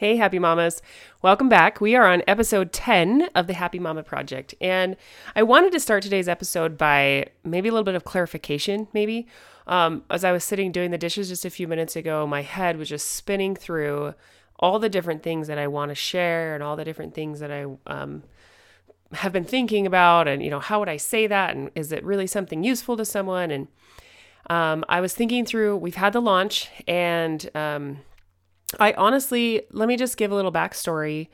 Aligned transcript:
Hey, 0.00 0.16
Happy 0.16 0.38
Mamas. 0.38 0.80
Welcome 1.20 1.50
back. 1.50 1.78
We 1.78 1.94
are 1.94 2.06
on 2.06 2.22
episode 2.26 2.72
10 2.72 3.28
of 3.34 3.46
the 3.46 3.52
Happy 3.52 3.78
Mama 3.78 4.02
Project. 4.02 4.54
And 4.58 4.96
I 5.36 5.42
wanted 5.42 5.72
to 5.72 5.78
start 5.78 6.02
today's 6.02 6.26
episode 6.26 6.78
by 6.78 7.26
maybe 7.44 7.68
a 7.68 7.72
little 7.72 7.84
bit 7.84 7.94
of 7.94 8.04
clarification, 8.04 8.88
maybe. 8.94 9.26
Um, 9.66 10.04
as 10.08 10.24
I 10.24 10.32
was 10.32 10.42
sitting 10.42 10.72
doing 10.72 10.90
the 10.90 10.96
dishes 10.96 11.28
just 11.28 11.44
a 11.44 11.50
few 11.50 11.68
minutes 11.68 11.96
ago, 11.96 12.26
my 12.26 12.40
head 12.40 12.78
was 12.78 12.88
just 12.88 13.08
spinning 13.08 13.54
through 13.54 14.14
all 14.58 14.78
the 14.78 14.88
different 14.88 15.22
things 15.22 15.48
that 15.48 15.58
I 15.58 15.66
want 15.66 15.90
to 15.90 15.94
share 15.94 16.54
and 16.54 16.64
all 16.64 16.76
the 16.76 16.84
different 16.86 17.14
things 17.14 17.40
that 17.40 17.50
I 17.50 17.66
um, 17.86 18.22
have 19.12 19.34
been 19.34 19.44
thinking 19.44 19.86
about. 19.86 20.28
And, 20.28 20.42
you 20.42 20.48
know, 20.48 20.60
how 20.60 20.78
would 20.80 20.88
I 20.88 20.96
say 20.96 21.26
that? 21.26 21.54
And 21.54 21.70
is 21.74 21.92
it 21.92 22.02
really 22.04 22.26
something 22.26 22.64
useful 22.64 22.96
to 22.96 23.04
someone? 23.04 23.50
And 23.50 23.68
um, 24.48 24.82
I 24.88 25.02
was 25.02 25.12
thinking 25.12 25.44
through, 25.44 25.76
we've 25.76 25.96
had 25.96 26.14
the 26.14 26.22
launch 26.22 26.70
and, 26.88 27.50
um, 27.54 27.98
I 28.78 28.92
honestly, 28.92 29.62
let 29.72 29.88
me 29.88 29.96
just 29.96 30.16
give 30.16 30.30
a 30.30 30.34
little 30.34 30.52
backstory 30.52 31.28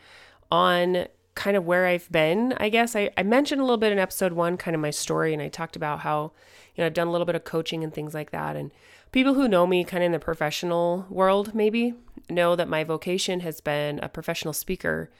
on 0.51 1.07
kind 1.35 1.57
of 1.57 1.67
where 1.67 1.87
I've 1.87 2.11
been. 2.11 2.55
I 2.57 2.69
guess 2.69 2.97
I, 2.97 3.11
I 3.17 3.23
mentioned 3.23 3.61
a 3.61 3.65
little 3.65 3.77
bit 3.77 3.93
in 3.93 3.99
episode 3.99 4.33
one, 4.33 4.57
kind 4.57 4.75
of 4.75 4.81
my 4.81 4.91
story, 4.91 5.33
and 5.33 5.43
I 5.43 5.49
talked 5.49 5.77
about 5.77 6.01
how, 6.01 6.33
you 6.75 6.83
know, 6.83 6.87
I've 6.87 6.95
done 6.95 7.09
a 7.09 7.13
little 7.13 7.27
bit 7.27 7.35
of 7.35 7.45
coaching 7.45 7.85
and 7.85 7.93
things 7.93 8.15
like 8.15 8.31
that. 8.31 8.57
And 8.57 8.73
people 9.13 9.35
who 9.35 9.49
know 9.49 9.67
me 9.67 9.85
kind 9.85 10.03
of 10.03 10.07
in 10.07 10.13
the 10.13 10.19
professional 10.19 11.07
world, 11.11 11.55
maybe, 11.55 11.95
know 12.31 12.57
that 12.57 12.69
my 12.69 12.85
vocation 12.85 13.41
has 13.41 13.61
been 13.61 14.01
a 14.03 14.09
professional 14.09 14.55
speaker. 14.55 15.11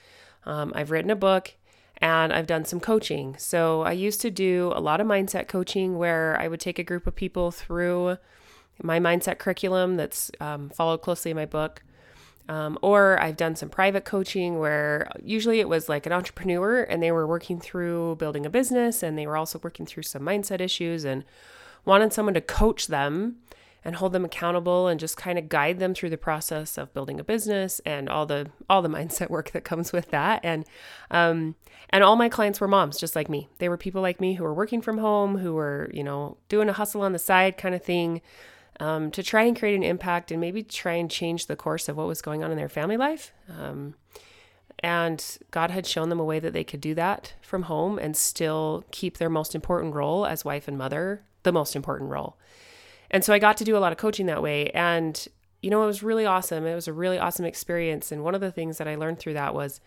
Um, 0.45 0.71
I've 0.75 0.91
written 0.91 1.11
a 1.11 1.15
book 1.15 1.53
and 1.97 2.33
I've 2.33 2.47
done 2.47 2.65
some 2.65 2.79
coaching. 2.79 3.35
So 3.37 3.81
I 3.81 3.91
used 3.91 4.21
to 4.21 4.31
do 4.31 4.71
a 4.75 4.81
lot 4.81 4.99
of 4.99 5.07
mindset 5.07 5.47
coaching 5.47 5.97
where 5.97 6.35
I 6.39 6.47
would 6.47 6.59
take 6.59 6.79
a 6.79 6.83
group 6.83 7.07
of 7.07 7.15
people 7.15 7.51
through 7.51 8.17
my 8.81 8.99
mindset 8.99 9.37
curriculum 9.37 9.97
that's 9.97 10.31
um, 10.39 10.69
followed 10.69 11.01
closely 11.01 11.31
in 11.31 11.37
my 11.37 11.45
book. 11.45 11.83
Um, 12.49 12.79
or 12.81 13.19
I've 13.21 13.35
done 13.35 13.55
some 13.55 13.69
private 13.69 14.05
coaching 14.05 14.57
where 14.57 15.09
usually 15.21 15.59
it 15.59 15.67
was 15.67 15.89
like 15.89 16.05
an 16.05 16.13
entrepreneur 16.13 16.81
and 16.83 17.03
they 17.03 17.11
were 17.11 17.27
working 17.27 17.59
through 17.59 18.15
building 18.15 18.45
a 18.45 18.49
business 18.49 19.03
and 19.03 19.17
they 19.17 19.27
were 19.27 19.35
also 19.35 19.59
working 19.61 19.85
through 19.85 20.03
some 20.03 20.21
mindset 20.21 20.61
issues 20.61 21.03
and 21.03 21.25
wanted 21.83 22.13
someone 22.13 22.33
to 22.33 22.41
coach 22.41 22.87
them 22.87 23.37
and 23.83 23.95
hold 23.95 24.11
them 24.11 24.25
accountable 24.25 24.87
and 24.87 24.99
just 24.99 25.15
kind 25.15 25.39
of 25.39 25.47
guide 25.47 25.79
them 25.79 25.93
through 25.93 26.09
the 26.09 26.17
process 26.17 26.77
of 26.77 26.93
building 26.93 27.19
a 27.19 27.23
business 27.23 27.79
and 27.85 28.09
all 28.09 28.25
the 28.25 28.49
all 28.69 28.81
the 28.81 28.89
mindset 28.97 29.29
work 29.29 29.51
that 29.51 29.63
comes 29.63 29.91
with 29.91 30.11
that. 30.11 30.41
And 30.43 30.65
um 31.11 31.55
and 31.89 32.03
all 32.03 32.17
my 32.17 32.27
clients 32.27 32.59
were 32.59 32.67
moms 32.67 32.99
just 32.99 33.15
like 33.15 33.29
me. 33.29 33.47
They 33.59 33.69
were 33.69 33.77
people 33.77 34.01
like 34.01 34.19
me 34.19 34.33
who 34.33 34.43
were 34.43 34.53
working 34.53 34.81
from 34.81 34.97
home 34.97 35.37
who 35.37 35.53
were 35.53 35.89
you 35.93 36.03
know 36.03 36.37
doing 36.49 36.69
a 36.69 36.73
hustle 36.73 37.01
on 37.01 37.13
the 37.13 37.19
side 37.19 37.57
kind 37.57 37.73
of 37.73 37.83
thing 37.83 38.21
um, 38.79 39.11
to 39.11 39.23
try 39.23 39.43
and 39.43 39.57
create 39.57 39.75
an 39.75 39.83
impact 39.83 40.31
and 40.31 40.39
maybe 40.39 40.63
try 40.63 40.93
and 40.93 41.09
change 41.09 41.47
the 41.47 41.55
course 41.55 41.89
of 41.89 41.97
what 41.97 42.07
was 42.07 42.21
going 42.21 42.43
on 42.43 42.51
in 42.51 42.57
their 42.57 42.69
family 42.69 42.97
life. 42.97 43.33
Um, 43.49 43.95
and 44.79 45.37
God 45.49 45.71
had 45.71 45.87
shown 45.87 46.09
them 46.09 46.19
a 46.19 46.25
way 46.25 46.39
that 46.39 46.53
they 46.53 46.63
could 46.63 46.81
do 46.81 46.93
that 46.95 47.33
from 47.41 47.63
home 47.63 47.97
and 47.97 48.15
still 48.15 48.85
keep 48.91 49.17
their 49.17 49.29
most 49.29 49.55
important 49.55 49.95
role 49.95 50.25
as 50.25 50.45
wife 50.45 50.67
and 50.67 50.77
mother 50.77 51.23
the 51.43 51.51
most 51.51 51.75
important 51.75 52.11
role. 52.11 52.37
And 53.09 53.23
so 53.23 53.33
I 53.33 53.39
got 53.39 53.57
to 53.57 53.63
do 53.63 53.75
a 53.75 53.79
lot 53.79 53.91
of 53.91 53.97
coaching 53.97 54.27
that 54.27 54.43
way. 54.43 54.69
And, 54.71 55.27
you 55.61 55.69
know, 55.69 55.81
it 55.81 55.87
was 55.87 56.03
really 56.03 56.25
awesome. 56.25 56.65
It 56.65 56.75
was 56.75 56.87
a 56.87 56.93
really 56.93 57.17
awesome 57.17 57.45
experience. 57.45 58.11
And 58.11 58.23
one 58.23 58.35
of 58.35 58.41
the 58.41 58.51
things 58.51 58.77
that 58.77 58.87
I 58.87 58.95
learned 58.95 59.19
through 59.19 59.33
that 59.33 59.55
was 59.55 59.79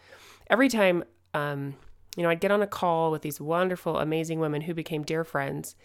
every 0.48 0.68
time, 0.68 1.04
um, 1.34 1.74
you 2.16 2.24
know, 2.24 2.30
I'd 2.30 2.40
get 2.40 2.50
on 2.50 2.62
a 2.62 2.66
call 2.66 3.12
with 3.12 3.22
these 3.22 3.40
wonderful, 3.40 3.98
amazing 3.98 4.40
women 4.40 4.62
who 4.62 4.74
became 4.74 5.04
dear 5.04 5.22
friends, 5.22 5.76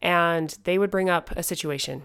and 0.00 0.56
they 0.64 0.78
would 0.78 0.90
bring 0.90 1.10
up 1.10 1.32
a 1.32 1.42
situation 1.42 2.02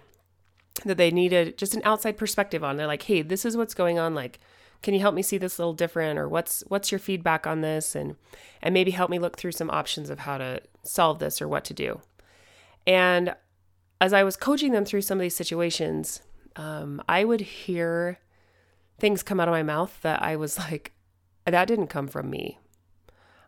that 0.86 0.98
they 0.98 1.12
needed 1.12 1.58
just 1.58 1.76
an 1.76 1.82
outside 1.84 2.18
perspective 2.18 2.64
on. 2.64 2.78
They're 2.78 2.88
like, 2.88 3.04
"Hey, 3.04 3.22
this 3.22 3.46
is 3.46 3.58
what's 3.58 3.74
going 3.74 4.00
on. 4.00 4.16
Like, 4.16 4.40
can 4.82 4.94
you 4.94 5.00
help 5.00 5.16
me 5.16 5.22
see 5.22 5.38
this 5.38 5.58
a 5.58 5.62
little 5.62 5.74
different, 5.74 6.20
or 6.20 6.28
what's 6.28 6.64
what's 6.68 6.92
your 6.92 7.00
feedback 7.00 7.46
on 7.46 7.62
this, 7.62 7.96
and 7.96 8.16
and 8.62 8.74
maybe 8.74 8.92
help 8.92 9.10
me 9.10 9.20
look 9.20 9.38
through 9.38 9.52
some 9.52 9.70
options 9.70 10.10
of 10.10 10.20
how 10.20 10.38
to 10.38 10.62
solve 10.84 11.20
this 11.20 11.42
or 11.42 11.48
what 11.48 11.66
to 11.66 11.74
do." 11.74 12.02
And 12.88 13.36
as 14.02 14.14
I 14.14 14.24
was 14.24 14.38
coaching 14.38 14.72
them 14.72 14.86
through 14.86 15.02
some 15.02 15.18
of 15.18 15.22
these 15.22 15.36
situations, 15.36 16.22
um, 16.56 17.02
I 17.10 17.26
would 17.26 17.42
hear 17.42 18.20
things 19.00 19.24
come 19.24 19.40
out 19.40 19.48
of 19.48 19.54
my 19.54 19.64
mouth 19.64 20.00
that 20.02 20.22
I 20.22 20.36
was 20.36 20.58
like, 20.58 20.94
"That 21.46 21.68
didn't 21.68 21.88
come 21.88 22.08
from 22.08 22.30
me." 22.30 22.60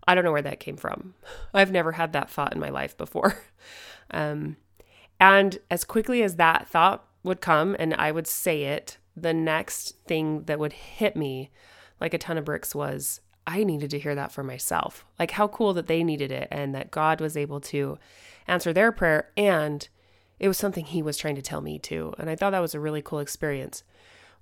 I 0.08 0.16
don't 0.16 0.24
know 0.24 0.32
where 0.32 0.42
that 0.42 0.60
came 0.60 0.78
from. 0.78 1.14
I've 1.54 1.72
never 1.72 1.94
had 1.94 2.14
that 2.14 2.30
thought 2.30 2.54
in 2.54 2.60
my 2.60 2.70
life 2.70 2.98
before. 2.98 3.38
Um, 4.14 4.58
and 5.22 5.60
as 5.70 5.86
quickly 5.86 6.22
as 6.22 6.36
that 6.36 6.68
thought 6.68 7.08
would 7.24 7.42
come 7.42 7.76
and 7.80 7.94
I 7.96 8.12
would 8.12 8.28
say 8.28 8.64
it, 8.64 8.98
the 9.16 9.34
next 9.34 9.98
thing 10.08 10.44
that 10.44 10.60
would 10.60 10.74
hit 10.74 11.16
me 11.16 11.52
like 12.00 12.14
a 12.14 12.18
ton 12.18 12.38
of 12.38 12.46
bricks 12.46 12.74
was 12.74 13.22
I 13.46 13.64
needed 13.64 13.90
to 13.92 14.00
hear 14.00 14.16
that 14.16 14.32
for 14.32 14.44
myself. 14.44 15.06
Like 15.20 15.32
how 15.32 15.48
cool 15.48 15.74
that 15.74 15.88
they 15.88 16.04
needed 16.04 16.32
it 16.32 16.48
and 16.52 16.74
that 16.76 16.92
God 16.92 17.22
was 17.22 17.38
able 17.38 17.60
to 17.62 17.98
answer 18.48 18.74
their 18.74 18.92
prayer 18.92 19.30
and 19.38 19.88
it 20.40 20.48
was 20.48 20.58
something 20.58 20.86
he 20.86 21.04
was 21.04 21.18
trying 21.18 21.36
to 21.36 21.42
tell 21.42 21.62
me 21.62 21.78
too. 21.78 22.14
And 22.18 22.30
I 22.30 22.36
thought 22.36 22.52
that 22.52 22.60
was 22.60 22.74
a 22.74 22.80
really 22.80 23.02
cool 23.02 23.20
experience. 23.20 23.84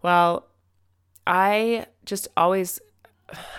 Well, 0.02 0.48
I 1.28 1.88
just 2.06 2.30
always 2.38 2.80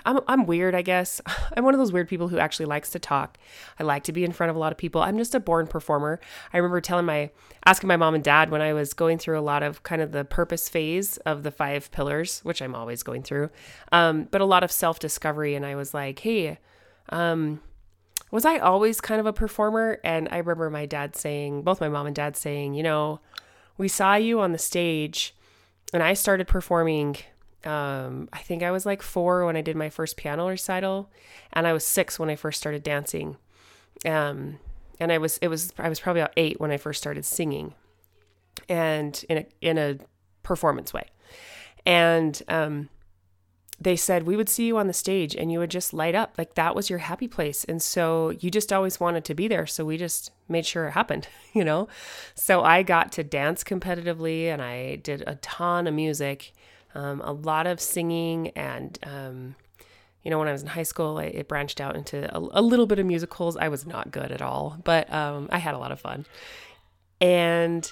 I'm 0.05 0.21
I'm 0.27 0.47
weird, 0.47 0.75
I 0.75 0.83
guess. 0.83 1.21
I'm 1.57 1.65
one 1.65 1.75
of 1.75 1.79
those 1.79 1.93
weird 1.93 2.09
people 2.09 2.29
who 2.29 2.39
actually 2.39 2.67
likes 2.67 2.91
to 2.91 2.99
talk. 2.99 3.39
I 3.79 3.83
like 3.83 4.05
to 4.05 4.13
be 4.13 4.25
in 4.25 4.33
front 4.33 4.51
of 4.51 4.57
a 4.57 4.59
lot 4.59 4.73
of 4.73 4.79
people. 4.79 5.03
I'm 5.03 5.19
just 5.19 5.35
a 5.35 5.41
born 5.41 5.67
performer. 5.67 6.21
I 6.53 6.59
remember 6.59 6.81
telling 6.81 7.07
my 7.07 7.31
asking 7.67 7.89
my 7.89 7.97
mom 7.97 8.15
and 8.15 8.25
dad 8.25 8.51
when 8.51 8.63
I 8.63 8.73
was 8.73 8.95
going 8.95 9.19
through 9.19 9.39
a 9.39 9.43
lot 9.43 9.63
of 9.63 9.83
kind 9.83 10.03
of 10.03 10.13
the 10.13 10.25
purpose 10.25 10.69
phase 10.69 11.17
of 11.19 11.43
the 11.43 11.51
five 11.51 11.91
pillars, 11.91 12.41
which 12.43 12.63
I'm 12.63 12.75
always 12.75 13.03
going 13.03 13.23
through. 13.23 13.51
Um, 13.93 14.29
but 14.31 14.41
a 14.41 14.47
lot 14.47 14.63
of 14.65 14.73
self-discovery 14.73 15.55
and 15.55 15.67
I 15.67 15.75
was 15.75 15.95
like, 15.95 16.19
"Hey, 16.21 16.59
um, 17.11 17.61
was 18.31 18.45
I 18.45 18.59
always 18.59 19.01
kind 19.01 19.21
of 19.21 19.27
a 19.27 19.33
performer?" 19.33 19.99
And 20.05 20.29
I 20.31 20.39
remember 20.39 20.71
my 20.71 20.87
dad 20.87 21.17
saying, 21.17 21.63
both 21.63 21.81
my 21.81 21.89
mom 21.89 22.07
and 22.07 22.17
dad 22.17 22.37
saying, 22.37 22.75
"You 22.75 22.83
know, 22.83 23.21
we 23.77 23.89
saw 23.89 24.15
you 24.15 24.41
on 24.41 24.53
the 24.53 24.59
stage 24.59 25.35
and 25.93 26.03
I 26.03 26.15
started 26.15 26.47
performing 26.47 27.17
um, 27.65 28.29
I 28.33 28.39
think 28.39 28.63
I 28.63 28.71
was 28.71 28.87
like 28.87 29.03
four 29.03 29.45
when 29.45 29.57
I 29.57 29.61
did 29.61 29.77
my 29.77 29.91
first 29.91 30.17
piano 30.17 30.49
recital, 30.49 31.11
and 31.53 31.67
I 31.67 31.73
was 31.73 31.85
six 31.85 32.19
when 32.19 32.31
I 32.31 32.37
first 32.37 32.61
started 32.61 32.83
dancing. 32.83 33.37
Um, 34.07 34.59
and 34.99 35.13
I 35.13 35.19
was 35.19 35.39
it 35.39 35.49
was 35.49 35.73
I 35.79 35.89
was 35.89 36.01
probably 36.01 36.23
about 36.23 36.35
eight 36.37 36.61
when 36.61 36.71
I 36.71 36.77
first 36.77 37.01
started 37.01 37.25
singing, 37.25 37.75
and 38.69 39.25
in 39.29 39.39
a 39.39 39.47
in 39.61 39.79
a 39.79 39.99
performance 40.43 40.93
way. 40.93 41.09
And 41.87 42.43
um, 42.49 42.89
they 43.81 43.97
said 43.97 44.25
we 44.25 44.37
would 44.37 44.49
see 44.49 44.67
you 44.67 44.77
on 44.77 44.87
the 44.87 44.93
stage 44.93 45.35
and 45.35 45.51
you 45.51 45.59
would 45.59 45.71
just 45.71 45.95
light 45.95 46.15
up 46.15 46.35
like 46.37 46.55
that 46.55 46.77
was 46.77 46.91
your 46.91 46.99
happy 46.99 47.27
place 47.27 47.65
and 47.65 47.81
so 47.81 48.31
you 48.41 48.51
just 48.51 48.73
always 48.73 49.01
wanted 49.01 49.25
to 49.25 49.35
be 49.35 49.49
there 49.49 49.67
so 49.67 49.85
we 49.85 49.97
just 49.97 50.31
made 50.49 50.67
sure 50.67 50.87
it 50.87 50.93
happened 50.93 51.29
you 51.55 51.65
know 51.65 51.89
so 52.35 52.63
i 52.63 52.83
got 52.83 53.11
to 53.11 53.25
dance 53.25 53.65
competitively 53.65 54.45
and 54.45 54.61
i 54.61 54.97
did 54.97 55.25
a 55.27 55.37
ton 55.37 55.87
of 55.87 55.95
music 55.95 56.53
um, 56.95 57.21
a 57.23 57.33
lot 57.33 57.67
of 57.67 57.81
singing 57.81 58.49
and 58.51 58.99
um, 59.03 59.55
you 60.23 60.31
know 60.31 60.39
when 60.39 60.49
i 60.49 60.53
was 60.53 60.63
in 60.63 60.69
high 60.69 60.83
school 60.83 61.19
I, 61.19 61.25
it 61.25 61.49
branched 61.49 61.81
out 61.81 61.97
into 61.97 62.35
a, 62.35 62.39
a, 62.39 62.63
little 62.63 62.87
bit 62.87 62.99
of 62.99 63.07
musicals 63.07 63.57
i 63.57 63.69
was 63.69 63.87
not 63.87 64.11
good 64.11 64.33
at 64.33 64.43
all 64.43 64.79
but 64.85 65.13
um, 65.13 65.49
i 65.51 65.59
had 65.59 65.75
a 65.75 65.79
lot 65.79 65.93
of 65.93 66.01
fun 66.01 66.27
and 67.21 67.91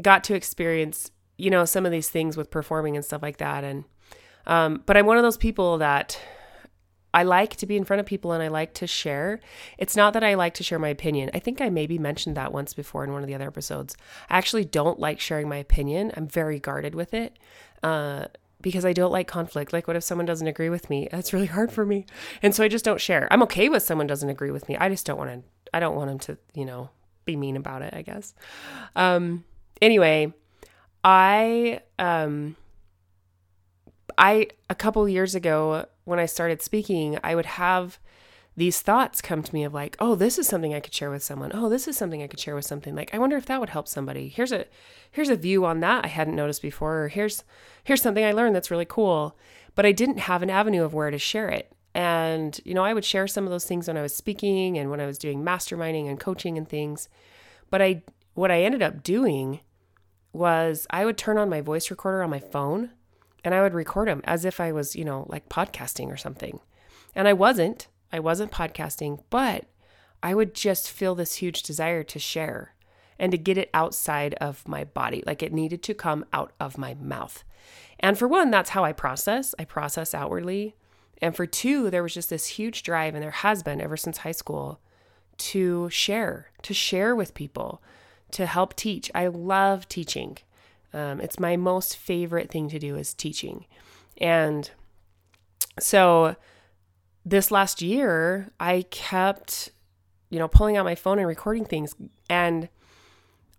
got 0.00 0.24
to 0.24 0.34
experience 0.34 1.10
you 1.36 1.50
know 1.50 1.64
some 1.64 1.86
of 1.86 1.92
these 1.92 2.08
things 2.08 2.36
with 2.36 2.50
performing 2.50 2.96
and 2.96 3.04
stuff 3.04 3.22
like 3.22 3.38
that 3.38 3.64
and 3.64 3.84
um, 4.46 4.82
but 4.86 4.96
i'm 4.96 5.06
one 5.06 5.16
of 5.16 5.22
those 5.22 5.36
people 5.36 5.78
that 5.78 6.20
I 7.14 7.24
like 7.24 7.56
to 7.56 7.66
be 7.66 7.76
in 7.76 7.84
front 7.84 8.00
of 8.00 8.06
people 8.06 8.32
and 8.32 8.42
I 8.42 8.48
like 8.48 8.72
to 8.74 8.86
share. 8.86 9.40
It's 9.76 9.96
not 9.96 10.14
that 10.14 10.24
I 10.24 10.34
like 10.34 10.54
to 10.54 10.62
share 10.62 10.78
my 10.78 10.88
opinion. 10.88 11.30
I 11.34 11.40
think 11.40 11.60
I 11.60 11.68
maybe 11.68 11.98
mentioned 11.98 12.36
that 12.36 12.52
once 12.52 12.72
before 12.72 13.04
in 13.04 13.12
one 13.12 13.22
of 13.22 13.28
the 13.28 13.34
other 13.34 13.46
episodes. 13.46 13.96
I 14.30 14.38
actually 14.38 14.64
don't 14.64 14.98
like 14.98 15.20
sharing 15.20 15.48
my 15.48 15.58
opinion. 15.58 16.12
I'm 16.16 16.26
very 16.26 16.58
guarded 16.58 16.94
with 16.94 17.12
it 17.12 17.38
uh, 17.82 18.26
because 18.60 18.84
I 18.84 18.92
don't 18.92 19.12
like 19.12 19.26
conflict. 19.26 19.72
Like, 19.72 19.86
what 19.86 19.96
if 19.96 20.04
someone 20.04 20.26
doesn't 20.26 20.46
agree 20.46 20.70
with 20.70 20.88
me? 20.88 21.08
That's 21.10 21.32
really 21.32 21.46
hard 21.46 21.72
for 21.72 21.84
me. 21.84 22.06
And 22.42 22.54
so 22.54 22.62
I 22.62 22.68
just 22.68 22.84
don't 22.84 23.00
share. 23.00 23.28
I'm 23.30 23.42
okay 23.44 23.68
with 23.68 23.82
someone 23.82 24.06
doesn't 24.06 24.28
agree 24.28 24.50
with 24.50 24.68
me. 24.68 24.76
I 24.76 24.88
just 24.88 25.04
don't 25.04 25.18
want 25.18 25.30
to, 25.30 25.42
I 25.74 25.80
don't 25.80 25.96
want 25.96 26.08
them 26.08 26.18
to, 26.20 26.38
you 26.54 26.64
know, 26.64 26.90
be 27.24 27.36
mean 27.36 27.56
about 27.56 27.82
it, 27.82 27.92
I 27.94 28.02
guess. 28.02 28.34
Um, 28.94 29.44
anyway, 29.80 30.32
I, 31.04 31.80
um, 31.98 32.56
I, 34.16 34.48
a 34.70 34.74
couple 34.74 35.08
years 35.08 35.34
ago, 35.34 35.86
when 36.04 36.18
I 36.18 36.26
started 36.26 36.62
speaking, 36.62 37.18
I 37.24 37.34
would 37.34 37.46
have 37.46 37.98
these 38.56 38.80
thoughts 38.80 39.22
come 39.22 39.42
to 39.42 39.54
me 39.54 39.64
of 39.64 39.72
like, 39.72 39.96
oh, 39.98 40.14
this 40.14 40.38
is 40.38 40.46
something 40.46 40.74
I 40.74 40.80
could 40.80 40.92
share 40.92 41.10
with 41.10 41.22
someone. 41.22 41.52
Oh, 41.54 41.68
this 41.68 41.88
is 41.88 41.96
something 41.96 42.22
I 42.22 42.26
could 42.26 42.40
share 42.40 42.54
with 42.54 42.66
something. 42.66 42.94
Like, 42.94 43.14
I 43.14 43.18
wonder 43.18 43.36
if 43.36 43.46
that 43.46 43.60
would 43.60 43.70
help 43.70 43.88
somebody. 43.88 44.28
Here's 44.28 44.52
a 44.52 44.66
here's 45.10 45.30
a 45.30 45.36
view 45.36 45.64
on 45.64 45.80
that 45.80 46.04
I 46.04 46.08
hadn't 46.08 46.36
noticed 46.36 46.60
before. 46.60 47.04
Or 47.04 47.08
here's 47.08 47.44
here's 47.84 48.02
something 48.02 48.24
I 48.24 48.32
learned 48.32 48.54
that's 48.54 48.70
really 48.70 48.84
cool. 48.84 49.38
But 49.74 49.86
I 49.86 49.92
didn't 49.92 50.18
have 50.18 50.42
an 50.42 50.50
avenue 50.50 50.84
of 50.84 50.92
where 50.92 51.10
to 51.10 51.18
share 51.18 51.48
it. 51.48 51.72
And, 51.94 52.58
you 52.64 52.74
know, 52.74 52.84
I 52.84 52.94
would 52.94 53.04
share 53.04 53.26
some 53.26 53.44
of 53.44 53.50
those 53.50 53.64
things 53.64 53.88
when 53.88 53.96
I 53.96 54.02
was 54.02 54.14
speaking 54.14 54.78
and 54.78 54.90
when 54.90 55.00
I 55.00 55.06
was 55.06 55.18
doing 55.18 55.42
masterminding 55.42 56.08
and 56.08 56.20
coaching 56.20 56.58
and 56.58 56.68
things. 56.68 57.08
But 57.70 57.80
I 57.80 58.02
what 58.34 58.50
I 58.50 58.62
ended 58.62 58.82
up 58.82 59.02
doing 59.02 59.60
was 60.32 60.86
I 60.90 61.04
would 61.04 61.16
turn 61.18 61.38
on 61.38 61.48
my 61.48 61.60
voice 61.60 61.90
recorder 61.90 62.22
on 62.22 62.30
my 62.30 62.38
phone 62.38 62.90
and 63.44 63.54
I 63.54 63.62
would 63.62 63.74
record 63.74 64.08
them 64.08 64.22
as 64.24 64.44
if 64.44 64.60
I 64.60 64.72
was, 64.72 64.94
you 64.94 65.04
know, 65.04 65.26
like 65.28 65.48
podcasting 65.48 66.08
or 66.08 66.16
something. 66.16 66.60
And 67.14 67.28
I 67.28 67.32
wasn't. 67.32 67.88
I 68.12 68.20
wasn't 68.20 68.52
podcasting, 68.52 69.22
but 69.30 69.66
I 70.22 70.34
would 70.34 70.54
just 70.54 70.90
feel 70.90 71.14
this 71.14 71.36
huge 71.36 71.62
desire 71.62 72.02
to 72.04 72.18
share 72.18 72.74
and 73.18 73.32
to 73.32 73.38
get 73.38 73.58
it 73.58 73.70
outside 73.72 74.34
of 74.34 74.66
my 74.66 74.84
body. 74.84 75.22
Like 75.26 75.42
it 75.42 75.52
needed 75.52 75.82
to 75.84 75.94
come 75.94 76.24
out 76.32 76.52
of 76.60 76.78
my 76.78 76.94
mouth. 76.94 77.44
And 78.00 78.18
for 78.18 78.28
one, 78.28 78.50
that's 78.50 78.70
how 78.70 78.84
I 78.84 78.92
process. 78.92 79.54
I 79.58 79.64
process 79.64 80.14
outwardly. 80.14 80.74
And 81.20 81.36
for 81.36 81.46
two, 81.46 81.88
there 81.88 82.02
was 82.02 82.14
just 82.14 82.30
this 82.30 82.46
huge 82.46 82.82
drive, 82.82 83.14
and 83.14 83.22
there 83.22 83.30
has 83.30 83.62
been 83.62 83.80
ever 83.80 83.96
since 83.96 84.18
high 84.18 84.32
school, 84.32 84.80
to 85.38 85.88
share, 85.88 86.50
to 86.62 86.74
share 86.74 87.14
with 87.14 87.32
people, 87.34 87.80
to 88.32 88.46
help 88.46 88.74
teach. 88.74 89.10
I 89.14 89.28
love 89.28 89.88
teaching. 89.88 90.38
Um, 90.92 91.20
it's 91.20 91.38
my 91.38 91.56
most 91.56 91.96
favorite 91.96 92.50
thing 92.50 92.68
to 92.70 92.78
do 92.78 92.96
is 92.96 93.14
teaching. 93.14 93.66
And 94.18 94.68
so 95.78 96.34
this 97.24 97.50
last 97.50 97.82
year, 97.82 98.50
I 98.58 98.82
kept, 98.90 99.70
you 100.30 100.38
know, 100.38 100.48
pulling 100.48 100.76
out 100.76 100.84
my 100.84 100.94
phone 100.94 101.18
and 101.18 101.28
recording 101.28 101.64
things. 101.64 101.94
And 102.28 102.68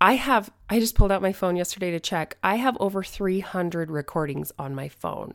I 0.02 0.14
have, 0.16 0.52
I 0.70 0.80
just 0.80 0.96
pulled 0.96 1.12
out 1.12 1.22
my 1.22 1.34
phone 1.34 1.56
yesterday 1.56 1.92
to 1.92 2.00
check. 2.00 2.38
I 2.44 2.56
have 2.56 2.78
over 2.80 3.04
300 3.04 3.90
recordings 3.90 4.52
on 4.60 4.76
my 4.76 4.90
phone. 4.90 5.34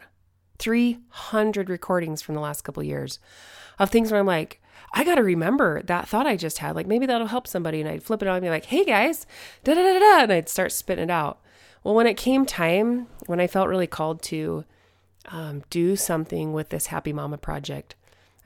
300 0.59 1.71
recordings 1.71 2.21
from 2.21 2.35
the 2.35 2.41
last 2.41 2.63
couple 2.63 2.83
years 2.83 3.19
of 3.79 3.91
things 3.91 4.11
where 4.11 4.21
I'm 4.21 4.27
like, 4.27 4.61
I 4.93 5.05
got 5.05 5.17
to 5.17 5.23
remember 5.23 5.83
that 5.83 6.09
thought 6.09 6.27
I 6.27 6.37
just 6.37 6.59
had. 6.59 6.75
Like 6.75 6.87
maybe 6.87 7.07
that'll 7.07 7.29
help 7.29 7.47
somebody. 7.47 7.81
And 7.81 7.89
I'd 7.89 8.03
flip 8.03 8.23
it 8.23 8.29
on 8.29 8.37
and 8.37 8.43
be 8.43 8.51
like, 8.51 8.67
hey 8.67 8.85
guys, 8.85 9.27
da 9.65 9.75
da 9.75 9.83
da 9.83 9.99
da. 9.99 10.23
And 10.25 10.33
I'd 10.33 10.49
start 10.49 10.73
spitting 10.73 11.05
it 11.05 11.11
out. 11.11 11.41
Well, 11.85 11.95
when 11.95 12.07
it 12.07 12.17
came 12.17 12.45
time, 12.45 13.07
when 13.27 13.41
I 13.41 13.47
felt 13.47 13.69
really 13.69 13.87
called 13.87 14.23
to 14.25 14.65
um, 15.27 15.63
do 15.71 15.97
something 15.97 16.53
with 16.53 16.71
this 16.71 16.87
Happy 16.87 17.13
Mama 17.13 17.39
project, 17.39 17.95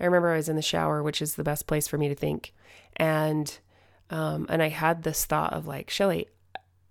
I 0.02 0.06
remember 0.06 0.32
I 0.32 0.37
was 0.37 0.49
in 0.49 0.56
the 0.56 0.62
shower, 0.62 1.02
which 1.02 1.22
is 1.22 1.37
the 1.37 1.44
best 1.44 1.66
place 1.66 1.87
for 1.88 1.96
me 1.96 2.08
to 2.08 2.14
think. 2.14 2.52
And 2.96 3.58
um, 4.10 4.46
and 4.50 4.62
I 4.62 4.69
had 4.69 5.04
this 5.04 5.25
thought 5.25 5.54
of 5.54 5.66
like, 5.66 5.88
Shelly, 5.88 6.28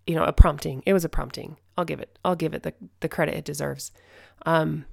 you 0.08 0.16
know, 0.16 0.24
a 0.24 0.34
prompting. 0.34 0.82
It 0.88 0.94
was 0.94 1.06
a 1.06 1.10
prompting. 1.10 1.58
I'll 1.78 1.86
give 1.86 2.00
it. 2.00 2.18
I'll 2.26 2.36
give 2.36 2.56
it 2.56 2.64
the, 2.64 2.74
the 3.02 3.10
credit 3.10 3.36
it 3.36 3.46
deserves. 3.46 3.92
Um, 4.46 4.86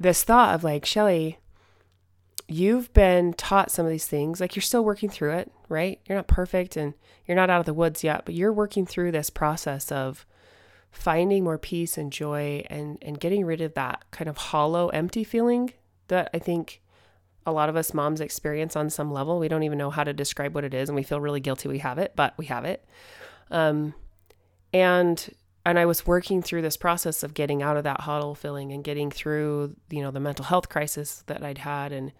this 0.00 0.24
thought 0.24 0.54
of 0.54 0.64
like, 0.64 0.86
Shelly, 0.86 1.38
you've 2.46 2.92
been 2.94 3.34
taught 3.34 3.70
some 3.70 3.84
of 3.84 3.92
these 3.92 4.06
things. 4.06 4.40
Like 4.40 4.56
you're 4.56 4.62
still 4.62 4.84
working 4.84 5.10
through 5.10 5.34
it, 5.34 5.52
right? 5.68 6.00
You're 6.06 6.16
not 6.16 6.28
perfect 6.28 6.76
and 6.76 6.94
you're 7.26 7.36
not 7.36 7.50
out 7.50 7.60
of 7.60 7.66
the 7.66 7.74
woods 7.74 8.02
yet, 8.02 8.24
but 8.24 8.34
you're 8.34 8.52
working 8.52 8.86
through 8.86 9.12
this 9.12 9.28
process 9.28 9.92
of 9.92 10.24
finding 10.90 11.44
more 11.44 11.58
peace 11.58 11.98
and 11.98 12.10
joy 12.10 12.64
and 12.70 12.96
and 13.02 13.20
getting 13.20 13.44
rid 13.44 13.60
of 13.60 13.74
that 13.74 14.04
kind 14.10 14.28
of 14.28 14.38
hollow, 14.38 14.88
empty 14.88 15.24
feeling 15.24 15.74
that 16.08 16.30
I 16.32 16.38
think 16.38 16.80
a 17.46 17.52
lot 17.52 17.68
of 17.68 17.76
us 17.76 17.94
moms 17.94 18.20
experience 18.20 18.76
on 18.76 18.90
some 18.90 19.12
level. 19.12 19.38
We 19.38 19.48
don't 19.48 19.62
even 19.62 19.78
know 19.78 19.90
how 19.90 20.04
to 20.04 20.12
describe 20.12 20.54
what 20.54 20.64
it 20.64 20.74
is 20.74 20.88
and 20.88 20.96
we 20.96 21.02
feel 21.02 21.20
really 21.20 21.40
guilty 21.40 21.68
we 21.68 21.78
have 21.78 21.98
it, 21.98 22.12
but 22.14 22.34
we 22.36 22.46
have 22.46 22.64
it. 22.64 22.84
Um 23.50 23.94
and 24.72 25.30
and 25.64 25.78
I 25.78 25.86
was 25.86 26.06
working 26.06 26.40
through 26.42 26.62
this 26.62 26.76
process 26.76 27.22
of 27.22 27.34
getting 27.34 27.62
out 27.62 27.76
of 27.76 27.84
that 27.84 28.02
huddle 28.02 28.34
feeling 28.34 28.72
and 28.72 28.82
getting 28.82 29.10
through, 29.10 29.76
you 29.90 30.00
know, 30.00 30.10
the 30.10 30.20
mental 30.20 30.46
health 30.46 30.68
crisis 30.70 31.24
that 31.26 31.42
I'd 31.42 31.58
had 31.58 31.92
and 31.92 32.12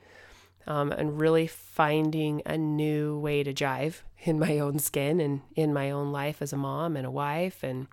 um, 0.66 0.92
and 0.92 1.18
really 1.18 1.46
finding 1.46 2.42
a 2.44 2.58
new 2.58 3.18
way 3.18 3.42
to 3.42 3.54
jive 3.54 4.02
in 4.18 4.38
my 4.38 4.58
own 4.58 4.78
skin 4.78 5.18
and 5.18 5.40
in 5.56 5.72
my 5.72 5.90
own 5.90 6.12
life 6.12 6.42
as 6.42 6.52
a 6.52 6.58
mom 6.58 6.94
and 6.94 7.06
a 7.06 7.10
wife 7.10 7.62
and 7.62 7.86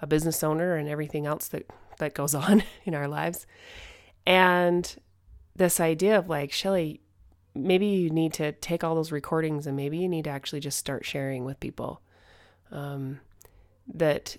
a 0.00 0.06
business 0.06 0.42
owner 0.42 0.76
and 0.76 0.88
everything 0.88 1.26
else 1.26 1.48
that 1.48 1.66
that 1.98 2.14
goes 2.14 2.34
on 2.34 2.62
in 2.84 2.94
our 2.94 3.06
lives. 3.06 3.46
And 4.26 4.96
this 5.56 5.80
idea 5.80 6.18
of 6.18 6.28
like, 6.28 6.52
Shelly, 6.52 7.00
maybe 7.54 7.86
you 7.86 8.10
need 8.10 8.32
to 8.34 8.52
take 8.52 8.82
all 8.82 8.94
those 8.94 9.12
recordings 9.12 9.66
and 9.66 9.76
maybe 9.76 9.98
you 9.98 10.08
need 10.08 10.24
to 10.24 10.30
actually 10.30 10.60
just 10.60 10.78
start 10.78 11.04
sharing 11.04 11.44
with 11.44 11.60
people. 11.60 12.00
Um, 12.70 13.20
that 13.94 14.36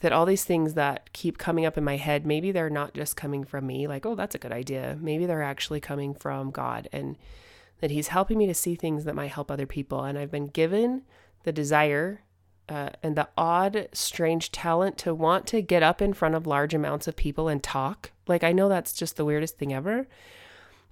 that 0.00 0.12
all 0.12 0.26
these 0.26 0.44
things 0.44 0.74
that 0.74 1.12
keep 1.12 1.38
coming 1.38 1.64
up 1.64 1.78
in 1.78 1.84
my 1.84 1.96
head, 1.96 2.26
maybe 2.26 2.52
they're 2.52 2.68
not 2.68 2.94
just 2.94 3.16
coming 3.16 3.44
from 3.44 3.66
me, 3.66 3.86
like, 3.86 4.04
oh, 4.04 4.14
that's 4.14 4.34
a 4.34 4.38
good 4.38 4.52
idea. 4.52 4.98
Maybe 5.00 5.24
they're 5.24 5.42
actually 5.42 5.80
coming 5.80 6.14
from 6.14 6.50
God 6.50 6.88
and 6.92 7.16
that 7.80 7.90
He's 7.90 8.08
helping 8.08 8.38
me 8.38 8.46
to 8.46 8.54
see 8.54 8.74
things 8.74 9.04
that 9.04 9.14
might 9.14 9.30
help 9.30 9.50
other 9.50 9.66
people. 9.66 10.02
And 10.02 10.18
I've 10.18 10.30
been 10.30 10.46
given 10.48 11.02
the 11.44 11.52
desire 11.52 12.22
uh, 12.68 12.90
and 13.02 13.16
the 13.16 13.28
odd, 13.36 13.88
strange 13.92 14.50
talent 14.50 14.98
to 14.98 15.14
want 15.14 15.46
to 15.48 15.62
get 15.62 15.82
up 15.82 16.02
in 16.02 16.12
front 16.12 16.34
of 16.34 16.46
large 16.46 16.74
amounts 16.74 17.06
of 17.06 17.16
people 17.16 17.48
and 17.48 17.62
talk. 17.62 18.10
Like, 18.26 18.44
I 18.44 18.52
know 18.52 18.68
that's 18.68 18.92
just 18.92 19.16
the 19.16 19.24
weirdest 19.24 19.58
thing 19.58 19.72
ever, 19.72 20.06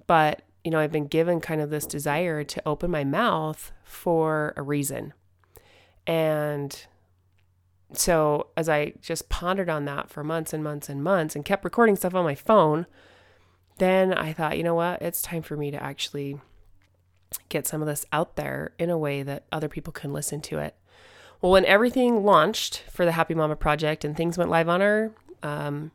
but 0.07 0.43
you 0.65 0.71
know, 0.71 0.79
I've 0.79 0.93
been 0.93 1.07
given 1.07 1.41
kind 1.41 1.61
of 1.61 1.71
this 1.71 1.87
desire 1.87 2.45
to 2.45 2.63
open 2.67 2.91
my 2.91 3.05
mouth 3.05 3.73
for 3.85 4.55
a 4.57 4.63
reason. 4.63 5.13
And 6.07 6.87
so 7.93 8.49
as 8.57 8.69
I 8.69 8.95
just 9.01 9.29
pondered 9.29 9.69
on 9.69 9.85
that 9.87 10.09
for 10.09 10.23
months 10.23 10.53
and 10.53 10.63
months 10.63 10.89
and 10.89 11.03
months 11.03 11.35
and 11.35 11.45
kept 11.45 11.65
recording 11.65 11.97
stuff 11.97 12.15
on 12.15 12.25
my 12.25 12.35
phone, 12.35 12.87
then 13.79 14.13
I 14.13 14.33
thought, 14.33 14.57
you 14.57 14.63
know 14.63 14.75
what? 14.75 15.03
It's 15.03 15.21
time 15.21 15.43
for 15.43 15.57
me 15.57 15.71
to 15.71 15.83
actually 15.83 16.41
get 17.49 17.67
some 17.67 17.81
of 17.81 17.89
this 17.89 18.07
out 18.13 18.37
there 18.37 18.73
in 18.79 18.91
a 18.91 18.99
way 18.99 19.23
that 19.23 19.45
other 19.51 19.69
people 19.69 19.93
can 19.93 20.13
listen 20.13 20.41
to 20.43 20.59
it. 20.59 20.77
Well, 21.41 21.53
when 21.53 21.65
everything 21.65 22.25
launched 22.25 22.85
for 22.91 23.05
the 23.05 23.13
Happy 23.13 23.35
Mama 23.35 23.57
project 23.57 24.05
and 24.05 24.17
things 24.17 24.39
went 24.39 24.51
live 24.51 24.69
on 24.69 24.81
our 24.81 25.11
um, 25.43 25.91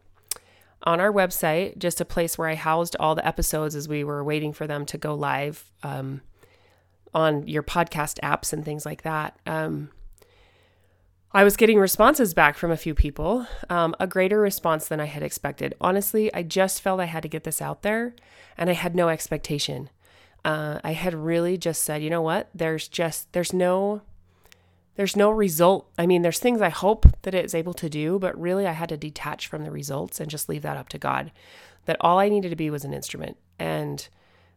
on 0.84 1.00
our 1.00 1.12
website, 1.12 1.78
just 1.78 2.02
a 2.02 2.06
place 2.06 2.38
where 2.38 2.50
I 2.50 2.56
housed 2.56 2.96
all 3.00 3.16
the 3.16 3.28
episodes 3.28 3.76
as 3.76 3.88
we 3.88 4.04
were 4.04 4.24
waiting 4.24 4.54
for 4.54 4.68
them 4.68 4.86
to 4.88 4.98
go 4.98 5.16
live 5.16 5.72
um, 5.84 6.22
on 7.14 7.48
your 7.48 7.64
podcast 7.64 8.20
apps 8.22 8.54
and 8.54 8.64
things 8.64 8.86
like 8.86 9.02
that. 9.02 9.38
Um, 9.46 9.90
I 11.32 11.44
was 11.44 11.58
getting 11.58 11.78
responses 11.78 12.34
back 12.34 12.58
from 12.58 12.72
a 12.72 12.78
few 12.78 12.96
people, 12.96 13.46
um, 13.70 13.96
a 14.00 14.08
greater 14.08 14.40
response 14.40 14.88
than 14.88 15.00
I 15.00 15.06
had 15.06 15.24
expected. 15.24 15.76
Honestly, 15.82 16.34
I 16.34 16.44
just 16.44 16.82
felt 16.82 17.02
I 17.02 17.06
had 17.06 17.24
to 17.24 17.30
get 17.30 17.44
this 17.44 17.62
out 17.62 17.82
there 17.82 18.16
and 18.58 18.70
I 18.70 18.74
had 18.74 18.96
no 18.96 19.10
expectation. 19.10 19.90
Uh, 20.46 20.80
I 20.84 20.94
had 20.94 21.14
really 21.14 21.58
just 21.58 21.84
said, 21.84 22.02
you 22.02 22.10
know 22.10 22.22
what? 22.22 22.50
There's 22.56 22.88
just, 22.88 23.32
there's 23.34 23.52
no, 23.52 24.02
there's 24.98 25.16
no 25.16 25.30
result. 25.30 25.90
I 25.98 26.08
mean, 26.08 26.24
there's 26.24 26.40
things 26.40 26.62
I 26.62 26.70
hope 26.70 27.06
that 27.22 27.36
it's 27.36 27.56
able 27.56 27.76
to 27.76 27.88
do, 27.88 28.20
but 28.20 28.40
really 28.40 28.66
I 28.68 28.72
had 28.72 28.90
to 28.90 28.98
detach 28.98 29.48
from 29.48 29.64
the 29.64 29.72
results 29.72 30.20
and 30.20 30.30
just 30.30 30.50
leave 30.50 30.64
that 30.64 30.76
up 30.76 30.90
to 30.90 30.98
God. 30.98 31.32
That 31.86 31.98
all 32.02 32.20
I 32.20 32.30
needed 32.30 32.50
to 32.50 32.56
be 32.56 32.70
was 32.70 32.84
an 32.84 32.94
instrument. 32.94 33.38
And 33.60 34.08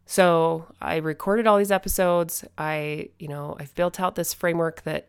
so 0.06 0.66
I 0.80 0.97
recorded 0.97 1.47
all 1.47 1.59
these 1.59 1.70
episodes. 1.70 2.42
I, 2.56 3.11
you 3.18 3.28
know, 3.28 3.54
I've 3.61 3.75
built 3.75 4.00
out 4.00 4.16
this 4.16 4.35
framework 4.35 4.82
that 4.82 5.09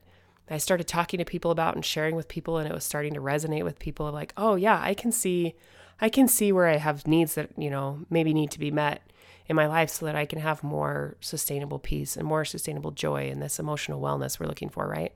I 0.50 0.58
started 0.58 0.88
talking 0.88 1.18
to 1.18 1.26
people 1.26 1.50
about 1.50 1.76
and 1.76 1.86
sharing 1.86 2.16
with 2.16 2.28
people 2.28 2.58
and 2.58 2.68
it 2.68 2.74
was 2.74 2.84
starting 2.84 3.14
to 3.14 3.22
resonate 3.22 3.64
with 3.64 3.80
people 3.80 4.12
like, 4.12 4.34
"Oh 4.36 4.56
yeah, 4.56 4.80
I 4.82 4.94
can 4.94 5.14
see 5.14 5.56
I 6.02 6.10
can 6.10 6.28
see 6.28 6.52
where 6.52 6.68
I 6.68 6.78
have 6.78 7.08
needs 7.08 7.36
that, 7.36 7.52
you 7.58 7.70
know, 7.70 8.00
maybe 8.10 8.34
need 8.34 8.52
to 8.52 8.60
be 8.60 8.72
met 8.72 9.02
in 9.48 9.56
my 9.56 9.68
life 9.68 9.90
so 9.92 10.06
that 10.08 10.16
I 10.16 10.26
can 10.26 10.40
have 10.40 10.64
more 10.64 11.16
sustainable 11.22 11.80
peace 11.80 12.18
and 12.18 12.28
more 12.28 12.44
sustainable 12.44 12.92
joy 12.92 13.30
and 13.30 13.42
this 13.42 13.60
emotional 13.60 14.02
wellness 14.02 14.40
we're 14.40 14.48
looking 14.48 14.70
for, 14.70 14.88
right?" 14.88 15.14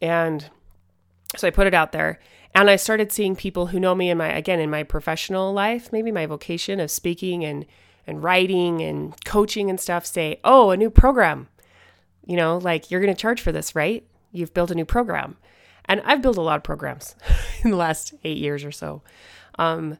And 0.00 0.48
so 1.36 1.46
I 1.46 1.50
put 1.50 1.66
it 1.66 1.74
out 1.74 1.92
there 1.92 2.20
and 2.54 2.68
I 2.68 2.76
started 2.76 3.12
seeing 3.12 3.36
people 3.36 3.66
who 3.66 3.80
know 3.80 3.94
me 3.94 4.10
in 4.10 4.18
my 4.18 4.28
again 4.28 4.60
in 4.60 4.70
my 4.70 4.82
professional 4.82 5.52
life, 5.52 5.92
maybe 5.92 6.10
my 6.10 6.26
vocation 6.26 6.80
of 6.80 6.90
speaking 6.90 7.44
and 7.44 7.66
and 8.06 8.22
writing 8.22 8.80
and 8.80 9.14
coaching 9.24 9.70
and 9.70 9.78
stuff 9.78 10.04
say, 10.04 10.40
"Oh, 10.42 10.70
a 10.70 10.76
new 10.76 10.90
program." 10.90 11.48
You 12.26 12.36
know, 12.36 12.58
like 12.58 12.90
you're 12.90 13.00
going 13.00 13.14
to 13.14 13.20
charge 13.20 13.40
for 13.40 13.52
this, 13.52 13.74
right? 13.74 14.04
you've 14.32 14.54
built 14.54 14.70
a 14.70 14.74
new 14.74 14.84
program. 14.84 15.36
And 15.86 16.00
I've 16.04 16.22
built 16.22 16.36
a 16.36 16.42
lot 16.42 16.56
of 16.56 16.62
programs 16.62 17.16
in 17.64 17.70
the 17.70 17.76
last 17.76 18.14
eight 18.24 18.38
years 18.38 18.64
or 18.64 18.72
so. 18.72 19.02
Um, 19.58 19.98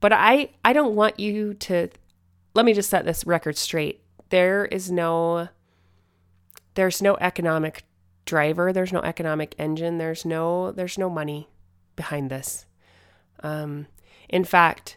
but 0.00 0.12
I, 0.12 0.50
I 0.64 0.72
don't 0.72 0.94
want 0.94 1.20
you 1.20 1.54
to, 1.54 1.88
let 2.54 2.64
me 2.64 2.72
just 2.72 2.90
set 2.90 3.04
this 3.04 3.24
record 3.26 3.56
straight. 3.56 4.02
There 4.30 4.64
is 4.64 4.90
no, 4.90 5.48
there's 6.74 7.02
no 7.02 7.16
economic 7.20 7.84
driver. 8.30 8.72
There's 8.72 8.92
no 8.92 9.00
economic 9.00 9.56
engine. 9.58 9.98
There's 9.98 10.24
no, 10.24 10.70
there's 10.70 10.96
no 10.96 11.10
money 11.10 11.48
behind 11.96 12.30
this. 12.30 12.64
Um, 13.42 13.88
in 14.28 14.44
fact, 14.44 14.96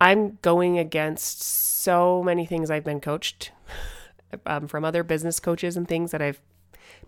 I'm 0.00 0.38
going 0.42 0.78
against 0.78 1.42
so 1.42 2.24
many 2.24 2.44
things 2.44 2.70
I've 2.70 2.84
been 2.84 3.00
coached 3.00 3.52
um, 4.46 4.66
from 4.66 4.84
other 4.84 5.04
business 5.04 5.38
coaches 5.38 5.76
and 5.76 5.86
things 5.86 6.10
that 6.10 6.20
I've 6.20 6.40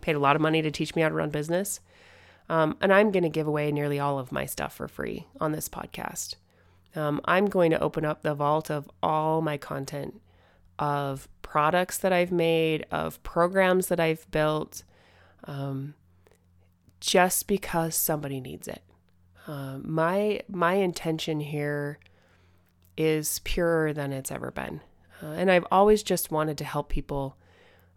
paid 0.00 0.14
a 0.14 0.20
lot 0.20 0.36
of 0.36 0.42
money 0.42 0.62
to 0.62 0.70
teach 0.70 0.94
me 0.94 1.02
how 1.02 1.08
to 1.08 1.14
run 1.14 1.30
business. 1.30 1.80
Um, 2.48 2.76
and 2.80 2.92
I'm 2.92 3.10
going 3.10 3.24
to 3.24 3.28
give 3.28 3.48
away 3.48 3.72
nearly 3.72 3.98
all 3.98 4.20
of 4.20 4.30
my 4.30 4.46
stuff 4.46 4.76
for 4.76 4.86
free 4.86 5.26
on 5.40 5.50
this 5.50 5.68
podcast. 5.68 6.36
Um, 6.94 7.20
I'm 7.24 7.46
going 7.46 7.72
to 7.72 7.80
open 7.80 8.04
up 8.04 8.22
the 8.22 8.34
vault 8.34 8.70
of 8.70 8.88
all 9.02 9.42
my 9.42 9.56
content 9.56 10.20
of 10.78 11.28
products 11.42 11.98
that 11.98 12.12
I've 12.12 12.30
made, 12.30 12.86
of 12.92 13.20
programs 13.24 13.88
that 13.88 13.98
I've 13.98 14.30
built, 14.30 14.84
um, 15.44 15.94
just 17.00 17.46
because 17.46 17.94
somebody 17.94 18.40
needs 18.40 18.68
it. 18.68 18.82
Uh, 19.46 19.78
my 19.82 20.40
my 20.48 20.74
intention 20.74 21.40
here 21.40 21.98
is 22.96 23.40
purer 23.40 23.92
than 23.92 24.12
it's 24.12 24.30
ever 24.30 24.50
been, 24.50 24.80
uh, 25.22 25.26
and 25.26 25.50
I've 25.50 25.66
always 25.70 26.02
just 26.02 26.30
wanted 26.30 26.56
to 26.58 26.64
help 26.64 26.88
people, 26.88 27.36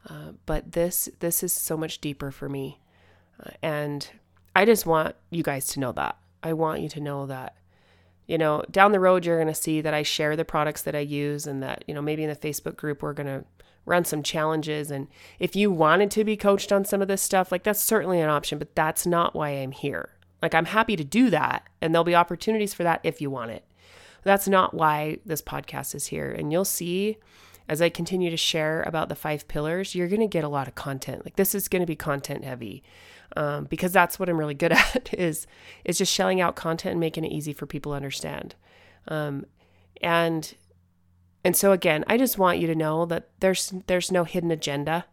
uh, 0.10 0.34
but 0.46 0.74
this 0.74 1.08
this 1.20 1.44
is 1.44 1.54
so 1.54 1.78
much 1.78 2.02
deeper 2.02 2.32
for 2.32 2.50
me, 2.50 2.82
uh, 3.42 3.52
and 3.62 4.10
I 4.56 4.66
just 4.66 4.86
want 4.86 5.16
you 5.30 5.44
guys 5.44 5.68
to 5.68 5.80
know 5.80 5.94
that. 5.94 6.18
I 6.44 6.54
want 6.54 6.82
you 6.82 6.90
to 6.90 7.00
know 7.00 7.26
that 7.28 7.56
you 8.28 8.38
know, 8.38 8.62
down 8.70 8.92
the 8.92 9.00
road, 9.00 9.26
you're 9.26 9.38
going 9.38 9.48
to 9.48 9.60
see 9.60 9.82
that 9.82 9.94
I 9.94 10.04
share 10.04 10.36
the 10.36 10.46
products 10.46 10.82
that 10.84 10.96
I 10.96 11.00
use 11.00 11.48
and 11.48 11.64
that, 11.64 11.86
you 11.88 11.94
know, 11.94 12.02
maybe 12.02 12.24
in 12.24 12.30
the 12.30 12.36
Facebook 12.36 12.76
group, 12.76 13.02
we're 13.02 13.14
going 13.14 13.28
to 13.28 13.46
run 13.88 14.06
some 14.06 14.22
challenges. 14.22 14.92
And 14.92 15.08
if 15.40 15.56
you 15.56 15.72
wanted 15.72 16.12
to 16.12 16.24
be 16.24 16.38
coached 16.38 16.72
on 16.72 16.86
some 16.86 17.02
of 17.02 17.08
this 17.08 17.22
stuff, 17.22 17.52
like 17.52 17.64
that's 17.64 17.80
certainly 17.80 18.20
an 18.20 18.30
option, 18.30 18.60
but 18.60 18.76
that's 18.76 19.08
not 19.08 19.34
why 19.34 19.50
I'm 19.50 19.72
here. 19.72 20.10
Like 20.42 20.54
I'm 20.54 20.66
happy 20.66 20.96
to 20.96 21.04
do 21.04 21.30
that. 21.30 21.68
And 21.82 21.94
there'll 21.94 22.04
be 22.04 22.16
opportunities 22.16 22.74
for 22.74 22.84
that 22.84 23.00
if 23.04 23.22
you 23.22 23.32
want 23.32 23.52
it. 23.52 23.64
That's 24.24 24.48
not 24.48 24.74
why 24.74 25.20
this 25.26 25.42
podcast 25.42 25.96
is 25.96 26.08
here. 26.08 26.30
And 26.30 26.52
you'll 26.52 26.66
see 26.66 27.18
as 27.70 27.82
I 27.82 27.90
continue 27.90 28.30
to 28.30 28.38
share 28.38 28.84
about 28.84 29.10
the 29.10 29.16
five 29.16 29.48
pillars, 29.48 29.96
you're 29.96 30.08
going 30.08 30.22
to 30.22 30.28
get 30.28 30.44
a 30.44 30.50
lot 30.50 30.68
of 30.68 30.76
content. 30.76 31.26
Like 31.26 31.38
this 31.38 31.56
is 31.56 31.68
going 31.68 31.82
to 31.82 31.88
be 31.88 31.96
content 31.96 32.44
heavy 32.44 32.84
um, 33.36 33.66
because 33.66 33.92
that's 33.92 34.20
what 34.20 34.30
I'm 34.30 34.38
really 34.38 34.54
good 34.54 34.72
at 34.96 35.14
is 35.14 35.48
is 35.86 35.98
just 35.98 36.14
shelling 36.14 36.42
out 36.42 36.56
content 36.56 36.92
and 36.92 37.00
making 37.00 37.24
it 37.24 37.32
easy 37.32 37.54
for 37.54 37.66
people 37.66 37.94
to 37.94 37.96
understand. 37.96 38.56
Um, 39.08 39.46
and 40.02 40.54
and 41.48 41.56
so 41.56 41.72
again, 41.72 42.04
I 42.08 42.18
just 42.18 42.38
want 42.38 42.60
you 42.60 42.68
to 42.68 42.76
know 42.76 43.06
that 43.06 43.30
there's 43.40 43.74
there's 43.88 44.12
no 44.12 44.26
hidden 44.26 44.52
agenda 44.52 45.06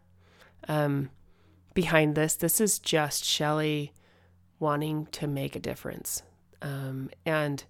um, 0.66 1.10
behind 1.74 2.16
this. 2.16 2.34
This 2.34 2.60
is 2.60 2.80
just 2.80 3.24
Shelly 3.24 3.92
wanting 4.58 5.06
to 5.12 5.28
make 5.28 5.54
a 5.54 5.60
difference, 5.60 6.24
um, 6.60 7.08
and 7.24 7.62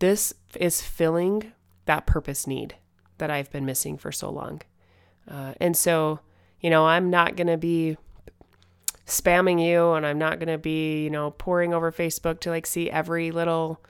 this 0.00 0.34
is 0.56 0.82
filling 0.82 1.52
that 1.84 2.04
purpose 2.04 2.48
need 2.48 2.74
that 3.18 3.30
I've 3.30 3.52
been 3.52 3.64
missing 3.64 3.96
for 3.96 4.10
so 4.10 4.28
long. 4.28 4.62
Uh, 5.30 5.54
and 5.60 5.76
so, 5.76 6.18
you 6.60 6.70
know, 6.70 6.84
I'm 6.84 7.10
not 7.10 7.36
going 7.36 7.46
to 7.46 7.56
be 7.56 7.96
spamming 9.06 9.64
you 9.64 9.92
and 9.92 10.04
I'm 10.04 10.18
not 10.18 10.40
going 10.40 10.48
to 10.48 10.58
be, 10.58 11.04
you 11.04 11.10
know, 11.10 11.30
pouring 11.30 11.72
over 11.72 11.92
Facebook 11.92 12.40
to 12.40 12.50
like 12.50 12.66
see 12.66 12.90
every 12.90 13.30
little 13.30 13.80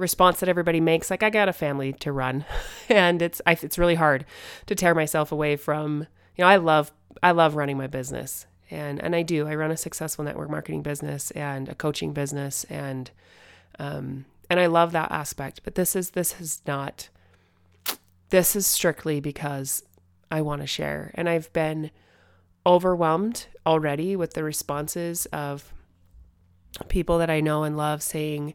response 0.00 0.40
that 0.40 0.48
everybody 0.48 0.80
makes. 0.80 1.10
Like 1.10 1.22
I 1.22 1.30
got 1.30 1.48
a 1.48 1.52
family 1.52 1.92
to 1.94 2.12
run 2.12 2.44
and 2.88 3.22
it's 3.22 3.40
I, 3.46 3.52
it's 3.52 3.78
really 3.78 3.94
hard 3.94 4.24
to 4.66 4.74
tear 4.74 4.94
myself 4.94 5.32
away 5.32 5.56
from, 5.56 6.06
you 6.36 6.44
know, 6.44 6.48
I 6.48 6.56
love 6.56 6.92
I 7.22 7.32
love 7.32 7.54
running 7.54 7.78
my 7.78 7.86
business. 7.86 8.46
And 8.70 9.02
and 9.02 9.14
I 9.14 9.22
do. 9.22 9.46
I 9.46 9.54
run 9.54 9.70
a 9.70 9.76
successful 9.76 10.24
network 10.24 10.50
marketing 10.50 10.82
business 10.82 11.30
and 11.32 11.68
a 11.68 11.74
coaching 11.74 12.12
business 12.12 12.64
and 12.64 13.10
um 13.78 14.24
and 14.48 14.58
I 14.58 14.66
love 14.66 14.92
that 14.92 15.12
aspect, 15.12 15.60
but 15.62 15.76
this 15.76 15.94
is 15.94 16.10
this 16.10 16.40
is 16.40 16.62
not 16.66 17.08
this 18.30 18.54
is 18.54 18.66
strictly 18.66 19.20
because 19.20 19.82
I 20.30 20.40
want 20.42 20.60
to 20.60 20.66
share 20.66 21.10
and 21.14 21.28
I've 21.28 21.52
been 21.52 21.90
overwhelmed 22.66 23.46
already 23.66 24.14
with 24.14 24.34
the 24.34 24.44
responses 24.44 25.26
of 25.26 25.72
people 26.88 27.18
that 27.18 27.30
I 27.30 27.40
know 27.40 27.64
and 27.64 27.76
love 27.76 28.02
saying, 28.02 28.54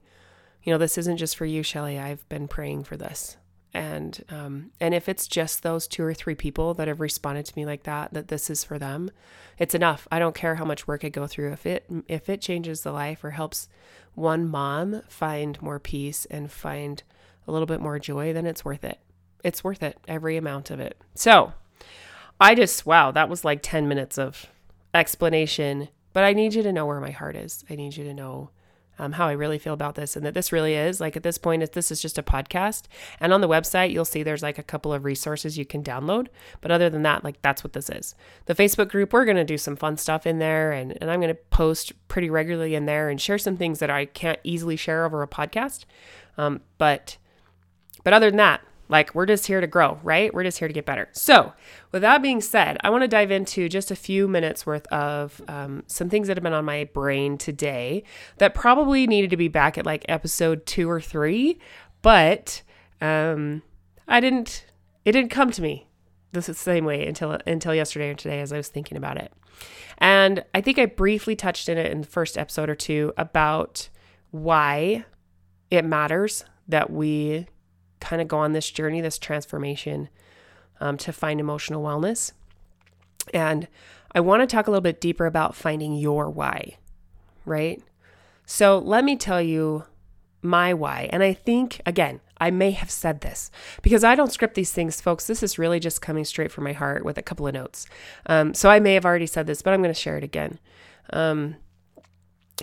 you 0.66 0.74
know, 0.74 0.78
this 0.78 0.98
isn't 0.98 1.18
just 1.18 1.38
for 1.38 1.46
you, 1.46 1.64
Shelly. 1.64 1.98
I've 1.98 2.28
been 2.28 2.48
praying 2.48 2.84
for 2.84 2.98
this. 2.98 3.38
And 3.74 4.24
um, 4.30 4.72
and 4.80 4.94
if 4.94 5.08
it's 5.10 5.28
just 5.28 5.64
those 5.64 5.88
two 5.88 6.04
or 6.04 6.14
three 6.14 6.36
people 6.36 6.74
that 6.76 6.88
have 6.88 7.02
responded 7.02 7.46
to 7.46 7.58
me 7.58 7.66
like 7.66 7.84
that, 7.84 8.14
that 8.14 8.30
this 8.30 8.50
is 8.50 8.64
for 8.64 8.80
them, 8.80 9.12
it's 9.58 9.76
enough. 9.76 10.08
I 10.12 10.20
don't 10.20 10.36
care 10.36 10.56
how 10.56 10.66
much 10.66 10.88
work 10.88 11.04
I 11.04 11.10
go 11.10 11.28
through. 11.28 11.52
If 11.52 11.66
it 11.66 11.86
if 12.08 12.30
it 12.30 12.42
changes 12.42 12.82
the 12.82 12.94
life 12.94 13.24
or 13.24 13.32
helps 13.32 13.68
one 14.14 14.48
mom 14.48 15.02
find 15.10 15.62
more 15.62 15.80
peace 15.80 16.26
and 16.32 16.50
find 16.50 17.04
a 17.48 17.52
little 17.52 17.66
bit 17.66 17.82
more 17.82 18.00
joy, 18.00 18.34
then 18.34 18.46
it's 18.46 18.66
worth 18.66 18.84
it. 18.84 19.00
It's 19.44 19.64
worth 19.64 19.84
it, 19.84 19.98
every 20.08 20.38
amount 20.38 20.72
of 20.72 20.80
it. 20.80 20.98
So 21.14 21.54
I 22.40 22.56
just, 22.56 22.86
wow, 22.86 23.12
that 23.12 23.30
was 23.30 23.46
like 23.46 23.62
10 23.62 23.88
minutes 23.88 24.18
of 24.18 24.48
explanation. 24.94 25.90
But 26.14 26.24
I 26.24 26.34
need 26.34 26.54
you 26.54 26.64
to 26.64 26.74
know 26.74 26.86
where 26.86 27.00
my 27.00 27.12
heart 27.12 27.36
is. 27.36 27.64
I 27.70 27.76
need 27.76 27.96
you 27.98 28.06
to 28.06 28.14
know 28.14 28.50
um, 29.00 29.14
how 29.14 29.28
I 29.28 29.34
really 29.34 29.60
feel 29.60 29.74
about 29.74 29.96
this 29.96 30.16
and 30.16 30.25
that 30.25 30.34
this 30.34 30.52
really 30.52 30.75
is 30.75 31.00
like 31.00 31.16
at 31.16 31.24
this 31.24 31.38
point, 31.38 31.72
this 31.74 31.92
is 31.92 32.02
just 32.02 32.18
a 32.18 32.24
podcast. 32.24 32.84
And 33.20 33.34
on 33.34 33.42
the 33.42 33.48
website, 33.48 33.92
you'll 33.92 34.06
see 34.06 34.24
there's 34.24 34.44
like 34.44 34.58
a 34.58 34.64
couple 34.64 34.94
of 34.94 35.06
resources 35.06 35.58
you 35.58 35.66
can 35.66 35.84
download. 35.84 36.28
But 36.62 36.72
other 36.72 36.90
than 36.90 37.04
that, 37.04 37.24
like 37.24 37.42
that's 37.42 37.64
what 37.64 37.74
this 37.74 37.90
is. 37.90 38.16
The 38.46 38.56
Facebook 38.56 38.90
group, 38.90 39.14
we're 39.14 39.25
going 39.25 39.38
to 39.38 39.44
do 39.44 39.58
some 39.58 39.75
fun 39.75 39.98
stuff 39.98 40.25
in 40.25 40.40
there 40.40 40.72
and, 40.72 40.98
and 41.02 41.12
I'm 41.12 41.20
going 41.20 41.34
to 41.34 41.42
post 41.50 41.94
pretty 42.08 42.30
regularly 42.30 42.75
in 42.75 42.86
there 42.86 43.10
and 43.10 43.20
share 43.20 43.38
some 43.38 43.58
things 43.58 43.80
that 43.80 43.90
I 43.90 44.06
can't 44.06 44.40
easily 44.44 44.75
share 44.75 45.06
over 45.06 45.22
a 45.22 45.28
podcast. 45.28 45.86
Um, 46.38 46.62
but, 46.78 47.18
but 48.04 48.14
other 48.14 48.30
than 48.30 48.38
that, 48.38 48.62
like, 48.88 49.15
we're 49.15 49.25
just 49.25 49.48
here 49.48 49.62
to 49.62 49.68
grow, 49.68 50.00
right? 50.04 50.34
We're 50.34 50.44
just 50.44 50.60
here 50.60 50.68
to 50.68 50.74
get 50.74 50.86
better. 50.86 51.10
So, 51.12 51.54
with 51.92 52.01
that 52.01 52.22
being 52.22 52.42
said, 52.42 52.77
I 52.82 52.89
want 52.89 53.04
to 53.04 53.08
dive 53.08 53.32
into 53.32 53.68
just 53.68 53.92
a 53.92 53.96
few 53.96 54.27
minutes 54.27 54.65
worth 54.65 54.86
of 54.88 55.42
um, 55.48 55.84
some 55.88 56.10
things 56.10 56.27
that 56.27 56.38
have 56.38 56.44
been 56.44 56.54
on 56.54 56.65
my 56.65 56.86
brain 56.94 57.38
today 57.38 58.04
that 58.38 58.54
probably 58.54 59.08
needed 59.08 59.30
to 59.32 59.38
be 59.38 59.48
back 59.48 59.77
at 59.77 59.86
like 59.86 60.06
episode 60.08 60.65
two 60.65 60.89
or 60.89 61.01
three, 61.01 61.60
but 62.01 62.62
um, 63.01 63.63
I 64.08 64.20
didn't, 64.20 64.65
it 65.04 65.13
didn't 65.13 65.32
come 65.32 65.51
to 65.51 65.62
me 65.62 65.88
the 66.32 66.54
same 66.54 66.86
way 66.86 67.08
until 67.08 67.39
until 67.48 67.74
yesterday 67.74 68.10
or 68.10 68.13
today 68.13 68.42
as 68.42 68.54
I 68.54 68.58
was 68.58 68.68
thinking 68.68 68.98
about 68.98 69.18
it. 69.18 69.32
And 69.98 70.44
I 70.54 70.62
think 70.62 70.77
I 70.77 70.86
briefly 70.86 71.36
touched 71.36 71.70
in 71.70 71.77
it 71.77 71.92
in 71.92 72.01
the 72.01 72.08
first 72.08 72.38
episode 72.38 72.70
or 72.70 72.75
two 72.75 73.13
about 73.18 73.89
why 74.32 75.06
it 75.72 75.86
matters 75.86 76.44
that 76.68 76.89
we 76.89 77.48
kind 78.06 78.22
of 78.22 78.28
go 78.28 78.38
on 78.38 78.54
this 78.54 78.70
journey, 78.70 79.02
this 79.02 79.18
transformation 79.18 80.10
um, 80.80 80.98
to 80.98 81.12
find 81.12 81.40
emotional 81.40 81.84
wellness. 81.84 82.32
And 83.34 83.68
I 84.14 84.20
want 84.20 84.42
to 84.42 84.48
talk 84.48 84.68
a 84.68 84.72
little 84.72 84.82
bit 84.82 85.02
deeper 85.02 85.26
about 85.26 85.56
finding 85.56 85.96
your 85.96 86.30
why, 86.30 86.78
right? 87.46 87.82
So 88.46 88.78
let 88.78 89.04
me 89.04 89.16
tell 89.16 89.42
you 89.42 89.86
my 90.42 90.74
why. 90.74 91.10
And 91.12 91.24
I 91.24 91.34
think, 91.34 91.82
again, 91.86 92.22
I 92.38 92.52
may 92.52 92.72
have 92.72 92.92
said 92.92 93.22
this 93.22 93.50
because 93.82 94.04
I 94.04 94.14
don't 94.14 94.32
script 94.32 94.56
these 94.56 94.72
things, 94.72 95.02
folks. 95.02 95.26
This 95.26 95.42
is 95.42 95.58
really 95.58 95.80
just 95.80 96.02
coming 96.02 96.26
straight 96.26 96.52
from 96.52 96.66
my 96.66 96.74
heart 96.74 97.04
with 97.04 97.18
a 97.18 97.24
couple 97.24 97.48
of 97.48 97.54
notes. 97.54 97.88
Um, 98.28 98.54
so 98.54 98.70
I 98.70 98.80
may 98.80 98.94
have 98.94 99.06
already 99.06 99.26
said 99.26 99.48
this, 99.48 99.62
but 99.62 99.74
I'm 99.74 99.82
going 99.82 99.94
to 99.94 100.00
share 100.00 100.18
it 100.18 100.24
again. 100.24 100.60
Um, 101.12 101.56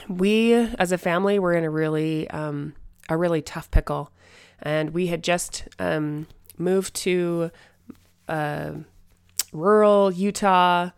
we, 0.09 0.53
as 0.55 0.93
a 0.93 0.99
family, 0.99 1.39
we're 1.39 1.55
in 1.55 1.65
a 1.65 1.71
really, 1.71 2.31
um, 2.31 2.75
a 3.09 3.17
really 3.17 3.43
tough 3.43 3.71
pickle 3.71 4.13
and 4.63 4.91
we 4.91 5.09
had 5.09 5.23
just 5.23 5.69
um, 5.79 6.27
moved 6.57 6.95
to 6.95 7.51
uh, 8.29 8.73
rural 9.53 10.13
Utah, 10.13 10.91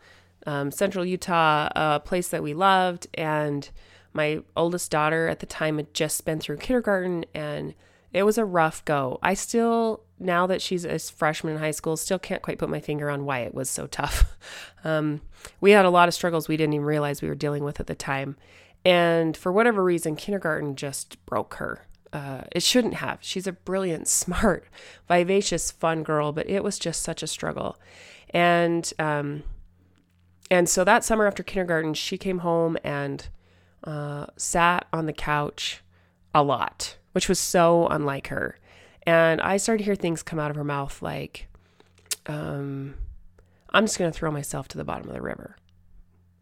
um, 0.47 0.71
central 0.71 1.05
Utah, 1.05 1.69
a 1.75 2.01
place 2.01 2.29
that 2.29 2.43
we 2.43 2.55
loved. 2.55 3.07
And 3.15 3.69
my 4.13 4.43
oldest 4.57 4.91
daughter 4.91 5.29
at 5.29 5.41
the 5.41 5.47
time 5.47 5.79
had 5.79 5.93
just 5.95 6.25
been 6.25 6.39
through 6.39 6.59
kindergarten, 6.59 7.25
and 7.35 7.75
it 8.13 8.23
was 8.23 8.39
a 8.39 8.45
rough 8.45 8.85
go. 8.85 9.19
I 9.23 9.35
still, 9.35 10.03
now 10.21 10.47
that 10.47 10.63
she's 10.63 10.85
a 10.85 10.99
freshman 10.99 11.55
in 11.55 11.59
high 11.59 11.73
school, 11.73 11.97
still 11.97 12.19
can't 12.19 12.43
quite 12.43 12.59
put 12.59 12.69
my 12.69 12.81
finger 12.81 13.11
on 13.11 13.25
why 13.25 13.41
it 13.41 13.55
was 13.55 13.69
so 13.69 13.87
tough. 13.87 14.25
Um, 14.87 15.23
we 15.63 15.71
had 15.71 15.87
a 15.87 15.91
lot 15.91 16.09
of 16.09 16.15
struggles 16.15 16.47
we 16.47 16.59
didn't 16.59 16.75
even 16.75 16.85
realize 16.85 17.23
we 17.23 17.29
were 17.29 17.35
dealing 17.35 17.65
with 17.65 17.81
at 17.81 17.87
the 17.87 17.95
time. 17.95 18.37
And 18.85 19.35
for 19.35 19.51
whatever 19.51 19.83
reason, 19.83 20.15
kindergarten 20.15 20.77
just 20.77 21.25
broke 21.25 21.55
her 21.55 21.87
uh, 22.15 22.43
it 22.53 22.63
shouldn't 22.63 22.95
have. 22.95 23.19
She's 23.21 23.47
a 23.47 23.53
brilliant, 23.53 24.07
smart, 24.23 24.67
vivacious, 25.09 25.71
fun 25.71 26.03
girl, 26.05 26.33
but 26.33 26.49
it 26.49 26.63
was 26.63 26.79
just 26.79 27.03
such 27.03 27.23
a 27.23 27.27
struggle. 27.27 27.77
And 28.31 28.91
um, 28.99 29.43
and 30.51 30.69
so 30.69 30.85
that 30.85 31.05
summer 31.05 31.27
after 31.27 31.43
kindergarten, 31.43 31.95
she 31.95 32.17
came 32.17 32.39
home 32.39 32.77
and 32.85 33.29
uh, 33.83 34.27
sat 34.37 34.87
on 34.93 35.07
the 35.07 35.13
couch 35.13 35.83
a 36.35 36.43
lot, 36.43 36.97
which 37.13 37.29
was 37.29 37.39
so 37.39 37.89
unlike 37.89 38.29
her. 38.29 38.59
And 39.07 39.41
I 39.41 39.57
started 39.57 39.79
to 39.79 39.85
hear 39.85 39.95
things 39.95 40.23
come 40.23 40.39
out 40.39 40.51
of 40.51 40.57
her 40.57 40.65
mouth 40.65 41.03
like, 41.03 41.49
um, 42.27 42.95
"I'm 43.71 43.85
just 43.85 43.99
gonna 43.99 44.13
throw 44.13 44.31
myself 44.31 44.69
to 44.69 44.79
the 44.79 44.85
bottom 44.85 45.09
of 45.09 45.15
the 45.15 45.21
river." 45.21 45.57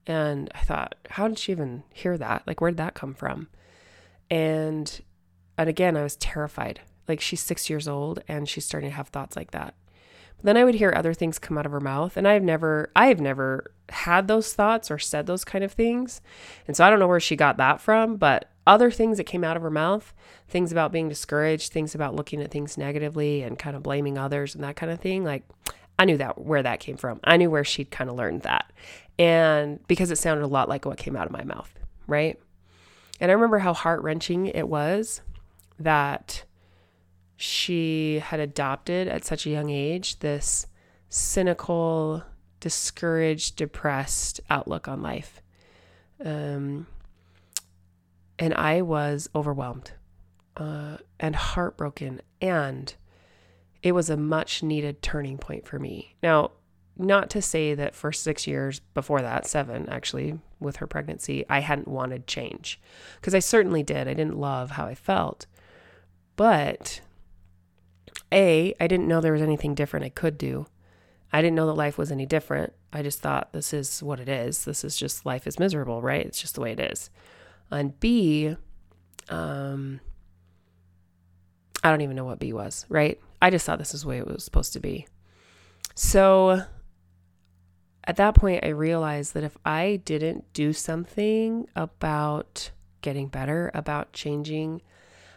And 0.06 0.50
I 0.54 0.60
thought, 0.60 0.96
how 1.10 1.28
did 1.28 1.38
she 1.38 1.52
even 1.52 1.84
hear 1.92 2.18
that? 2.18 2.42
Like, 2.44 2.60
where 2.60 2.72
did 2.72 2.78
that 2.78 2.94
come 2.94 3.14
from? 3.14 3.46
And 4.28 5.00
and 5.58 5.68
again, 5.68 5.96
I 5.96 6.02
was 6.02 6.16
terrified. 6.16 6.80
Like 7.08 7.20
she's 7.20 7.40
six 7.40 7.68
years 7.68 7.88
old 7.88 8.22
and 8.28 8.48
she's 8.48 8.64
starting 8.64 8.90
to 8.90 8.96
have 8.96 9.08
thoughts 9.08 9.36
like 9.36 9.50
that. 9.50 9.74
But 10.36 10.44
then 10.44 10.56
I 10.56 10.64
would 10.64 10.74
hear 10.74 10.92
other 10.94 11.14
things 11.14 11.38
come 11.38 11.58
out 11.58 11.66
of 11.66 11.72
her 11.72 11.80
mouth, 11.80 12.16
and 12.16 12.26
I've 12.26 12.42
never, 12.42 12.90
I 12.96 13.06
have 13.06 13.20
never 13.20 13.72
had 13.90 14.28
those 14.28 14.54
thoughts 14.54 14.90
or 14.90 14.98
said 14.98 15.26
those 15.26 15.44
kind 15.44 15.62
of 15.62 15.72
things, 15.72 16.20
and 16.66 16.76
so 16.76 16.84
I 16.84 16.90
don't 16.90 16.98
know 16.98 17.06
where 17.06 17.20
she 17.20 17.36
got 17.36 17.58
that 17.58 17.80
from. 17.80 18.16
But 18.16 18.50
other 18.66 18.90
things 18.90 19.18
that 19.18 19.24
came 19.24 19.44
out 19.44 19.56
of 19.56 19.62
her 19.62 19.70
mouth, 19.70 20.12
things 20.48 20.72
about 20.72 20.92
being 20.92 21.08
discouraged, 21.08 21.72
things 21.72 21.94
about 21.94 22.16
looking 22.16 22.40
at 22.40 22.50
things 22.50 22.78
negatively 22.78 23.42
and 23.42 23.58
kind 23.58 23.76
of 23.76 23.82
blaming 23.82 24.18
others 24.18 24.54
and 24.54 24.64
that 24.64 24.76
kind 24.76 24.90
of 24.90 25.00
thing, 25.00 25.24
like 25.24 25.44
I 25.98 26.04
knew 26.06 26.16
that 26.16 26.40
where 26.40 26.62
that 26.62 26.80
came 26.80 26.96
from. 26.96 27.20
I 27.22 27.36
knew 27.36 27.50
where 27.50 27.64
she'd 27.64 27.90
kind 27.90 28.10
of 28.10 28.16
learned 28.16 28.42
that, 28.42 28.72
and 29.18 29.86
because 29.86 30.10
it 30.10 30.18
sounded 30.18 30.44
a 30.44 30.48
lot 30.48 30.68
like 30.68 30.86
what 30.86 30.98
came 30.98 31.14
out 31.14 31.26
of 31.26 31.32
my 31.32 31.44
mouth, 31.44 31.72
right? 32.06 32.38
and 33.22 33.30
I 33.30 33.34
remember 33.34 33.60
how 33.60 33.72
heart 33.72 34.02
wrenching 34.02 34.46
it 34.46 34.68
was 34.68 35.20
that 35.82 36.44
she 37.36 38.20
had 38.20 38.40
adopted 38.40 39.08
at 39.08 39.24
such 39.24 39.46
a 39.46 39.50
young 39.50 39.70
age 39.70 40.20
this 40.20 40.66
cynical, 41.08 42.22
discouraged, 42.60 43.56
depressed 43.56 44.40
outlook 44.48 44.88
on 44.88 45.02
life. 45.02 45.42
Um, 46.24 46.86
and 48.38 48.54
I 48.54 48.82
was 48.82 49.28
overwhelmed 49.34 49.92
uh, 50.56 50.98
and 51.18 51.34
heartbroken. 51.34 52.22
And 52.40 52.94
it 53.82 53.92
was 53.92 54.08
a 54.08 54.16
much 54.16 54.62
needed 54.62 55.02
turning 55.02 55.38
point 55.38 55.66
for 55.66 55.78
me. 55.78 56.14
Now, 56.22 56.52
not 56.96 57.30
to 57.30 57.42
say 57.42 57.74
that 57.74 57.94
for 57.94 58.12
six 58.12 58.46
years 58.46 58.80
before 58.94 59.22
that, 59.22 59.46
seven 59.46 59.88
actually, 59.88 60.38
with 60.60 60.76
her 60.76 60.86
pregnancy, 60.86 61.44
I 61.48 61.60
hadn't 61.60 61.88
wanted 61.88 62.26
change 62.26 62.80
because 63.16 63.34
I 63.34 63.38
certainly 63.40 63.82
did. 63.82 64.06
I 64.08 64.14
didn't 64.14 64.38
love 64.38 64.72
how 64.72 64.86
I 64.86 64.94
felt. 64.94 65.46
But 66.42 67.02
A, 68.32 68.74
I 68.80 68.88
didn't 68.88 69.06
know 69.06 69.20
there 69.20 69.32
was 69.32 69.42
anything 69.42 69.76
different 69.76 70.04
I 70.04 70.08
could 70.08 70.36
do. 70.36 70.66
I 71.32 71.40
didn't 71.40 71.54
know 71.54 71.68
that 71.68 71.74
life 71.74 71.96
was 71.96 72.10
any 72.10 72.26
different. 72.26 72.72
I 72.92 73.02
just 73.02 73.20
thought 73.20 73.52
this 73.52 73.72
is 73.72 74.02
what 74.02 74.18
it 74.18 74.28
is. 74.28 74.64
This 74.64 74.82
is 74.82 74.96
just 74.96 75.24
life 75.24 75.46
is 75.46 75.60
miserable, 75.60 76.02
right? 76.02 76.26
It's 76.26 76.40
just 76.40 76.56
the 76.56 76.60
way 76.60 76.72
it 76.72 76.80
is. 76.80 77.10
And 77.70 77.98
B, 78.00 78.56
um, 79.28 80.00
I 81.84 81.90
don't 81.90 82.00
even 82.00 82.16
know 82.16 82.24
what 82.24 82.40
B 82.40 82.52
was, 82.52 82.86
right? 82.88 83.20
I 83.40 83.50
just 83.50 83.64
thought 83.64 83.78
this 83.78 83.94
is 83.94 84.02
the 84.02 84.08
way 84.08 84.18
it 84.18 84.26
was 84.26 84.42
supposed 84.42 84.72
to 84.72 84.80
be. 84.80 85.06
So 85.94 86.64
at 88.02 88.16
that 88.16 88.34
point, 88.34 88.64
I 88.64 88.70
realized 88.70 89.34
that 89.34 89.44
if 89.44 89.56
I 89.64 90.00
didn't 90.04 90.52
do 90.54 90.72
something 90.72 91.68
about 91.76 92.72
getting 93.00 93.28
better, 93.28 93.70
about 93.74 94.12
changing 94.12 94.82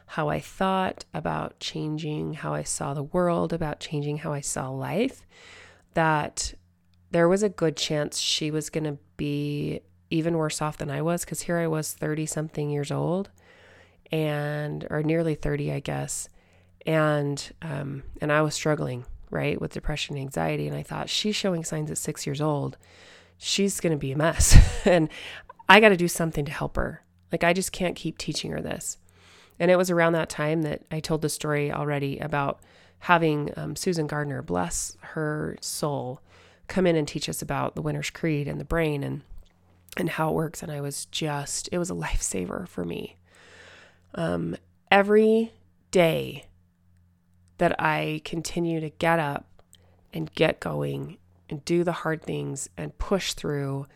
how 0.08 0.30
I 0.30 0.40
thought, 0.40 1.06
about 1.14 1.60
changing 1.60 2.36
how 2.36 2.54
I 2.54 2.64
saw 2.64 2.94
the 2.94 3.04
world, 3.04 3.54
about 3.54 3.80
changing 3.80 4.20
how 4.20 4.34
I 4.34 4.42
saw 4.42 4.70
life, 4.70 5.26
that 5.94 6.54
there 7.12 7.28
was 7.28 7.44
a 7.44 7.50
good 7.50 7.76
chance 7.78 8.20
she 8.20 8.52
was 8.52 8.70
going 8.70 8.84
to 8.84 8.98
be 9.18 9.82
even 10.10 10.38
worse 10.38 10.62
off 10.62 10.78
than 10.78 10.92
I 10.92 11.02
was 11.02 11.26
because 11.26 11.42
here 11.42 11.58
I 11.58 11.68
was 11.68 11.94
30 11.94 12.26
something 12.26 12.70
years 12.70 12.92
old 12.92 13.30
and 14.12 14.86
or 14.90 15.02
nearly 15.02 15.34
30 15.34 15.72
I 15.72 15.80
guess 15.80 16.30
and 16.86 17.52
um 17.62 18.04
and 18.22 18.32
I 18.32 18.42
was 18.42 18.54
struggling 18.54 19.06
right 19.32 19.60
with 19.60 19.74
depression 19.74 20.16
and 20.16 20.22
anxiety 20.24 20.68
and 20.68 20.76
I 20.76 20.84
thought 20.84 21.10
she's 21.10 21.36
showing 21.36 21.64
signs 21.64 21.90
at 21.90 21.98
6 21.98 22.28
years 22.28 22.42
old. 22.42 22.78
She's 23.38 23.80
going 23.80 23.92
to 23.92 23.98
be 23.98 24.12
a 24.12 24.18
mess. 24.18 24.56
And 24.86 25.10
I 25.68 25.80
got 25.80 25.90
to 25.90 25.98
do 25.98 26.08
something 26.08 26.46
to 26.46 26.52
help 26.52 26.76
her. 26.76 27.04
Like 27.32 27.44
I 27.44 27.54
just 27.54 27.72
can't 27.72 27.96
keep 27.96 28.20
teaching 28.20 28.52
her 28.52 28.62
this 28.62 28.98
and 29.60 29.72
it 29.72 29.78
was 29.78 29.90
around 29.90 30.14
that 30.14 30.30
time 30.30 30.64
that 30.64 30.84
I 30.92 31.00
told 31.00 31.22
the 31.22 31.30
story 31.30 31.72
already 31.72 32.20
about 32.20 32.60
having 33.00 33.52
um, 33.56 33.76
Susan 33.76 34.08
Gardner 34.08 34.42
bless 34.42 34.98
her 35.02 35.58
soul 35.62 36.22
come 36.68 36.88
in 36.88 36.96
and 36.96 37.08
teach 37.08 37.30
us 37.30 37.42
about 37.42 37.76
the 37.76 37.82
winner's 37.82 38.10
creed 38.10 38.48
and 38.48 38.60
the 38.60 38.66
brain 38.66 39.04
and 39.04 39.22
and 39.98 40.10
how 40.10 40.30
it 40.30 40.36
works. 40.36 40.62
And 40.62 40.72
I 40.72 40.82
was 40.82 41.06
just, 41.06 41.70
it 41.72 41.78
was 41.78 41.90
a 41.90 41.94
lifesaver 41.96 42.68
for 42.68 42.84
me. 42.84 43.18
Um, 44.14 44.56
every 44.92 45.54
day 45.92 46.46
that 47.58 47.80
I 47.80 48.22
continue 48.26 48.80
to 48.82 48.90
get 48.90 49.20
up 49.20 49.46
and 50.14 50.34
get 50.34 50.60
going 50.60 51.18
and 51.50 51.64
do 51.64 51.84
the 51.84 51.92
hard 51.92 52.22
things 52.22 52.70
and 52.78 52.98
push 52.98 53.34
through 53.34 53.88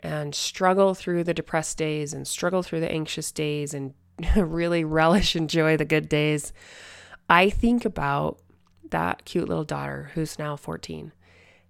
and 0.00 0.34
struggle 0.34 0.94
through 0.94 1.24
the 1.24 1.34
depressed 1.34 1.76
days 1.78 2.12
and 2.12 2.26
struggle 2.26 2.62
through 2.62 2.80
the 2.80 2.92
anxious 2.92 3.32
days 3.32 3.74
and 3.74 3.94
really 4.36 4.84
relish 4.84 5.34
and 5.34 5.44
enjoy 5.44 5.76
the 5.76 5.84
good 5.84 6.08
days. 6.08 6.52
I 7.28 7.50
think 7.50 7.84
about 7.84 8.40
that 8.90 9.24
cute 9.24 9.48
little 9.48 9.64
daughter 9.64 10.10
who's 10.14 10.38
now 10.38 10.56
14 10.56 11.12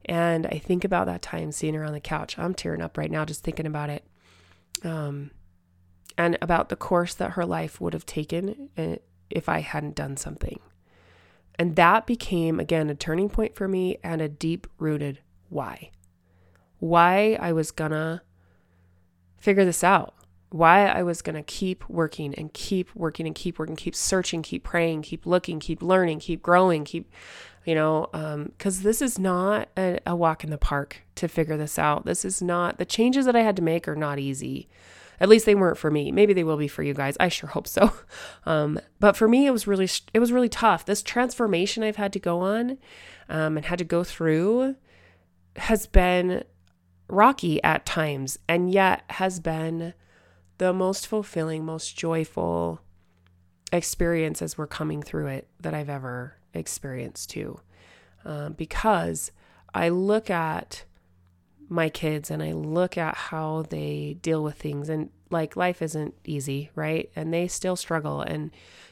and 0.08 0.46
I 0.46 0.58
think 0.58 0.84
about 0.84 1.06
that 1.06 1.20
time 1.20 1.52
seeing 1.52 1.74
her 1.74 1.84
on 1.84 1.92
the 1.92 2.00
couch. 2.00 2.38
I'm 2.38 2.54
tearing 2.54 2.80
up 2.80 2.96
right 2.96 3.10
now 3.10 3.26
just 3.26 3.44
thinking 3.44 3.66
about 3.66 3.90
it. 3.90 4.04
Um, 4.82 5.32
and 6.16 6.38
about 6.40 6.70
the 6.70 6.76
course 6.76 7.14
that 7.14 7.32
her 7.32 7.44
life 7.44 7.80
would 7.80 7.92
have 7.92 8.06
taken 8.06 8.70
if 9.30 9.48
I 9.48 9.60
hadn't 9.60 9.94
done 9.94 10.16
something. 10.16 10.58
And 11.58 11.76
that 11.76 12.06
became, 12.06 12.58
again, 12.58 12.88
a 12.88 12.94
turning 12.94 13.28
point 13.28 13.54
for 13.54 13.68
me 13.68 13.98
and 14.02 14.22
a 14.22 14.28
deep 14.28 14.66
rooted 14.78 15.20
why. 15.48 15.90
Why 16.78 17.36
I 17.40 17.52
was 17.52 17.70
gonna 17.70 18.22
figure 19.36 19.64
this 19.64 19.84
out. 19.84 20.14
Why 20.50 20.86
I 20.86 21.02
was 21.02 21.22
gonna 21.22 21.42
keep 21.42 21.88
working 21.88 22.34
and 22.34 22.52
keep 22.52 22.94
working 22.94 23.26
and 23.26 23.34
keep 23.34 23.58
working, 23.58 23.76
keep 23.76 23.94
searching, 23.94 24.42
keep 24.42 24.64
praying, 24.64 25.02
keep 25.02 25.26
looking, 25.26 25.60
keep 25.60 25.82
learning, 25.82 26.20
keep 26.20 26.42
growing, 26.42 26.84
keep 26.84 27.10
you 27.68 27.74
know, 27.74 28.08
because 28.56 28.78
um, 28.78 28.82
this 28.82 29.02
is 29.02 29.18
not 29.18 29.68
a, 29.76 29.98
a 30.06 30.16
walk 30.16 30.42
in 30.42 30.48
the 30.48 30.56
park 30.56 31.02
to 31.16 31.28
figure 31.28 31.58
this 31.58 31.78
out. 31.78 32.06
This 32.06 32.24
is 32.24 32.40
not, 32.40 32.78
the 32.78 32.86
changes 32.86 33.26
that 33.26 33.36
I 33.36 33.42
had 33.42 33.56
to 33.56 33.62
make 33.62 33.86
are 33.86 33.94
not 33.94 34.18
easy. 34.18 34.70
At 35.20 35.28
least 35.28 35.44
they 35.44 35.54
weren't 35.54 35.76
for 35.76 35.90
me. 35.90 36.10
Maybe 36.10 36.32
they 36.32 36.44
will 36.44 36.56
be 36.56 36.66
for 36.66 36.82
you 36.82 36.94
guys. 36.94 37.18
I 37.20 37.28
sure 37.28 37.50
hope 37.50 37.66
so. 37.66 37.92
Um, 38.46 38.80
but 38.98 39.14
for 39.14 39.28
me, 39.28 39.46
it 39.46 39.50
was 39.50 39.66
really, 39.66 39.88
it 40.14 40.20
was 40.20 40.32
really 40.32 40.48
tough. 40.48 40.86
This 40.86 41.02
transformation 41.02 41.82
I've 41.82 41.96
had 41.96 42.14
to 42.14 42.18
go 42.18 42.40
on 42.40 42.78
um, 43.28 43.58
and 43.58 43.66
had 43.66 43.78
to 43.80 43.84
go 43.84 44.02
through 44.02 44.76
has 45.56 45.86
been 45.86 46.44
rocky 47.08 47.62
at 47.62 47.84
times 47.84 48.38
and 48.48 48.72
yet 48.72 49.02
has 49.10 49.38
been 49.40 49.92
the 50.58 50.72
most 50.72 51.06
fulfilling, 51.06 51.64
most 51.64 51.96
joyful 51.96 52.80
experience 53.72 54.42
as 54.42 54.58
we're 54.58 54.66
coming 54.66 55.02
through 55.02 55.28
it 55.28 55.48
that 55.60 55.74
I've 55.74 55.88
ever 55.88 56.36
experienced 56.54 57.30
too. 57.30 57.60
Um, 58.24 58.52
because 58.54 59.30
I 59.74 59.88
look 59.88 60.30
at 60.30 60.84
my 61.68 61.88
kids 61.88 62.30
and 62.30 62.42
I 62.42 62.52
look 62.52 62.96
at 62.96 63.14
how 63.14 63.64
they 63.68 64.16
deal 64.22 64.42
with 64.42 64.56
things 64.56 64.88
and 64.88 65.10
like 65.30 65.56
life 65.56 65.82
isn't 65.82 66.14
easy, 66.24 66.70
right? 66.74 67.10
And 67.14 67.32
they 67.32 67.46
still 67.48 67.76
struggle. 67.76 68.22
And, 68.22 68.50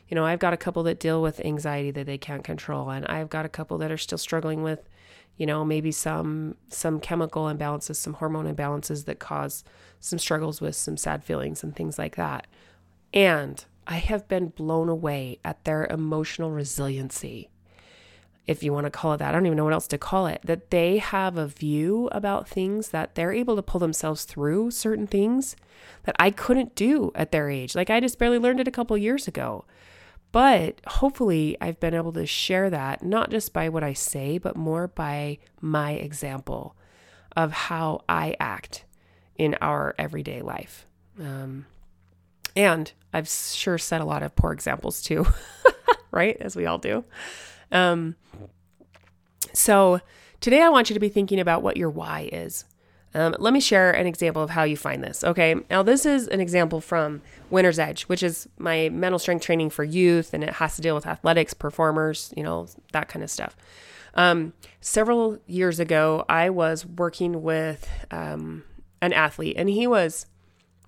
you 0.09 0.15
know, 0.15 0.25
I've 0.25 0.39
got 0.39 0.53
a 0.53 0.59
couple 0.59 0.83
that 0.85 1.01
deal 1.01 1.23
with 1.23 1.45
anxiety 1.45 1.91
that 1.93 2.07
they 2.07 2.19
can't 2.19 2.45
control. 2.45 2.91
And 2.91 3.07
I've 3.07 3.31
got 3.31 3.47
a 3.47 3.51
couple 3.51 3.79
that 3.79 3.91
are 3.91 3.97
still 3.97 4.19
struggling 4.19 4.63
with, 4.63 4.89
you 5.37 5.47
know, 5.47 5.65
maybe 5.65 5.93
some 5.93 6.57
some 6.69 7.01
chemical 7.01 7.45
imbalances, 7.45 7.97
some 7.97 8.15
hormone 8.15 8.53
imbalances 8.53 9.05
that 9.05 9.19
cause 9.19 9.65
some 10.01 10.19
struggles 10.19 10.61
with 10.61 10.75
some 10.75 10.97
sad 10.97 11.25
feelings 11.25 11.63
and 11.63 11.75
things 11.75 11.99
like 11.99 12.17
that. 12.17 12.47
And 13.13 13.65
I 13.87 13.97
have 13.97 14.29
been 14.29 14.49
blown 14.49 14.89
away 14.89 15.39
at 15.45 15.65
their 15.65 15.87
emotional 15.87 16.51
resiliency 16.51 17.51
if 18.47 18.63
you 18.63 18.73
want 18.73 18.85
to 18.85 18.91
call 18.91 19.13
it 19.13 19.19
that. 19.19 19.31
I 19.31 19.33
don't 19.33 19.47
even 19.47 19.57
know 19.57 19.65
what 19.65 19.73
else 19.73 19.89
to 19.89 19.99
call 19.99 20.27
it. 20.27 20.41
That 20.45 20.71
they 20.71 20.99
have 20.99 21.37
a 21.37 21.47
view 21.47 22.09
about 22.13 22.49
things 22.49 22.91
that 22.91 23.15
they're 23.15 23.33
able 23.33 23.57
to 23.57 23.63
pull 23.63 23.81
themselves 23.81 24.25
through 24.25 24.71
certain 24.71 25.07
things 25.07 25.57
that 26.05 26.17
I 26.19 26.31
couldn't 26.31 26.75
do 26.75 27.11
at 27.15 27.33
their 27.33 27.51
age. 27.51 27.75
Like 27.75 27.91
I 27.91 28.01
just 28.01 28.19
barely 28.19 28.39
learned 28.39 28.61
it 28.61 28.69
a 28.69 28.73
couple 28.73 28.97
years 28.97 29.27
ago. 29.27 29.65
But 30.33 30.81
hopefully, 30.87 31.57
I've 31.61 31.81
been 31.81 31.95
able 31.95 32.13
to 32.13 32.27
share 32.27 32.69
that 32.71 33.03
not 33.03 33.31
just 33.31 33.53
by 33.53 33.69
what 33.69 33.83
I 33.83 33.93
say, 33.93 34.39
but 34.39 34.57
more 34.57 34.89
by 34.89 35.39
my 35.61 35.93
example 35.93 36.77
of 37.35 37.53
how 37.53 38.03
I 38.09 38.37
act 38.41 38.85
in 39.37 39.57
our 39.61 39.95
everyday 39.99 40.43
life. 40.43 40.87
Um, 41.19 41.67
and 42.55 42.93
I've 43.13 43.29
sure 43.29 43.79
set 43.79 44.01
a 44.01 44.05
lot 44.05 44.23
of 44.23 44.35
poor 44.35 44.53
examples 44.53 45.03
too, 45.03 45.27
right? 46.11 46.37
As 46.41 46.57
we 46.57 46.67
all 46.67 46.79
do. 46.79 47.05
Um, 47.71 48.17
so 49.53 50.01
today 50.41 50.63
I 50.63 50.69
want 50.69 50.91
you 50.91 50.95
to 50.95 51.01
be 51.01 51.09
thinking 51.09 51.41
about 51.41 51.63
what 51.63 51.77
your 51.77 51.91
why 51.91 52.29
is. 52.33 52.65
Um, 53.17 53.35
let 53.39 53.55
me 53.55 53.61
share 53.61 53.93
an 53.93 54.07
example 54.07 54.43
of 54.43 54.51
how 54.51 54.65
you 54.65 54.77
find 54.77 55.03
this. 55.03 55.25
Okay. 55.25 55.55
Now, 55.71 55.83
this 55.83 56.05
is 56.05 56.29
an 56.29 56.39
example 56.39 56.83
from 56.83 57.23
Winner's 57.49 57.79
Edge, 57.79 58.03
which 58.03 58.23
is 58.23 58.47
my 58.59 58.91
mental 58.91 59.19
strength 59.19 59.43
training 59.43 59.71
for 59.71 59.85
youth, 59.85 60.35
and 60.35 60.45
it 60.45 60.55
has 60.55 60.77
to 60.77 60.83
deal 60.83 60.95
with 60.95 61.07
athletics, 61.07 61.55
performers, 61.55 62.35
you 62.37 62.43
know, 62.43 62.69
that 62.93 63.09
kind 63.09 63.23
of 63.23 63.31
stuff. 63.31 63.57
Um, 64.13 64.53
several 64.83 65.39
years 65.47 65.81
ago, 65.81 66.27
I 66.29 66.51
was 66.51 66.85
working 66.85 67.43
with 67.43 67.89
um, 68.11 68.65
an 69.01 69.15
athlete, 69.15 69.57
and 69.57 69.71
he 69.71 69.87
was, 69.87 70.27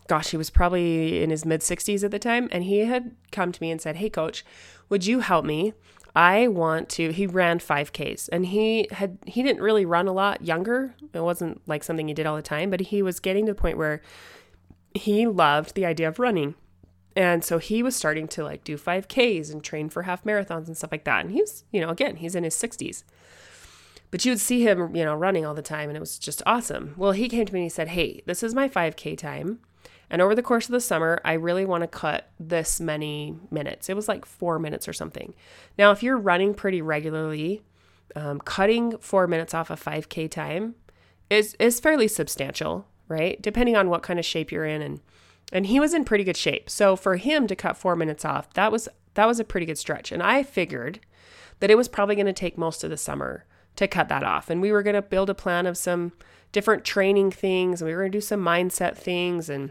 gosh, 0.07 0.31
he 0.31 0.37
was 0.37 0.51
probably 0.51 1.23
in 1.23 1.31
his 1.31 1.47
mid 1.47 1.62
60s 1.62 2.05
at 2.05 2.11
the 2.11 2.19
time. 2.19 2.49
And 2.53 2.64
he 2.64 2.81
had 2.81 3.17
come 3.33 3.53
to 3.53 3.62
me 3.62 3.71
and 3.71 3.81
said, 3.81 3.97
Hey, 3.97 4.11
coach, 4.11 4.45
would 4.91 5.07
you 5.07 5.21
help 5.21 5.47
me? 5.47 5.73
I 6.18 6.48
want 6.48 6.88
to 6.90 7.12
he 7.12 7.28
ran 7.28 7.61
5Ks 7.61 8.28
and 8.33 8.44
he 8.46 8.88
had 8.90 9.18
he 9.24 9.40
didn't 9.40 9.62
really 9.62 9.85
run 9.85 10.09
a 10.09 10.12
lot 10.12 10.44
younger. 10.44 10.96
It 11.12 11.20
wasn't 11.20 11.62
like 11.68 11.85
something 11.85 12.09
he 12.09 12.14
did 12.14 12.26
all 12.26 12.35
the 12.35 12.42
time, 12.42 12.70
but 12.70 12.81
he 12.81 13.02
was 13.02 13.20
getting 13.20 13.46
to 13.46 13.52
the 13.52 13.61
point 13.61 13.78
where 13.78 14.02
he 14.94 15.28
loved 15.28 15.76
the 15.76 15.87
idea 15.87 16.09
of 16.09 16.18
running. 16.18 16.57
And 17.14 17.44
so 17.44 17.59
he 17.59 17.85
was 17.85 17.94
starting 17.94 18.26
to 18.28 18.42
like 18.42 18.64
do 18.64 18.76
5Ks 18.76 19.52
and 19.52 19.62
train 19.62 19.88
for 19.88 20.02
half 20.02 20.24
marathons 20.24 20.66
and 20.66 20.76
stuff 20.76 20.90
like 20.90 21.04
that. 21.04 21.24
And 21.24 21.31
he's, 21.31 21.62
you 21.70 21.81
know, 21.81 21.90
again, 21.90 22.16
he's 22.16 22.35
in 22.35 22.42
his 22.42 22.57
60s. 22.57 23.04
But 24.11 24.24
you 24.24 24.33
would 24.33 24.40
see 24.40 24.62
him, 24.62 24.96
you 24.96 25.04
know, 25.04 25.14
running 25.14 25.46
all 25.46 25.54
the 25.54 25.62
time 25.62 25.88
and 25.88 25.96
it 25.96 26.00
was 26.00 26.18
just 26.18 26.42
awesome. 26.44 26.94
Well, 26.96 27.12
he 27.12 27.28
came 27.28 27.46
to 27.46 27.54
me 27.54 27.61
and 27.61 27.66
he 27.66 27.70
said, 27.70 27.88
"Hey, 27.88 28.22
this 28.26 28.42
is 28.42 28.57
my 28.57 28.68
5K 28.68 29.16
time 29.16 29.61
And 30.11 30.23
over 30.23 30.35
the 30.35 30.42
course 30.42 30.66
of 30.66 30.73
the 30.73 30.81
summer, 30.81 31.21
I 31.25 31.35
really 31.35 31.64
want 31.64 31.83
to 31.83 31.88
cut 31.88 32.31
this 32.40 32.81
many 32.81 33.37
minutes. 33.51 33.88
It 33.88 33.97
was 33.97 34.09
like 34.09 34.25
four 34.25 34.59
minutes 34.59 34.88
or 34.88 34.92
something. 34.92 35.35
Now, 35.77 35.90
if 35.90 36.03
you're 36.03 36.16
running 36.16 36.55
pretty 36.55 36.81
regularly, 36.81 37.62
um, 38.16 38.40
cutting 38.40 38.97
four 38.99 39.27
minutes 39.27 39.53
off 39.55 39.71
a 39.71 39.77
5K 39.77 40.31
time 40.31 40.75
is, 41.29 41.55
is 41.59 41.81
fairly 41.81 42.09
substantial, 42.09 42.87
right? 43.07 43.40
Depending 43.42 43.77
on 43.77 43.90
what 43.90 44.03
kind 44.03 44.18
of 44.18 44.25
shape 44.25 44.51
you're 44.51 44.64
in. 44.64 44.81
And, 44.81 45.01
and 45.53 45.66
he 45.66 45.79
was 45.79 45.92
in 45.92 46.05
pretty 46.05 46.25
good 46.25 46.37
shape. 46.37 46.71
So 46.71 46.97
for 46.97 47.16
him 47.16 47.47
to 47.47 47.57
cut 47.57 47.77
four 47.77 47.94
minutes 47.94 48.25
off, 48.25 48.53
that 48.55 48.73
was, 48.73 48.88
that 49.14 49.27
was 49.27 49.38
a 49.38 49.44
pretty 49.44 49.66
good 49.66 49.79
stretch. 49.79 50.11
And 50.11 50.23
I 50.23 50.42
figured 50.42 51.01
that 51.61 51.71
it 51.71 51.77
was 51.77 51.88
probably 51.88 52.14
going 52.14 52.27
to 52.27 52.33
take 52.33 52.57
most 52.57 52.83
of 52.83 52.90
the 52.90 52.97
summer 52.97 53.44
to 53.77 53.87
cut 53.87 54.09
that 54.09 54.25
off. 54.25 54.49
And 54.49 54.62
we 54.62 54.73
were 54.73 54.83
going 54.83 54.94
to 54.94 55.03
build 55.03 55.29
a 55.29 55.35
plan 55.35 55.66
of 55.66 55.77
some 55.77 56.12
different 56.51 56.85
training 56.85 57.31
things. 57.31 57.81
And 57.81 57.88
we 57.88 57.94
were 57.94 58.03
going 58.03 58.12
to 58.12 58.18
do 58.18 58.23
some 58.23 58.42
mindset 58.42 58.97
things 58.97 59.51
and 59.51 59.71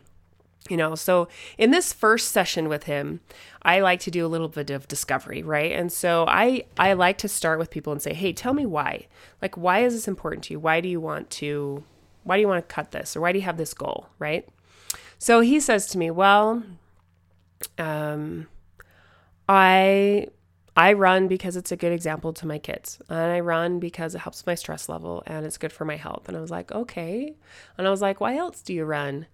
you 0.69 0.77
know 0.77 0.95
so 0.95 1.27
in 1.57 1.71
this 1.71 1.93
first 1.93 2.31
session 2.31 2.67
with 2.69 2.83
him 2.83 3.19
i 3.63 3.79
like 3.79 3.99
to 3.99 4.11
do 4.11 4.25
a 4.25 4.27
little 4.27 4.47
bit 4.47 4.69
of 4.69 4.87
discovery 4.87 5.43
right 5.43 5.71
and 5.71 5.91
so 5.91 6.25
i 6.27 6.63
i 6.77 6.93
like 6.93 7.17
to 7.17 7.27
start 7.27 7.59
with 7.59 7.69
people 7.69 7.91
and 7.91 8.01
say 8.01 8.13
hey 8.13 8.33
tell 8.33 8.53
me 8.53 8.65
why 8.65 9.07
like 9.41 9.55
why 9.57 9.79
is 9.79 9.93
this 9.93 10.07
important 10.07 10.43
to 10.43 10.53
you 10.53 10.59
why 10.59 10.81
do 10.81 10.89
you 10.89 10.99
want 10.99 11.29
to 11.29 11.83
why 12.23 12.35
do 12.37 12.41
you 12.41 12.47
want 12.47 12.67
to 12.67 12.73
cut 12.73 12.91
this 12.91 13.15
or 13.15 13.21
why 13.21 13.31
do 13.31 13.39
you 13.39 13.45
have 13.45 13.57
this 13.57 13.73
goal 13.73 14.07
right 14.19 14.47
so 15.17 15.41
he 15.41 15.59
says 15.59 15.87
to 15.87 15.97
me 15.97 16.11
well 16.11 16.63
um 17.77 18.47
i 19.47 20.27
I 20.77 20.93
run 20.93 21.27
because 21.27 21.55
it's 21.55 21.71
a 21.71 21.75
good 21.75 21.91
example 21.91 22.33
to 22.33 22.45
my 22.45 22.59
kids. 22.59 22.99
And 23.09 23.17
I 23.17 23.39
run 23.39 23.79
because 23.79 24.13
it 24.13 24.19
helps 24.19 24.45
my 24.45 24.53
stress 24.53 24.87
level 24.87 25.23
and 25.25 25.43
it's 25.43 25.57
good 25.57 25.73
for 25.73 25.85
my 25.85 25.95
health. 25.95 26.27
And 26.27 26.37
I 26.37 26.39
was 26.39 26.51
like, 26.51 26.71
okay. 26.71 27.33
And 27.77 27.87
I 27.87 27.89
was 27.89 27.99
like, 27.99 28.21
why 28.21 28.37
else 28.37 28.61
do 28.61 28.75
you 28.75 28.85
run? 28.85 29.25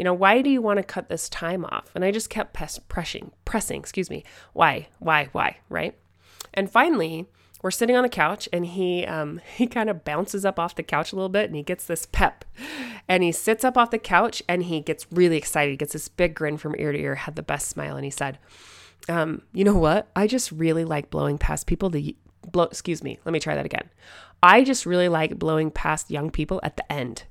You 0.00 0.04
know, 0.04 0.14
why 0.14 0.40
do 0.40 0.48
you 0.48 0.62
want 0.62 0.78
to 0.78 0.82
cut 0.82 1.10
this 1.10 1.28
time 1.28 1.66
off? 1.66 1.90
And 1.94 2.06
I 2.06 2.10
just 2.10 2.30
kept 2.30 2.54
pressing, 2.54 3.32
pressing, 3.44 3.80
excuse 3.80 4.08
me. 4.08 4.24
Why, 4.54 4.88
why, 4.98 5.28
why, 5.32 5.58
right? 5.68 5.94
And 6.54 6.70
finally, 6.70 7.26
we're 7.60 7.70
sitting 7.70 7.96
on 7.96 8.02
the 8.02 8.08
couch 8.08 8.48
and 8.50 8.64
he 8.64 9.04
um, 9.04 9.42
he 9.58 9.66
kind 9.66 9.90
of 9.90 10.02
bounces 10.02 10.46
up 10.46 10.58
off 10.58 10.74
the 10.74 10.82
couch 10.82 11.12
a 11.12 11.16
little 11.16 11.28
bit 11.28 11.50
and 11.50 11.54
he 11.54 11.62
gets 11.62 11.84
this 11.84 12.06
pep 12.06 12.46
and 13.08 13.22
he 13.22 13.30
sits 13.30 13.62
up 13.62 13.76
off 13.76 13.90
the 13.90 13.98
couch 13.98 14.42
and 14.48 14.62
he 14.62 14.80
gets 14.80 15.06
really 15.12 15.36
excited 15.36 15.72
he 15.72 15.76
gets 15.76 15.92
this 15.92 16.08
big 16.08 16.34
grin 16.34 16.56
from 16.56 16.74
ear 16.78 16.92
to 16.92 16.98
ear 16.98 17.16
had 17.16 17.36
the 17.36 17.42
best 17.42 17.68
smile 17.68 17.94
and 17.94 18.06
he 18.06 18.10
said 18.10 18.38
um, 19.10 19.42
you 19.52 19.64
know 19.64 19.76
what 19.76 20.08
i 20.16 20.26
just 20.26 20.50
really 20.50 20.86
like 20.86 21.10
blowing 21.10 21.36
past 21.36 21.66
people 21.66 21.90
the 21.90 22.16
blow 22.50 22.64
excuse 22.64 23.02
me 23.02 23.18
let 23.26 23.32
me 23.32 23.40
try 23.40 23.54
that 23.54 23.66
again 23.66 23.90
i 24.42 24.64
just 24.64 24.86
really 24.86 25.10
like 25.10 25.38
blowing 25.38 25.70
past 25.70 26.10
young 26.10 26.30
people 26.30 26.58
at 26.62 26.78
the 26.78 26.90
end 26.90 27.24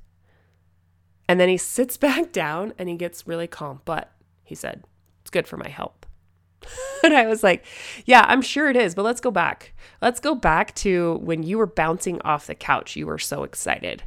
and 1.29 1.39
then 1.39 1.47
he 1.47 1.57
sits 1.57 1.95
back 2.07 2.33
down 2.33 2.73
and 2.77 2.89
he 2.89 2.95
gets 2.95 3.27
really 3.27 3.47
calm. 3.47 3.81
But 3.85 4.11
he 4.43 4.55
said, 4.55 4.83
It's 5.21 5.29
good 5.29 5.47
for 5.47 5.55
my 5.55 5.69
health. 5.69 6.07
and 7.03 7.13
I 7.13 7.27
was 7.27 7.43
like, 7.43 7.63
Yeah, 8.03 8.25
I'm 8.27 8.41
sure 8.41 8.69
it 8.69 8.75
is. 8.75 8.95
But 8.95 9.05
let's 9.05 9.21
go 9.21 9.31
back. 9.31 9.73
Let's 10.01 10.19
go 10.19 10.35
back 10.35 10.75
to 10.75 11.19
when 11.21 11.43
you 11.43 11.57
were 11.59 11.67
bouncing 11.67 12.19
off 12.23 12.47
the 12.47 12.55
couch. 12.55 12.97
You 12.97 13.05
were 13.05 13.19
so 13.19 13.43
excited. 13.43 14.03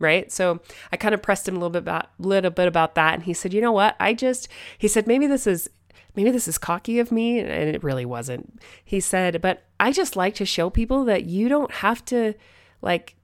Right. 0.00 0.30
So 0.30 0.60
I 0.92 0.96
kind 0.96 1.14
of 1.14 1.22
pressed 1.22 1.48
him 1.48 1.54
a 1.54 1.58
little 1.58 1.70
bit 1.70 1.78
about 1.78 2.08
little 2.18 2.50
bit 2.50 2.66
about 2.66 2.96
that. 2.96 3.14
And 3.14 3.22
he 3.22 3.32
said, 3.32 3.54
you 3.54 3.60
know 3.60 3.72
what? 3.72 3.94
I 4.00 4.12
just 4.12 4.48
he 4.76 4.88
said, 4.88 5.06
maybe 5.06 5.28
this 5.28 5.46
is 5.46 5.70
maybe 6.16 6.32
this 6.32 6.48
is 6.48 6.58
cocky 6.58 6.98
of 6.98 7.12
me. 7.12 7.38
And 7.38 7.48
it 7.48 7.84
really 7.84 8.04
wasn't. 8.04 8.60
He 8.84 8.98
said, 8.98 9.40
but 9.40 9.62
I 9.78 9.92
just 9.92 10.16
like 10.16 10.34
to 10.34 10.44
show 10.44 10.68
people 10.68 11.04
that 11.04 11.24
you 11.24 11.48
don't 11.48 11.70
have 11.70 12.04
to 12.06 12.34
like 12.82 13.14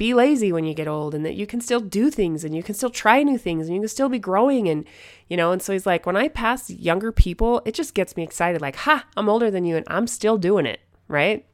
be 0.00 0.14
lazy 0.14 0.50
when 0.50 0.64
you 0.64 0.72
get 0.72 0.88
old 0.88 1.14
and 1.14 1.26
that 1.26 1.34
you 1.34 1.46
can 1.46 1.60
still 1.60 1.78
do 1.78 2.10
things 2.10 2.42
and 2.42 2.56
you 2.56 2.62
can 2.62 2.74
still 2.74 2.88
try 2.88 3.22
new 3.22 3.36
things 3.36 3.66
and 3.66 3.74
you 3.74 3.82
can 3.82 3.88
still 3.88 4.08
be 4.08 4.18
growing 4.18 4.66
and 4.66 4.86
you 5.28 5.36
know 5.36 5.52
and 5.52 5.60
so 5.60 5.74
he's 5.74 5.84
like 5.84 6.06
when 6.06 6.16
i 6.16 6.26
pass 6.26 6.70
younger 6.70 7.12
people 7.12 7.60
it 7.66 7.74
just 7.74 7.92
gets 7.92 8.16
me 8.16 8.22
excited. 8.22 8.62
Like 8.62 8.76
ha 8.76 9.04
i'm 9.14 9.28
older 9.28 9.50
than 9.50 9.66
you 9.66 9.76
and 9.76 9.84
i'm 9.88 10.06
still 10.06 10.38
doing 10.38 10.64
it 10.64 10.80
right? 11.06 11.44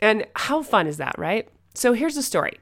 And 0.00 0.26
how 0.36 0.62
fun 0.62 0.86
is 0.86 0.98
that 0.98 1.18
right? 1.18 1.48
So 1.74 1.92
here's 1.92 2.14
the 2.14 2.22
story. 2.22 2.60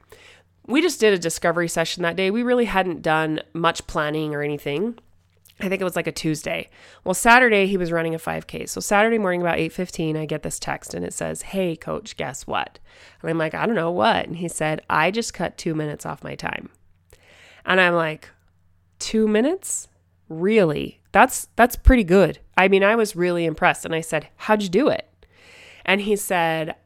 We 0.67 0.81
just 0.81 1.01
did 1.01 1.13
a 1.13 1.19
discovery 1.19 1.69
session 1.69 2.03
that 2.05 2.17
day. 2.17 2.31
We 2.31 2.43
really 2.43 2.65
hadn't 2.65 3.03
done 3.03 3.41
much 3.53 3.87
planning 3.87 4.35
or 4.35 4.43
anything 4.43 4.99
I 5.61 5.69
think 5.69 5.81
it 5.81 5.85
was 5.85 5.97
like 5.97 6.07
a 6.07 6.13
Tuesday. 6.13 6.69
Well, 7.03 7.15
Saturday 7.15 7.67
he 7.67 7.77
was 7.77 7.91
running 7.91 8.15
a 8.15 8.19
5K. 8.19 8.69
So 8.69 8.81
Saturday 8.81 9.19
morning 9.19 9.41
about 9.41 9.59
8:15, 9.59 10.17
I 10.17 10.25
get 10.25 10.43
this 10.43 10.59
text 10.59 10.95
and 10.95 11.05
it 11.05 11.13
says, 11.13 11.43
"Hey 11.43 11.75
coach, 11.75 12.17
guess 12.17 12.47
what?" 12.47 12.79
And 13.21 13.31
I'm 13.31 13.39
like, 13.39 13.55
"I 13.55 13.67
don't 13.67 13.75
know 13.75 13.91
what." 13.91 14.27
And 14.27 14.37
he 14.37 14.49
said, 14.49 14.83
"I 14.89 15.11
just 15.11 15.35
cut 15.35 15.59
2 15.59 15.75
minutes 15.75 16.07
off 16.07 16.23
my 16.23 16.37
time." 16.37 16.71
And 17.67 17.81
I'm 17.81 17.95
like, 17.95 18.31
"2 19.01 19.27
minutes? 19.27 19.89
Really? 20.29 21.01
That's 21.11 21.49
that's 21.57 21.75
pretty 21.75 22.05
good." 22.05 22.39
I 22.57 22.69
mean, 22.69 22.85
I 22.85 22.95
was 22.95 23.17
really 23.17 23.45
impressed 23.45 23.85
and 23.85 23.95
I 23.95 24.01
said, 24.01 24.29
"How'd 24.37 24.63
you 24.63 24.69
do 24.69 24.89
it?" 24.89 25.09
And 25.85 26.03
he 26.03 26.15
said, 26.15 26.77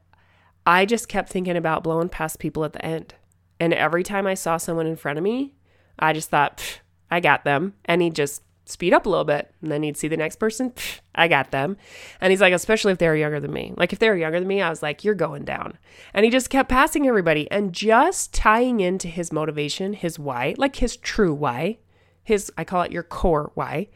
"I 0.65 0.87
just 0.87 1.09
kept 1.09 1.29
thinking 1.29 1.57
about 1.57 1.85
blowing 1.85 2.09
past 2.09 2.39
people 2.39 2.65
at 2.65 2.73
the 2.73 2.85
end. 2.85 3.15
And 3.61 3.75
every 3.75 4.03
time 4.03 4.27
I 4.27 4.35
saw 4.35 4.57
someone 4.57 4.87
in 4.87 4.97
front 4.97 5.19
of 5.19 5.23
me, 5.25 5.55
I 5.99 6.15
just 6.15 6.31
thought, 6.31 6.81
I 7.11 7.21
got 7.21 7.45
them." 7.45 7.75
And 7.85 8.01
he 8.01 8.09
just 8.09 8.43
speed 8.65 8.93
up 8.93 9.07
a 9.07 9.09
little 9.09 9.25
bit. 9.25 9.53
And 9.61 9.71
then 9.71 9.83
he'd 9.83 9.97
see 9.97 10.09
the 10.09 10.17
next 10.17 10.37
person, 10.37 10.73
I 11.15 11.29
got 11.29 11.51
them. 11.51 11.77
And 12.21 12.31
he's 12.31 12.41
like, 12.41 12.53
especially 12.53 12.93
if 12.93 12.99
they 12.99 13.09
were 13.09 13.17
younger 13.17 13.41
than 13.41 13.53
me. 13.53 13.75
Like 13.77 13.93
if 13.93 13.99
they 13.99 14.09
were 14.09 14.17
younger 14.17 14.39
than 14.39 14.49
me, 14.49 14.63
I 14.63 14.71
was 14.71 14.83
like, 14.83 15.05
you're 15.05 15.15
going 15.15 15.45
down. 15.45 15.79
And 16.15 16.25
he 16.25 16.31
just 16.31 16.51
kept 16.51 16.69
passing 16.69 17.07
everybody 17.07 17.51
and 17.51 17.73
just 17.73 18.33
tying 18.33 18.81
into 18.81 19.09
his 19.09 19.33
motivation, 19.33 19.93
his 19.93 20.19
why, 20.19 20.55
like 20.59 20.77
his 20.77 20.97
true 20.97 21.35
why, 21.35 21.79
his, 22.23 22.53
I 22.57 22.65
call 22.65 22.83
it 22.83 22.93
your 22.93 23.03
core 23.03 23.51
why, 23.55 23.89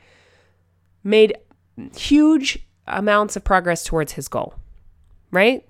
made 1.04 1.36
huge 1.96 2.66
amounts 2.86 3.36
of 3.36 3.44
progress 3.44 3.84
towards 3.84 4.12
his 4.12 4.28
goal, 4.28 4.54
right? 5.30 5.66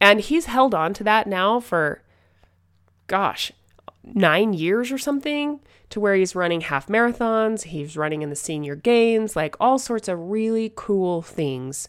And 0.00 0.20
he's 0.20 0.46
held 0.46 0.74
on 0.74 0.92
to 0.94 1.04
that 1.04 1.26
now 1.26 1.60
for, 1.60 2.02
gosh, 3.06 3.52
nine 4.12 4.52
years 4.52 4.92
or 4.92 4.98
something 4.98 5.60
to 5.90 6.00
where 6.00 6.14
he's 6.14 6.34
running 6.34 6.62
half 6.62 6.88
marathons, 6.88 7.64
he's 7.64 7.96
running 7.96 8.22
in 8.22 8.30
the 8.30 8.36
senior 8.36 8.76
games, 8.76 9.36
like 9.36 9.56
all 9.60 9.78
sorts 9.78 10.08
of 10.08 10.18
really 10.18 10.72
cool 10.74 11.22
things. 11.22 11.88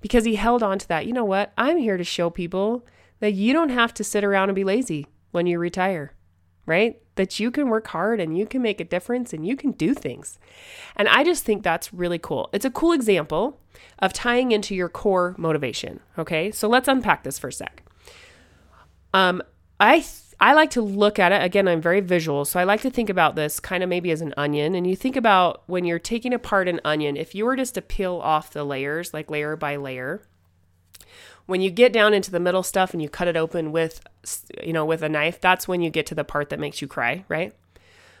Because 0.00 0.24
he 0.24 0.36
held 0.36 0.62
on 0.62 0.78
to 0.78 0.88
that. 0.88 1.06
You 1.06 1.12
know 1.12 1.24
what? 1.24 1.52
I'm 1.58 1.76
here 1.76 1.96
to 1.96 2.04
show 2.04 2.30
people 2.30 2.86
that 3.20 3.32
you 3.32 3.52
don't 3.52 3.68
have 3.68 3.92
to 3.94 4.04
sit 4.04 4.24
around 4.24 4.48
and 4.48 4.56
be 4.56 4.64
lazy 4.64 5.06
when 5.30 5.46
you 5.46 5.58
retire, 5.58 6.14
right? 6.64 7.00
That 7.16 7.38
you 7.38 7.50
can 7.50 7.68
work 7.68 7.86
hard 7.88 8.18
and 8.18 8.36
you 8.36 8.46
can 8.46 8.62
make 8.62 8.80
a 8.80 8.84
difference 8.84 9.34
and 9.34 9.46
you 9.46 9.56
can 9.56 9.72
do 9.72 9.92
things. 9.92 10.38
And 10.96 11.06
I 11.06 11.22
just 11.22 11.44
think 11.44 11.62
that's 11.62 11.92
really 11.92 12.18
cool. 12.18 12.48
It's 12.52 12.64
a 12.64 12.70
cool 12.70 12.92
example 12.92 13.60
of 13.98 14.14
tying 14.14 14.52
into 14.52 14.74
your 14.74 14.88
core 14.88 15.34
motivation. 15.36 16.00
Okay. 16.18 16.50
So 16.50 16.66
let's 16.66 16.88
unpack 16.88 17.22
this 17.22 17.38
for 17.38 17.48
a 17.48 17.52
sec. 17.52 17.82
Um, 19.12 19.42
I 19.78 20.04
I 20.40 20.54
like 20.54 20.70
to 20.70 20.80
look 20.80 21.18
at 21.18 21.32
it 21.32 21.42
again, 21.42 21.68
I'm 21.68 21.82
very 21.82 22.00
visual, 22.00 22.44
so 22.44 22.58
I 22.58 22.64
like 22.64 22.80
to 22.82 22.90
think 22.90 23.10
about 23.10 23.36
this 23.36 23.60
kind 23.60 23.82
of 23.82 23.88
maybe 23.88 24.10
as 24.10 24.22
an 24.22 24.32
onion. 24.36 24.74
And 24.74 24.86
you 24.86 24.96
think 24.96 25.16
about 25.16 25.62
when 25.66 25.84
you're 25.84 25.98
taking 25.98 26.32
apart 26.32 26.66
an 26.66 26.80
onion, 26.84 27.16
if 27.16 27.34
you 27.34 27.44
were 27.44 27.56
just 27.56 27.74
to 27.74 27.82
peel 27.82 28.16
off 28.22 28.52
the 28.52 28.64
layers, 28.64 29.12
like 29.12 29.30
layer 29.30 29.54
by 29.54 29.76
layer, 29.76 30.22
when 31.44 31.60
you 31.60 31.70
get 31.70 31.92
down 31.92 32.14
into 32.14 32.30
the 32.30 32.40
middle 32.40 32.62
stuff 32.62 32.92
and 32.94 33.02
you 33.02 33.08
cut 33.08 33.28
it 33.28 33.36
open 33.36 33.72
with 33.72 34.00
you 34.62 34.72
know, 34.72 34.84
with 34.84 35.02
a 35.02 35.08
knife, 35.08 35.40
that's 35.40 35.66
when 35.66 35.82
you 35.82 35.90
get 35.90 36.06
to 36.06 36.14
the 36.14 36.24
part 36.24 36.48
that 36.50 36.60
makes 36.60 36.80
you 36.80 36.88
cry, 36.88 37.24
right? 37.28 37.54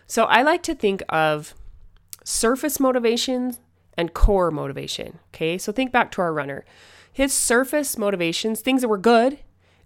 So 0.06 0.24
I 0.24 0.42
like 0.42 0.62
to 0.64 0.74
think 0.74 1.02
of 1.08 1.54
surface 2.24 2.80
motivation 2.80 3.56
and 3.96 4.12
core 4.12 4.50
motivation. 4.50 5.20
Okay, 5.32 5.56
so 5.58 5.72
think 5.72 5.92
back 5.92 6.10
to 6.12 6.22
our 6.22 6.32
runner. 6.32 6.64
His 7.12 7.32
surface 7.32 7.96
motivations, 7.96 8.60
things 8.60 8.82
that 8.82 8.88
were 8.88 8.98
good, 8.98 9.38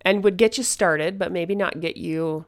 and 0.04 0.22
would 0.24 0.36
get 0.36 0.58
you 0.58 0.64
started, 0.64 1.18
but 1.18 1.32
maybe 1.32 1.54
not 1.54 1.80
get 1.80 1.96
you, 1.96 2.44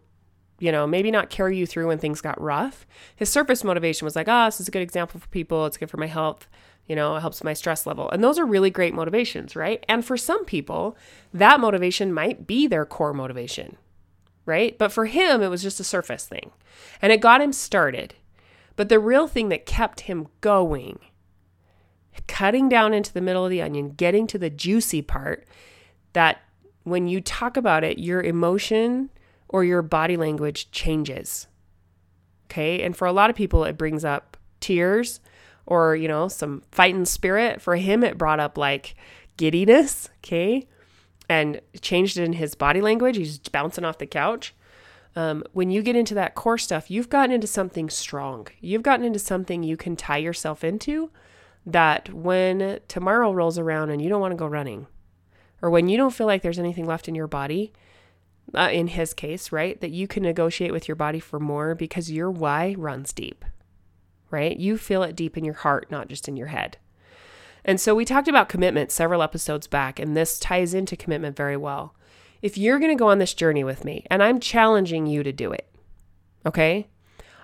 you 0.59 0.71
know, 0.71 0.87
maybe 0.87 1.11
not 1.11 1.31
carry 1.31 1.57
you 1.57 1.67
through 1.67 1.89
when 1.89 1.99
things 1.99 2.21
got 2.21 2.41
rough. 2.41 2.87
His 3.15 3.29
surface 3.31 3.65
motivation 3.65 4.05
was 4.05 4.17
like, 4.17 4.29
ah, 4.29 4.45
oh, 4.45 4.47
this 4.47 4.61
is 4.61 4.69
a 4.69 4.71
good 4.71 4.83
example 4.83 5.21
for 5.21 5.29
people. 5.29 5.67
It's 5.67 5.77
good 5.77 5.91
for 5.91 5.97
my 5.97 6.07
health. 6.07 6.49
You 6.87 6.95
know, 6.95 7.17
it 7.17 7.21
helps 7.21 7.43
my 7.43 7.53
stress 7.53 7.87
level. 7.87 8.11
And 8.11 8.23
those 8.23 8.39
are 8.39 8.47
really 8.47 8.71
great 8.71 8.95
motivations, 8.95 9.57
right? 9.57 9.85
And 9.89 10.05
for 10.05 10.17
some 10.17 10.45
people, 10.45 10.97
that 11.35 11.61
motivation 11.61 12.13
might 12.13 12.47
be 12.47 12.67
their 12.67 12.87
core 12.87 13.13
motivation, 13.13 13.77
right? 14.45 14.79
But 14.79 14.93
for 14.93 15.07
him, 15.07 15.43
it 15.43 15.49
was 15.49 15.63
just 15.63 15.81
a 15.81 15.85
surface 15.85 16.27
thing 16.27 16.53
and 17.03 17.13
it 17.13 17.21
got 17.21 17.41
him 17.41 17.53
started. 17.53 18.15
But 18.77 18.89
the 18.89 19.01
real 19.01 19.27
thing 19.27 19.49
that 19.49 19.67
kept 19.67 20.01
him 20.01 20.29
going, 20.41 20.99
cutting 22.27 22.69
down 22.69 22.93
into 22.93 23.13
the 23.13 23.21
middle 23.21 23.45
of 23.45 23.51
the 23.51 23.63
onion, 23.63 23.91
getting 23.91 24.27
to 24.29 24.39
the 24.39 24.51
juicy 24.51 25.03
part 25.03 25.47
that 26.13 26.43
when 26.87 27.09
you 27.09 27.21
talk 27.21 27.57
about 27.57 27.83
it, 27.83 27.99
your 27.99 28.23
emotion 28.23 29.11
or 29.49 29.65
your 29.65 29.83
body 29.83 30.17
language 30.17 30.71
changes. 30.71 31.49
Okay. 32.45 32.81
And 32.83 32.97
for 32.97 33.07
a 33.07 33.13
lot 33.13 33.29
of 33.29 33.35
people, 33.35 33.65
it 33.65 33.77
brings 33.77 34.05
up 34.05 34.37
tears 34.61 35.19
or, 35.67 35.97
you 35.97 36.07
know, 36.07 36.29
some 36.29 36.63
fighting 36.71 37.05
spirit. 37.05 37.61
For 37.61 37.75
him, 37.75 38.05
it 38.05 38.17
brought 38.17 38.39
up 38.39 38.57
like 38.57 38.95
giddiness. 39.37 40.11
Okay. 40.19 40.69
And 41.29 41.61
changed 41.81 42.19
it 42.19 42.23
in 42.23 42.35
his 42.35 42.55
body 42.55 42.81
language. 42.81 43.17
He's 43.17 43.39
bouncing 43.41 43.85
off 43.85 43.99
the 43.99 44.07
couch. 44.07 44.55
Um, 45.17 45.43
when 45.53 45.73
you 45.73 45.83
get 45.83 45.97
into 45.97 46.15
that 46.15 46.37
core 46.37 46.57
stuff, 46.57 46.89
you've 46.89 47.09
gotten 47.09 47.35
into 47.35 47.49
something 47.49 47.91
strong. 47.91 48.47
You've 48.61 48.85
gotten 48.85 49.05
into 49.05 49.19
something 49.19 49.65
you 49.65 49.77
can 49.77 49.97
tie 49.97 50.19
yourself 50.19 50.63
into 50.63 51.11
that 51.67 52.15
when 52.15 52.79
tomorrow 52.87 53.33
rolls 53.33 53.59
around 53.59 53.91
and 53.91 54.01
you 54.01 54.09
don't 54.09 54.21
want 54.21 54.31
to 54.31 54.37
go 54.37 54.47
running, 54.47 54.87
or 55.67 55.71
when 55.71 55.89
you 55.89 55.97
don't 55.97 56.15
feel 56.15 56.29
like 56.29 56.43
there's 56.43 56.61
anything 56.61 56.87
left 56.87 57.09
in 57.09 57.17
your 57.17 57.27
body, 57.27 57.73
uh, 58.55 58.71
in 58.73 58.87
his 58.87 59.13
case, 59.13 59.51
right, 59.51 59.81
that 59.81 59.91
you 59.91 60.07
can 60.07 60.23
negotiate 60.23 60.71
with 60.71 60.87
your 60.87 60.95
body 60.95 61.19
for 61.19 61.41
more 61.41 61.75
because 61.75 62.09
your 62.09 62.31
why 62.31 62.77
runs 62.79 63.13
deep, 63.13 63.45
right? 64.31 64.57
You 64.57 64.79
feel 64.79 65.03
it 65.03 65.17
deep 65.17 65.37
in 65.37 65.45
your 65.45 65.55
heart, 65.55 65.91
not 65.91 66.09
just 66.09 66.29
in 66.29 66.37
your 66.37 66.47
head. 66.47 66.77
And 67.65 67.81
so 67.81 67.97
we 67.97 68.05
talked 68.05 68.29
about 68.29 68.49
commitment 68.49 68.93
several 68.93 69.23
episodes 69.23 69.67
back, 69.67 69.99
and 69.99 70.17
this 70.17 70.39
ties 70.39 70.73
into 70.73 70.95
commitment 70.95 71.37
very 71.37 71.57
well. 71.57 71.97
If 72.43 72.57
you're 72.57 72.79
going 72.79 72.97
to 72.97 73.03
go 73.03 73.09
on 73.09 73.19
this 73.19 73.35
journey 73.35 73.65
with 73.65 73.85
me, 73.85 74.07
and 74.09 74.23
I'm 74.23 74.39
challenging 74.39 75.09
you 75.09 75.25
to 75.25 75.33
do 75.33 75.51
it, 75.51 75.69
okay? 76.47 76.87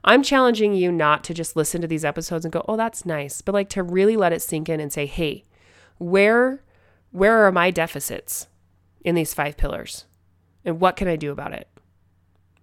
I'm 0.05 0.23
challenging 0.23 0.75
you 0.75 0.93
not 0.93 1.25
to 1.25 1.35
just 1.35 1.57
listen 1.57 1.81
to 1.81 1.89
these 1.89 2.05
episodes 2.05 2.45
and 2.45 2.53
go, 2.53 2.65
"Oh, 2.69 2.77
that's 2.77 3.05
nice," 3.05 3.41
but 3.41 3.53
like 3.53 3.69
to 3.71 3.83
really 3.83 4.17
let 4.17 4.33
it 4.33 4.43
sink 4.43 4.69
in 4.69 4.79
and 4.79 4.93
say, 4.93 5.07
"Hey, 5.07 5.43
where 5.99 6.63
where 7.13 7.47
are 7.47 7.53
my 7.53 7.71
deficits 7.71 8.49
in 9.05 9.15
these 9.15 9.35
five 9.35 9.57
pillars? 9.57 10.07
And 10.65 10.81
what 10.81 10.97
can 10.97 11.09
I 11.09 11.17
do 11.17 11.31
about 11.31 11.53
it?" 11.53 11.69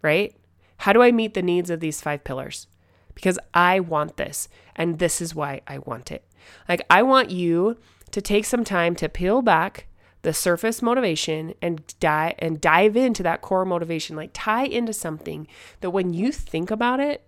Right? 0.01 0.35
How 0.77 0.93
do 0.93 1.01
I 1.01 1.11
meet 1.11 1.33
the 1.33 1.41
needs 1.41 1.69
of 1.69 1.79
these 1.79 2.01
five 2.01 2.23
pillars? 2.23 2.67
Because 3.13 3.39
I 3.53 3.79
want 3.79 4.17
this, 4.17 4.47
and 4.75 4.99
this 4.99 5.21
is 5.21 5.35
why 5.35 5.61
I 5.67 5.79
want 5.79 6.11
it. 6.11 6.23
Like 6.67 6.81
I 6.89 7.03
want 7.03 7.31
you 7.31 7.77
to 8.11 8.21
take 8.21 8.45
some 8.45 8.63
time 8.63 8.95
to 8.95 9.09
peel 9.09 9.41
back 9.41 9.87
the 10.21 10.33
surface 10.33 10.81
motivation 10.81 11.53
and 11.61 11.81
dive 11.99 12.35
and 12.39 12.59
dive 12.59 12.97
into 12.97 13.23
that 13.23 13.41
core 13.41 13.65
motivation 13.65 14.15
like 14.15 14.31
tie 14.33 14.65
into 14.65 14.91
something 14.91 15.47
that 15.79 15.91
when 15.91 16.13
you 16.13 16.31
think 16.31 16.69
about 16.69 16.99
it 16.99 17.25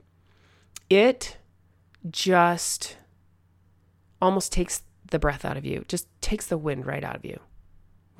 it 0.90 1.38
just 2.10 2.98
almost 4.22 4.52
takes 4.52 4.84
the 5.12 5.20
breath 5.20 5.46
out 5.46 5.58
of 5.58 5.66
you. 5.66 5.86
Just 5.88 6.08
takes 6.22 6.48
the 6.48 6.58
wind 6.58 6.86
right 6.86 7.04
out 7.04 7.16
of 7.16 7.24
you 7.24 7.40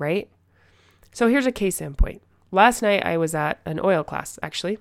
right? 0.02 0.28
So 1.12 1.28
here's 1.28 1.46
a 1.46 1.52
case 1.52 1.80
in 1.80 1.94
point. 1.94 2.22
Last 2.50 2.82
night 2.82 3.06
i 3.06 3.16
was 3.16 3.34
at 3.34 3.60
an 3.64 3.80
oil 3.82 4.04
class 4.04 4.38
actually 4.42 4.78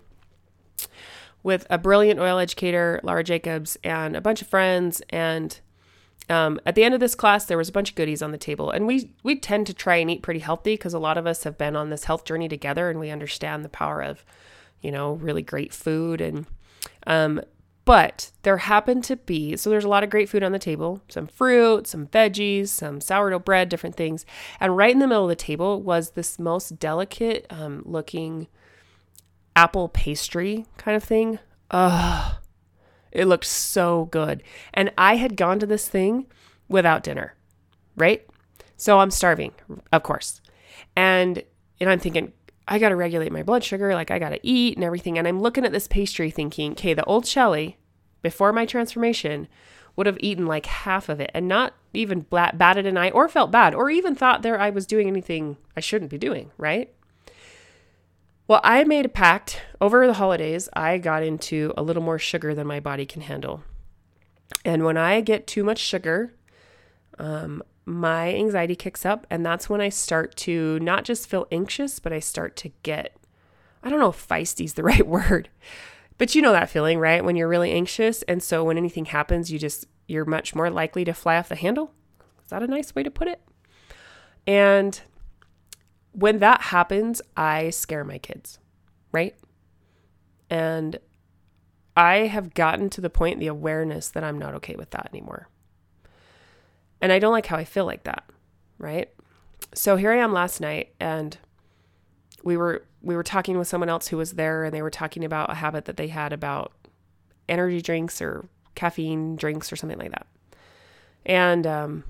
with 1.44 1.66
a 1.70 1.78
brilliant 1.78 2.20
oil 2.20 2.38
educator 2.38 3.00
laura 3.02 3.24
jacobs 3.24 3.78
and 3.84 4.16
a 4.16 4.22
bunch 4.22 4.42
of 4.42 4.48
friends. 4.48 5.02
And 5.10 5.58
um, 6.30 6.60
at 6.66 6.76
the 6.76 6.84
end 6.84 6.94
of 6.94 7.00
this 7.00 7.16
class, 7.16 7.46
there 7.46 7.58
was 7.58 7.70
a 7.70 7.72
bunch 7.72 7.90
of 7.90 7.96
goodies 7.96 8.22
on 8.22 8.32
the 8.32 8.38
table, 8.38 8.70
and 8.72 8.88
we 8.88 9.12
we 9.24 9.36
tend 9.36 9.68
to 9.68 9.74
try 9.74 9.96
and 9.98 10.10
eat 10.10 10.22
pretty 10.22 10.40
healthy 10.40 10.74
because 10.74 10.94
a 10.94 11.00
lot 11.00 11.18
of 11.18 11.26
us 11.26 11.44
have 11.44 11.58
been 11.58 11.76
on 11.76 11.90
this 11.90 12.06
health 12.06 12.26
journey 12.26 12.48
together, 12.48 12.90
and 12.90 13.00
we 13.00 13.10
understand 13.10 13.66
the 13.66 13.70
power 13.70 14.02
of, 14.02 14.24
you 14.82 14.92
know, 14.92 15.14
really 15.14 15.42
great 15.42 15.74
food. 15.74 16.22
And 16.22 16.46
um, 17.08 17.42
but 17.86 18.32
there 18.44 18.58
happened 18.58 19.04
to 19.06 19.16
be 19.16 19.58
so 19.58 19.70
there's 19.70 19.84
a 19.84 19.90
lot 19.90 20.04
of 20.04 20.10
great 20.10 20.30
food 20.30 20.44
on 20.44 20.52
the 20.52 20.60
table, 20.60 21.02
some 21.08 21.28
fruit, 21.28 21.88
some 21.88 22.08
veggies, 22.08 22.70
some 22.70 23.02
sourdough 23.02 23.40
bread, 23.40 23.70
different 23.70 23.96
things, 23.96 24.26
and 24.60 24.78
right 24.78 24.94
in 24.94 25.00
the 25.00 25.08
middle 25.08 25.24
of 25.24 25.30
the 25.30 25.36
table 25.36 25.82
was 25.82 26.12
this 26.12 26.40
most 26.40 26.80
delicate 26.80 27.46
um, 27.50 27.84
looking 27.86 28.48
apple 29.56 29.90
pastry 29.90 30.66
kind 30.78 30.96
of 30.96 31.04
thing. 31.04 31.40
Ugh 31.72 32.36
it 33.12 33.26
looked 33.26 33.46
so 33.46 34.06
good. 34.06 34.42
And 34.74 34.92
I 34.98 35.18
had 35.18 35.36
gone 35.36 35.60
to 35.60 35.66
this 35.66 35.88
thing 35.88 36.28
without 36.68 37.04
dinner, 37.04 37.36
right? 37.96 38.26
So 38.78 39.00
I'm 39.00 39.12
starving, 39.12 39.54
of 39.92 40.04
course. 40.04 40.42
And 40.96 41.44
and 41.80 41.90
I'm 41.90 42.00
thinking, 42.00 42.32
I 42.68 42.80
got 42.80 42.90
to 42.90 42.96
regulate 42.96 43.32
my 43.32 43.44
blood 43.44 43.64
sugar, 43.64 43.94
like 43.94 44.12
I 44.12 44.20
got 44.20 44.30
to 44.30 44.40
eat 44.44 44.78
and 44.78 44.84
everything. 44.84 45.18
And 45.18 45.28
I'm 45.28 45.42
looking 45.42 45.66
at 45.66 45.72
this 45.72 45.88
pastry 45.88 46.32
thinking, 46.32 46.74
okay, 46.74 46.94
the 46.94 47.04
old 47.06 47.26
Shelly 47.26 47.78
before 48.22 48.54
my 48.54 48.66
transformation 48.66 49.48
would 49.96 50.08
have 50.08 50.18
eaten 50.20 50.46
like 50.46 50.66
half 50.66 51.10
of 51.10 51.20
it 51.20 51.32
and 51.34 51.48
not 51.48 51.74
even 51.94 52.26
batted 52.30 52.86
an 52.86 52.98
eye 52.98 53.10
or 53.10 53.28
felt 53.28 53.52
bad 53.52 53.76
or 53.76 53.90
even 53.90 54.16
thought 54.16 54.42
there 54.42 54.60
I 54.60 54.70
was 54.70 54.86
doing 54.86 55.08
anything 55.08 55.58
I 55.76 55.80
shouldn't 55.80 56.12
be 56.12 56.18
doing, 56.18 56.52
right? 56.58 56.94
Well, 58.48 58.62
I 58.64 58.84
made 58.84 59.06
a 59.06 59.10
pact 59.10 59.62
over 59.80 60.06
the 60.08 60.14
holidays. 60.14 60.70
I 60.74 60.98
got 60.98 61.24
into 61.24 61.74
a 61.78 61.84
little 61.84 62.04
more 62.04 62.20
sugar 62.20 62.54
than 62.54 62.68
my 62.68 62.80
body 62.80 63.06
can 63.06 63.22
handle. 63.22 63.64
And 64.64 64.84
when 64.84 64.98
I 64.98 65.22
get 65.22 65.48
too 65.48 65.64
much 65.64 65.80
sugar, 65.80 66.34
um, 67.18 67.64
my 67.86 68.34
anxiety 68.34 68.76
kicks 68.76 69.06
up. 69.06 69.26
And 69.30 69.46
that's 69.46 69.70
when 69.70 69.82
I 69.82 69.90
start 69.90 70.36
to 70.38 70.80
not 70.80 71.04
just 71.04 71.28
feel 71.28 71.48
anxious, 71.52 72.00
but 72.00 72.14
I 72.14 72.20
start 72.20 72.56
to 72.58 72.72
get, 72.84 73.18
I 73.84 73.90
don't 73.90 74.00
know 74.00 74.10
if 74.10 74.28
feisty 74.28 74.66
is 74.66 74.76
the 74.76 74.84
right 74.92 75.08
word, 75.08 75.50
but 76.18 76.36
you 76.36 76.42
know 76.42 76.52
that 76.52 76.70
feeling, 76.70 77.00
right? 77.00 77.24
When 77.24 77.36
you're 77.36 77.48
really 77.48 77.72
anxious. 77.72 78.22
And 78.24 78.42
so 78.42 78.64
when 78.64 78.78
anything 78.78 79.06
happens, 79.06 79.52
you 79.52 79.60
just, 79.60 79.86
you're 80.08 80.26
much 80.26 80.56
more 80.56 80.70
likely 80.70 81.04
to 81.06 81.14
fly 81.14 81.38
off 81.38 81.50
the 81.50 81.56
handle. 81.56 81.94
Is 82.44 82.50
that 82.50 82.64
a 82.64 82.68
nice 82.68 82.94
way 82.94 83.04
to 83.04 83.12
put 83.12 83.28
it? 83.28 83.42
And 84.46 85.00
when 86.12 86.40
that 86.40 86.62
happens, 86.62 87.22
I 87.38 87.70
scare 87.70 88.04
my 88.04 88.18
kids, 88.18 88.60
right? 89.12 89.36
And 90.50 91.00
I 91.96 92.28
have 92.28 92.54
gotten 92.54 92.90
to 92.92 93.02
the 93.02 93.10
point, 93.10 93.40
the 93.40 93.48
awareness 93.48 94.10
that 94.10 94.24
I'm 94.24 94.38
not 94.38 94.54
okay 94.56 94.76
with 94.76 94.92
that 94.92 95.10
anymore. 95.14 95.48
And 97.02 97.12
I 97.12 97.20
don't 97.20 97.32
like 97.32 97.48
how 97.48 97.58
I 97.58 97.64
feel 97.64 97.86
like 97.86 98.04
that, 98.04 98.24
right? 98.78 99.10
So 99.74 99.96
here 99.96 100.12
I 100.12 100.18
am 100.18 100.34
last 100.34 100.62
night 100.62 100.94
and 101.00 101.38
we 102.44 102.58
were 102.58 102.84
we 103.02 103.16
were 103.16 103.24
talking 103.24 103.58
with 103.58 103.68
someone 103.68 103.90
else 103.90 104.08
who 104.08 104.18
was 104.18 104.34
there 104.34 104.64
and 104.64 104.74
they 104.74 104.82
were 104.82 104.92
talking 104.92 105.24
about 105.26 105.52
a 105.52 105.56
habit 105.56 105.86
that 105.86 105.98
they 105.98 106.08
had 106.08 106.34
about 106.34 106.74
energy 107.50 107.82
drinks 107.82 108.22
or 108.22 108.46
caffeine 108.76 109.36
drinks 109.36 109.72
or 109.72 109.76
something 109.76 109.98
like 109.98 110.12
that. 110.12 110.28
And 111.26 111.66
um 111.66 112.04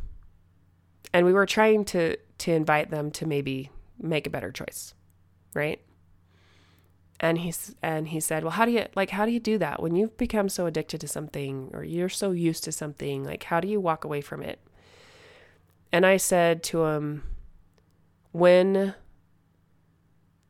and 1.14 1.26
we 1.26 1.34
were 1.34 1.46
trying 1.46 1.86
to 1.86 2.18
to 2.40 2.52
invite 2.52 2.90
them 2.90 3.12
to 3.12 3.26
maybe 3.26 3.70
make 4.00 4.28
a 4.28 4.30
better 4.30 4.52
choice, 4.52 4.94
right? 5.54 5.82
And 7.20 7.38
he's 7.38 7.76
and 7.84 8.08
he 8.08 8.20
said, 8.20 8.44
"Well, 8.44 8.52
how 8.52 8.66
do 8.66 8.72
you 8.72 8.86
like 8.96 9.12
how 9.12 9.26
do 9.26 9.32
you 9.32 9.40
do 9.40 9.58
that 9.60 9.82
when 9.82 9.96
you've 9.96 10.18
become 10.18 10.50
so 10.50 10.66
addicted 10.66 11.02
to 11.02 11.08
something 11.08 11.70
or 11.74 11.84
you're 11.84 12.10
so 12.10 12.32
used 12.32 12.64
to 12.64 12.72
something? 12.72 13.24
Like 13.24 13.44
how 13.44 13.60
do 13.60 13.68
you 13.68 13.80
walk 13.80 14.04
away 14.04 14.22
from 14.22 14.42
it?" 14.42 14.60
And 15.92 16.06
I 16.06 16.18
said 16.18 16.64
to 16.64 16.86
him, 16.86 17.24
"When 18.32 18.96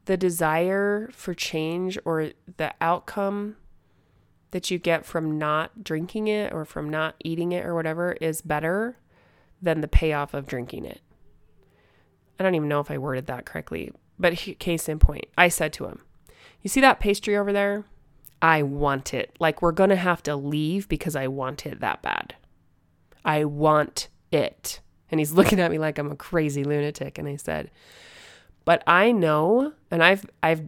the 0.06 0.18
desire 0.18 1.10
for 1.14 1.34
change 1.34 1.98
or 2.06 2.32
the 2.58 2.74
outcome 2.82 3.56
that 4.52 4.70
you 4.70 4.78
get 4.78 5.06
from 5.06 5.38
not 5.38 5.84
drinking 5.84 6.28
it 6.28 6.54
or 6.54 6.66
from 6.66 6.90
not 6.90 7.16
eating 7.24 7.52
it 7.52 7.66
or 7.66 7.74
whatever 7.74 8.14
is 8.22 8.42
better 8.42 8.98
than 9.62 9.82
the 9.82 9.88
payoff 9.88 10.34
of 10.34 10.46
drinking 10.48 10.86
it. 10.86 11.02
I 12.40 12.44
don't 12.44 12.56
even 12.56 12.68
know 12.68 12.80
if 12.80 12.92
I 12.92 12.98
worded 12.98 13.28
that 13.28 13.46
correctly, 13.46 13.92
but 14.20 14.36
case 14.60 14.90
in 14.90 15.00
point, 15.00 15.26
I 15.38 15.48
said 15.48 15.74
to 15.74 15.86
him, 15.86 16.02
You 16.62 16.70
see 16.70 16.82
that 16.82 17.00
pastry 17.00 17.38
over 17.38 17.54
there? 17.54 17.86
I 18.42 18.64
want 18.64 19.14
it. 19.14 19.36
Like, 19.40 19.62
we're 19.62 19.72
going 19.72 19.92
to 19.92 19.96
have 19.96 20.24
to 20.24 20.36
leave 20.36 20.90
because 20.90 21.16
I 21.16 21.28
want 21.28 21.66
it 21.68 21.80
that 21.80 22.02
bad. 22.02 22.36
I 23.24 23.46
want 23.46 24.10
it. 24.32 24.80
And 25.12 25.20
he's 25.20 25.34
looking 25.34 25.60
at 25.60 25.72
me 25.72 25.78
like 25.78 25.98
I'm 25.98 26.12
a 26.12 26.16
crazy 26.16 26.64
lunatic. 26.64 27.18
And 27.18 27.28
I 27.28 27.36
said, 27.36 27.70
But 28.66 28.84
I 28.88 29.12
know, 29.12 29.74
and 29.92 30.04
I've, 30.04 30.26
I've 30.42 30.64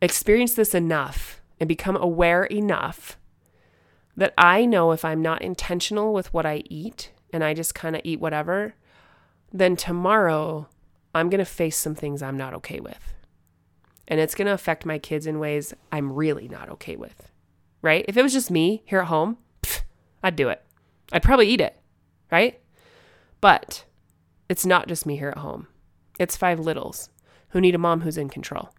experienced 0.00 0.56
this 0.56 0.74
enough 0.74 1.40
and 1.60 1.68
become 1.68 1.96
aware 1.96 2.44
enough 2.44 3.18
that 4.16 4.34
I 4.38 4.64
know 4.64 4.92
if 4.92 5.04
I'm 5.04 5.20
not 5.20 5.42
intentional 5.42 6.12
with 6.12 6.32
what 6.32 6.46
I 6.46 6.62
eat 6.66 7.12
and 7.32 7.44
I 7.44 7.54
just 7.54 7.74
kind 7.74 7.94
of 7.94 8.02
eat 8.04 8.20
whatever, 8.20 8.74
then 9.52 9.76
tomorrow 9.76 10.68
I'm 11.14 11.28
going 11.28 11.38
to 11.38 11.44
face 11.44 11.76
some 11.76 11.94
things 11.94 12.22
I'm 12.22 12.36
not 12.36 12.54
okay 12.54 12.80
with. 12.80 13.14
And 14.08 14.20
it's 14.20 14.34
going 14.34 14.46
to 14.46 14.52
affect 14.52 14.86
my 14.86 14.98
kids 14.98 15.26
in 15.26 15.38
ways 15.38 15.74
I'm 15.90 16.12
really 16.12 16.48
not 16.48 16.68
okay 16.70 16.96
with. 16.96 17.30
Right? 17.82 18.04
If 18.08 18.16
it 18.16 18.22
was 18.22 18.32
just 18.32 18.50
me 18.50 18.82
here 18.86 19.00
at 19.00 19.08
home, 19.08 19.38
pff, 19.62 19.82
I'd 20.22 20.36
do 20.36 20.48
it. 20.48 20.62
I'd 21.12 21.22
probably 21.22 21.48
eat 21.48 21.60
it. 21.60 21.78
Right? 22.30 22.60
But 23.46 23.84
it's 24.48 24.66
not 24.66 24.88
just 24.88 25.06
me 25.06 25.18
here 25.18 25.28
at 25.28 25.38
home. 25.38 25.68
It's 26.18 26.36
five 26.36 26.58
littles 26.58 27.10
who 27.50 27.60
need 27.60 27.76
a 27.76 27.78
mom 27.78 28.00
who's 28.00 28.18
in 28.18 28.28
control. 28.28 28.70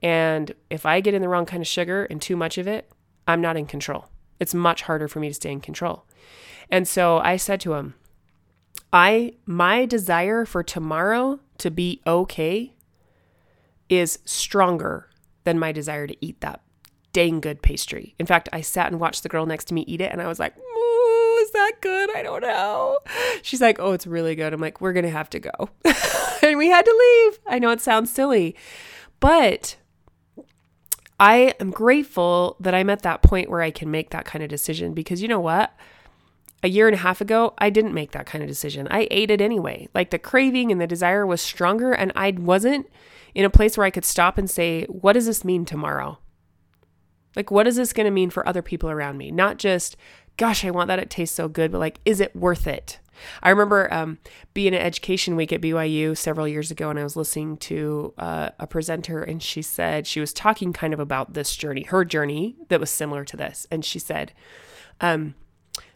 And 0.00 0.54
if 0.70 0.86
I 0.86 1.00
get 1.00 1.14
in 1.14 1.20
the 1.20 1.28
wrong 1.28 1.46
kind 1.46 1.60
of 1.60 1.66
sugar 1.66 2.04
and 2.04 2.22
too 2.22 2.36
much 2.36 2.58
of 2.58 2.68
it, 2.68 2.88
I'm 3.26 3.40
not 3.40 3.56
in 3.56 3.66
control. 3.66 4.04
It's 4.38 4.54
much 4.54 4.82
harder 4.82 5.08
for 5.08 5.18
me 5.18 5.26
to 5.26 5.34
stay 5.34 5.50
in 5.50 5.60
control. 5.60 6.04
And 6.70 6.86
so 6.86 7.18
I 7.18 7.36
said 7.36 7.60
to 7.62 7.74
him, 7.74 7.94
I 8.92 9.32
my 9.46 9.84
desire 9.84 10.44
for 10.44 10.62
tomorrow 10.62 11.40
to 11.58 11.68
be 11.68 12.02
okay 12.06 12.76
is 13.88 14.20
stronger 14.24 15.10
than 15.42 15.58
my 15.58 15.72
desire 15.72 16.06
to 16.06 16.24
eat 16.24 16.40
that 16.40 16.60
dang 17.12 17.40
good 17.40 17.62
pastry. 17.62 18.14
In 18.20 18.26
fact, 18.26 18.48
I 18.52 18.60
sat 18.60 18.92
and 18.92 19.00
watched 19.00 19.24
the 19.24 19.28
girl 19.28 19.44
next 19.44 19.64
to 19.64 19.74
me 19.74 19.82
eat 19.88 20.00
it 20.00 20.12
and 20.12 20.22
I 20.22 20.28
was 20.28 20.38
like, 20.38 20.54
that 21.62 21.80
good? 21.80 22.16
I 22.16 22.22
don't 22.22 22.42
know. 22.42 22.98
She's 23.42 23.60
like, 23.60 23.78
oh, 23.78 23.92
it's 23.92 24.06
really 24.06 24.34
good. 24.34 24.52
I'm 24.52 24.60
like, 24.60 24.80
we're 24.80 24.92
going 24.92 25.04
to 25.04 25.10
have 25.10 25.30
to 25.30 25.40
go. 25.40 25.50
and 26.42 26.58
we 26.58 26.68
had 26.68 26.84
to 26.84 27.24
leave. 27.26 27.38
I 27.46 27.58
know 27.58 27.70
it 27.70 27.80
sounds 27.80 28.10
silly, 28.10 28.56
but 29.20 29.76
I 31.18 31.54
am 31.60 31.70
grateful 31.70 32.56
that 32.60 32.74
I'm 32.74 32.90
at 32.90 33.02
that 33.02 33.22
point 33.22 33.48
where 33.48 33.62
I 33.62 33.70
can 33.70 33.90
make 33.90 34.10
that 34.10 34.24
kind 34.24 34.42
of 34.42 34.50
decision 34.50 34.92
because 34.92 35.22
you 35.22 35.28
know 35.28 35.40
what? 35.40 35.72
A 36.64 36.68
year 36.68 36.86
and 36.86 36.94
a 36.94 36.98
half 36.98 37.20
ago, 37.20 37.54
I 37.58 37.70
didn't 37.70 37.94
make 37.94 38.12
that 38.12 38.26
kind 38.26 38.42
of 38.42 38.48
decision. 38.48 38.86
I 38.90 39.08
ate 39.10 39.30
it 39.30 39.40
anyway. 39.40 39.88
Like 39.94 40.10
the 40.10 40.18
craving 40.18 40.70
and 40.70 40.80
the 40.80 40.86
desire 40.86 41.26
was 41.26 41.40
stronger, 41.40 41.92
and 41.92 42.12
I 42.14 42.30
wasn't 42.32 42.88
in 43.34 43.44
a 43.44 43.50
place 43.50 43.76
where 43.76 43.86
I 43.86 43.90
could 43.90 44.04
stop 44.04 44.38
and 44.38 44.48
say, 44.48 44.84
What 44.84 45.14
does 45.14 45.26
this 45.26 45.44
mean 45.44 45.64
tomorrow? 45.64 46.18
Like, 47.34 47.50
what 47.50 47.66
is 47.66 47.76
this 47.76 47.92
going 47.92 48.04
to 48.04 48.10
mean 48.10 48.30
for 48.30 48.46
other 48.46 48.62
people 48.62 48.90
around 48.90 49.16
me? 49.16 49.30
Not 49.30 49.58
just, 49.58 49.96
gosh, 50.36 50.64
I 50.64 50.70
want 50.70 50.88
that. 50.88 50.98
It 50.98 51.10
tastes 51.10 51.36
so 51.36 51.48
good, 51.48 51.72
but 51.72 51.78
like, 51.78 52.00
is 52.04 52.20
it 52.20 52.34
worth 52.34 52.66
it? 52.66 52.98
I 53.42 53.50
remember 53.50 53.92
um, 53.92 54.18
being 54.54 54.74
at 54.74 54.82
Education 54.82 55.36
Week 55.36 55.52
at 55.52 55.60
BYU 55.60 56.16
several 56.16 56.48
years 56.48 56.70
ago, 56.70 56.90
and 56.90 56.98
I 56.98 57.04
was 57.04 57.16
listening 57.16 57.56
to 57.58 58.14
uh, 58.18 58.50
a 58.58 58.66
presenter, 58.66 59.22
and 59.22 59.42
she 59.42 59.62
said 59.62 60.06
she 60.06 60.20
was 60.20 60.32
talking 60.32 60.72
kind 60.72 60.92
of 60.92 61.00
about 61.00 61.34
this 61.34 61.54
journey, 61.54 61.82
her 61.84 62.04
journey 62.04 62.56
that 62.68 62.80
was 62.80 62.90
similar 62.90 63.24
to 63.26 63.36
this. 63.36 63.66
And 63.70 63.84
she 63.84 63.98
said, 63.98 64.32
um, 65.00 65.34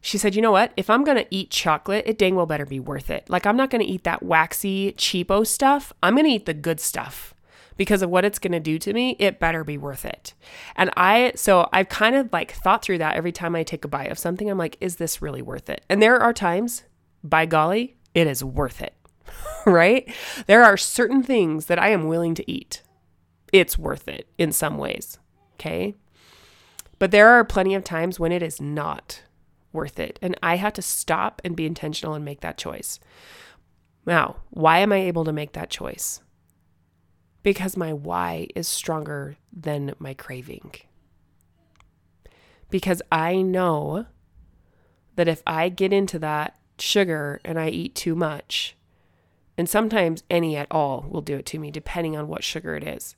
she 0.00 0.18
said, 0.18 0.34
you 0.34 0.42
know 0.42 0.52
what? 0.52 0.72
If 0.76 0.88
I'm 0.88 1.04
going 1.04 1.18
to 1.18 1.26
eat 1.30 1.50
chocolate, 1.50 2.04
it 2.06 2.18
dang 2.18 2.36
well 2.36 2.46
better 2.46 2.66
be 2.66 2.80
worth 2.80 3.10
it. 3.10 3.28
Like, 3.28 3.46
I'm 3.46 3.56
not 3.56 3.70
going 3.70 3.84
to 3.84 3.90
eat 3.90 4.04
that 4.04 4.22
waxy, 4.22 4.92
cheapo 4.92 5.46
stuff. 5.46 5.92
I'm 6.02 6.14
going 6.14 6.26
to 6.26 6.32
eat 6.32 6.46
the 6.46 6.54
good 6.54 6.80
stuff 6.80 7.34
because 7.76 8.02
of 8.02 8.10
what 8.10 8.24
it's 8.24 8.38
going 8.38 8.52
to 8.52 8.60
do 8.60 8.78
to 8.78 8.92
me, 8.92 9.16
it 9.18 9.38
better 9.38 9.64
be 9.64 9.78
worth 9.78 10.04
it. 10.04 10.34
And 10.76 10.90
I, 10.96 11.32
so 11.34 11.68
I've 11.72 11.88
kind 11.88 12.16
of 12.16 12.32
like 12.32 12.52
thought 12.52 12.82
through 12.82 12.98
that 12.98 13.16
every 13.16 13.32
time 13.32 13.54
I 13.54 13.62
take 13.62 13.84
a 13.84 13.88
bite 13.88 14.10
of 14.10 14.18
something. 14.18 14.50
I'm 14.50 14.58
like, 14.58 14.76
is 14.80 14.96
this 14.96 15.22
really 15.22 15.42
worth 15.42 15.68
it? 15.68 15.84
And 15.88 16.02
there 16.02 16.18
are 16.18 16.32
times, 16.32 16.84
by 17.22 17.46
golly, 17.46 17.96
it 18.14 18.26
is 18.26 18.42
worth 18.42 18.80
it, 18.80 18.94
right? 19.66 20.10
There 20.46 20.64
are 20.64 20.76
certain 20.76 21.22
things 21.22 21.66
that 21.66 21.78
I 21.78 21.90
am 21.90 22.08
willing 22.08 22.34
to 22.36 22.50
eat. 22.50 22.82
It's 23.52 23.78
worth 23.78 24.08
it 24.08 24.28
in 24.38 24.52
some 24.52 24.78
ways, 24.78 25.18
okay? 25.54 25.94
But 26.98 27.10
there 27.10 27.28
are 27.28 27.44
plenty 27.44 27.74
of 27.74 27.84
times 27.84 28.18
when 28.18 28.32
it 28.32 28.42
is 28.42 28.60
not 28.60 29.22
worth 29.72 29.98
it. 30.00 30.18
And 30.22 30.36
I 30.42 30.56
have 30.56 30.72
to 30.74 30.82
stop 30.82 31.42
and 31.44 31.54
be 31.54 31.66
intentional 31.66 32.14
and 32.14 32.24
make 32.24 32.40
that 32.40 32.58
choice. 32.58 32.98
Now, 34.06 34.36
why 34.50 34.78
am 34.78 34.92
I 34.92 34.98
able 34.98 35.24
to 35.24 35.32
make 35.32 35.52
that 35.52 35.70
choice? 35.70 36.20
Because 37.46 37.76
my 37.76 37.92
why 37.92 38.48
is 38.56 38.66
stronger 38.66 39.36
than 39.52 39.94
my 40.00 40.12
craving. 40.12 40.72
Because 42.70 43.00
I 43.12 43.40
know 43.40 44.06
that 45.14 45.28
if 45.28 45.44
I 45.46 45.68
get 45.68 45.92
into 45.92 46.18
that 46.18 46.58
sugar 46.76 47.40
and 47.44 47.56
I 47.56 47.68
eat 47.68 47.94
too 47.94 48.16
much, 48.16 48.74
and 49.56 49.68
sometimes 49.68 50.24
any 50.28 50.56
at 50.56 50.66
all 50.72 51.06
will 51.08 51.20
do 51.20 51.36
it 51.36 51.46
to 51.46 51.60
me, 51.60 51.70
depending 51.70 52.16
on 52.16 52.26
what 52.26 52.42
sugar 52.42 52.74
it 52.74 52.82
is, 52.82 53.14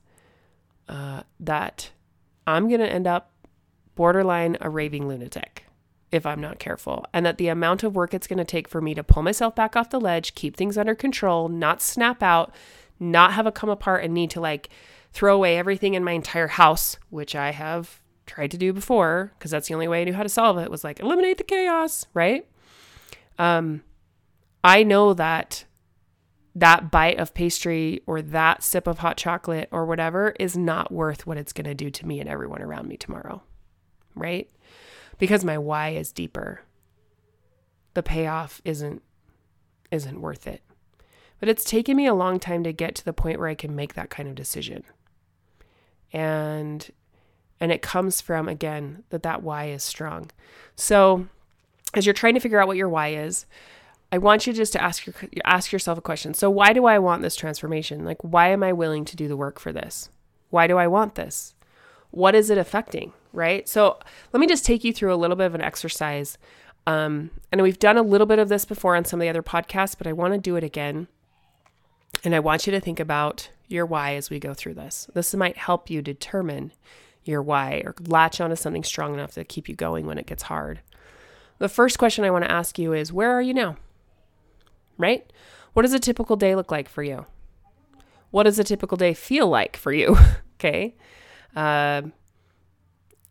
uh, 0.90 1.22
that 1.40 1.92
I'm 2.46 2.68
going 2.68 2.80
to 2.80 2.92
end 2.92 3.06
up 3.06 3.32
borderline 3.94 4.58
a 4.60 4.68
raving 4.68 5.08
lunatic 5.08 5.64
if 6.12 6.26
I'm 6.26 6.42
not 6.42 6.58
careful. 6.58 7.06
And 7.14 7.24
that 7.24 7.38
the 7.38 7.48
amount 7.48 7.82
of 7.82 7.96
work 7.96 8.12
it's 8.12 8.26
going 8.26 8.36
to 8.36 8.44
take 8.44 8.68
for 8.68 8.82
me 8.82 8.94
to 8.94 9.02
pull 9.02 9.22
myself 9.22 9.54
back 9.54 9.74
off 9.74 9.88
the 9.88 9.98
ledge, 9.98 10.34
keep 10.34 10.54
things 10.54 10.76
under 10.76 10.94
control, 10.94 11.48
not 11.48 11.80
snap 11.80 12.22
out, 12.22 12.52
not 13.00 13.32
have 13.32 13.46
it 13.46 13.54
come 13.54 13.70
apart 13.70 14.04
and 14.04 14.14
need 14.14 14.30
to 14.30 14.40
like 14.40 14.68
throw 15.12 15.34
away 15.34 15.58
everything 15.58 15.94
in 15.94 16.04
my 16.04 16.12
entire 16.12 16.48
house, 16.48 16.96
which 17.10 17.34
I 17.34 17.52
have 17.52 18.00
tried 18.26 18.50
to 18.50 18.58
do 18.58 18.72
before 18.72 19.32
because 19.38 19.50
that's 19.50 19.68
the 19.68 19.74
only 19.74 19.88
way 19.88 20.02
I 20.02 20.04
knew 20.04 20.12
how 20.12 20.22
to 20.22 20.28
solve 20.28 20.58
it 20.58 20.70
was 20.70 20.84
like 20.84 21.00
eliminate 21.00 21.38
the 21.38 21.44
chaos, 21.44 22.06
right? 22.14 22.46
Um, 23.38 23.82
I 24.62 24.82
know 24.82 25.14
that 25.14 25.64
that 26.54 26.90
bite 26.90 27.18
of 27.18 27.34
pastry 27.34 28.02
or 28.06 28.20
that 28.20 28.62
sip 28.62 28.86
of 28.86 28.98
hot 28.98 29.16
chocolate 29.16 29.68
or 29.70 29.86
whatever 29.86 30.34
is 30.40 30.56
not 30.56 30.90
worth 30.90 31.26
what 31.26 31.36
it's 31.36 31.52
going 31.52 31.66
to 31.66 31.74
do 31.74 31.90
to 31.90 32.06
me 32.06 32.20
and 32.20 32.28
everyone 32.28 32.62
around 32.62 32.88
me 32.88 32.96
tomorrow, 32.96 33.42
right? 34.14 34.50
Because 35.18 35.44
my 35.44 35.56
why 35.56 35.90
is 35.90 36.12
deeper. 36.12 36.62
The 37.94 38.02
payoff 38.02 38.60
isn't 38.64 39.02
isn't 39.90 40.20
worth 40.20 40.46
it. 40.46 40.62
But 41.40 41.48
it's 41.48 41.64
taken 41.64 41.96
me 41.96 42.06
a 42.06 42.14
long 42.14 42.40
time 42.40 42.64
to 42.64 42.72
get 42.72 42.94
to 42.96 43.04
the 43.04 43.12
point 43.12 43.38
where 43.38 43.48
I 43.48 43.54
can 43.54 43.76
make 43.76 43.94
that 43.94 44.10
kind 44.10 44.28
of 44.28 44.34
decision. 44.34 44.84
And 46.12 46.90
and 47.60 47.72
it 47.72 47.82
comes 47.82 48.20
from 48.20 48.48
again 48.48 49.04
that 49.10 49.22
that 49.22 49.42
why 49.42 49.66
is 49.66 49.82
strong. 49.82 50.30
So 50.76 51.26
as 51.94 52.06
you're 52.06 52.12
trying 52.12 52.34
to 52.34 52.40
figure 52.40 52.60
out 52.60 52.68
what 52.68 52.76
your 52.76 52.88
why 52.88 53.08
is, 53.08 53.46
I 54.10 54.18
want 54.18 54.46
you 54.46 54.52
just 54.52 54.72
to 54.72 54.82
ask 54.82 55.06
your 55.06 55.14
ask 55.44 55.72
yourself 55.72 55.98
a 55.98 56.02
question. 56.02 56.34
So 56.34 56.50
why 56.50 56.72
do 56.72 56.86
I 56.86 56.98
want 56.98 57.22
this 57.22 57.36
transformation? 57.36 58.04
Like 58.04 58.22
why 58.22 58.48
am 58.48 58.62
I 58.62 58.72
willing 58.72 59.04
to 59.06 59.16
do 59.16 59.28
the 59.28 59.36
work 59.36 59.60
for 59.60 59.72
this? 59.72 60.08
Why 60.50 60.66
do 60.66 60.78
I 60.78 60.86
want 60.86 61.14
this? 61.14 61.54
What 62.10 62.34
is 62.34 62.50
it 62.50 62.58
affecting? 62.58 63.12
Right? 63.32 63.68
So 63.68 63.98
let 64.32 64.40
me 64.40 64.46
just 64.46 64.64
take 64.64 64.82
you 64.82 64.92
through 64.92 65.12
a 65.12 65.16
little 65.16 65.36
bit 65.36 65.46
of 65.46 65.54
an 65.54 65.60
exercise. 65.60 66.38
Um, 66.86 67.30
and 67.52 67.60
we've 67.60 67.78
done 67.78 67.98
a 67.98 68.02
little 68.02 68.26
bit 68.26 68.38
of 68.38 68.48
this 68.48 68.64
before 68.64 68.96
on 68.96 69.04
some 69.04 69.20
of 69.20 69.24
the 69.24 69.28
other 69.28 69.42
podcasts, 69.42 69.94
but 69.96 70.06
I 70.06 70.14
want 70.14 70.32
to 70.32 70.38
do 70.38 70.56
it 70.56 70.64
again. 70.64 71.06
And 72.24 72.34
I 72.34 72.40
want 72.40 72.66
you 72.66 72.72
to 72.72 72.80
think 72.80 73.00
about 73.00 73.50
your 73.68 73.86
why 73.86 74.14
as 74.14 74.30
we 74.30 74.38
go 74.38 74.54
through 74.54 74.74
this. 74.74 75.08
This 75.14 75.34
might 75.34 75.56
help 75.56 75.90
you 75.90 76.02
determine 76.02 76.72
your 77.24 77.42
why 77.42 77.82
or 77.84 77.94
latch 78.06 78.40
onto 78.40 78.56
something 78.56 78.84
strong 78.84 79.14
enough 79.14 79.32
to 79.32 79.44
keep 79.44 79.68
you 79.68 79.74
going 79.74 80.06
when 80.06 80.18
it 80.18 80.26
gets 80.26 80.44
hard. 80.44 80.80
The 81.58 81.68
first 81.68 81.98
question 81.98 82.24
I 82.24 82.30
want 82.30 82.44
to 82.44 82.50
ask 82.50 82.78
you 82.78 82.92
is 82.92 83.12
where 83.12 83.30
are 83.32 83.42
you 83.42 83.52
now? 83.52 83.76
Right? 84.96 85.30
What 85.74 85.82
does 85.82 85.92
a 85.92 85.98
typical 85.98 86.36
day 86.36 86.54
look 86.54 86.70
like 86.70 86.88
for 86.88 87.02
you? 87.02 87.26
What 88.30 88.44
does 88.44 88.58
a 88.58 88.64
typical 88.64 88.96
day 88.96 89.14
feel 89.14 89.48
like 89.48 89.76
for 89.76 89.92
you? 89.92 90.16
okay. 90.54 90.96
Uh, 91.54 92.02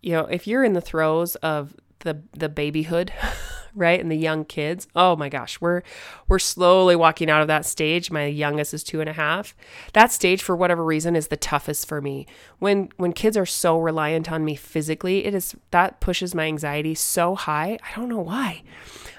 you 0.02 0.12
know, 0.12 0.26
if 0.26 0.48
you're 0.48 0.64
in 0.64 0.74
the 0.74 0.82
throes 0.82 1.36
of 1.38 1.76
the 2.00 2.22
the 2.34 2.50
babyhood 2.50 3.12
right? 3.78 4.00
And 4.00 4.12
the 4.12 4.18
young 4.18 4.44
kids. 4.44 4.88
Oh 4.96 5.16
my 5.16 5.30
gosh, 5.30 5.62
we're 5.62 5.84
we're 6.28 6.40
slowly 6.40 6.96
walking 6.96 7.30
out 7.30 7.42
of 7.42 7.48
that 7.48 7.66
stage. 7.66 8.12
My 8.12 8.26
youngest 8.26 8.74
is 8.74 8.84
two 8.84 9.00
and 9.00 9.10
a 9.10 9.14
half. 9.14 9.56
That 9.94 10.12
stage, 10.12 10.42
for 10.42 10.56
whatever 10.56 10.84
reason, 10.84 11.16
is 11.16 11.28
the 11.28 11.38
toughest 11.38 11.88
for 11.88 12.02
me. 12.02 12.26
When 12.60 12.90
when 12.98 13.14
kids 13.14 13.38
are 13.38 13.46
so 13.46 13.80
reliant 13.80 14.32
on 14.32 14.44
me 14.44 14.56
physically, 14.56 15.26
it 15.26 15.34
is 15.34 15.56
that 15.72 16.00
pushes 16.02 16.34
my 16.36 16.46
anxiety 16.46 16.96
so 16.96 17.36
high. 17.36 17.78
I 17.84 17.96
don't 17.96 18.10
know 18.10 18.20
why. 18.22 18.64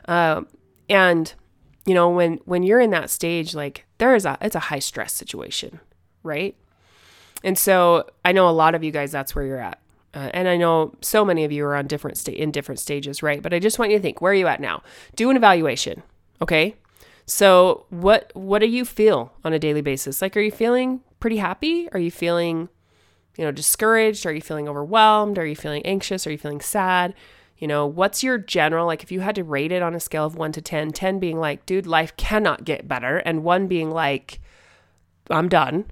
Uh, 0.07 0.43
and 0.91 1.33
you 1.87 1.95
know, 1.95 2.11
when 2.11 2.39
when 2.45 2.63
you're 2.65 2.81
in 2.81 2.91
that 2.91 3.11
stage, 3.11 3.55
like 3.55 3.87
there 3.99 4.15
is 4.15 4.27
a 4.27 4.37
it's 4.41 4.57
a 4.57 4.61
high 4.61 4.81
stress 4.81 5.13
situation, 5.13 5.81
right? 6.23 6.57
And 7.45 7.57
so 7.57 8.11
I 8.25 8.33
know 8.33 8.49
a 8.49 8.51
lot 8.51 8.75
of 8.75 8.83
you 8.83 8.91
guys 8.91 9.13
that's 9.13 9.35
where 9.35 9.45
you're 9.45 9.61
at. 9.61 9.81
Uh, 10.15 10.31
and 10.33 10.49
I 10.49 10.57
know 10.57 10.95
so 11.01 11.25
many 11.25 11.45
of 11.45 11.53
you 11.53 11.65
are 11.67 11.77
on 11.77 11.87
different 11.87 12.17
sta- 12.17 12.33
in 12.33 12.51
different 12.51 12.79
stages, 12.79 13.23
right? 13.23 13.43
But 13.43 13.53
I 13.53 13.59
just 13.59 13.79
want 13.79 13.91
you 13.91 13.99
to 13.99 14.03
think, 14.03 14.21
where 14.21 14.33
are 14.33 14.35
you 14.35 14.47
at 14.47 14.61
now? 14.61 14.83
Do 15.17 15.31
an 15.31 15.37
evaluation, 15.37 16.03
okay? 16.41 16.77
So 17.27 17.85
what 17.91 18.31
what 18.35 18.61
do 18.61 18.67
you 18.67 18.85
feel 18.85 19.33
on 19.45 19.53
a 19.53 19.59
daily 19.59 19.83
basis? 19.83 20.23
Like, 20.23 20.37
are 20.37 20.41
you 20.41 20.51
feeling 20.51 21.01
pretty 21.21 21.37
happy? 21.37 21.89
Are 21.93 21.99
you 21.99 22.11
feeling, 22.11 22.71
you 23.37 23.45
know, 23.45 23.53
discouraged? 23.53 24.25
Are 24.25 24.33
you 24.33 24.41
feeling 24.41 24.67
overwhelmed? 24.67 25.39
Are 25.39 25.47
you 25.47 25.57
feeling 25.57 25.85
anxious? 25.85 26.27
Are 26.27 26.31
you 26.33 26.39
feeling 26.39 26.63
sad? 26.63 27.15
You 27.59 27.67
know, 27.67 27.87
what's 27.87 28.23
your 28.23 28.39
general, 28.39 28.87
like 28.87 29.03
if 29.03 29.11
you 29.11 29.21
had 29.21 29.35
to 29.35 29.43
rate 29.43 29.73
it 29.73 29.83
on 29.83 29.95
a 29.95 30.01
scale 30.01 30.25
of 30.25 30.37
one 30.37 30.53
to 30.53 30.63
10, 30.63 30.93
10 30.93 31.19
being 31.19 31.39
like, 31.39 31.67
dude, 31.67 31.89
life 31.89 32.17
cannot 32.17 32.65
get 32.65 32.87
better, 32.87 33.19
and 33.19 33.43
one 33.43 33.67
being 33.67 33.91
like, 33.91 34.41
I'm 35.29 35.49
done, 35.49 35.87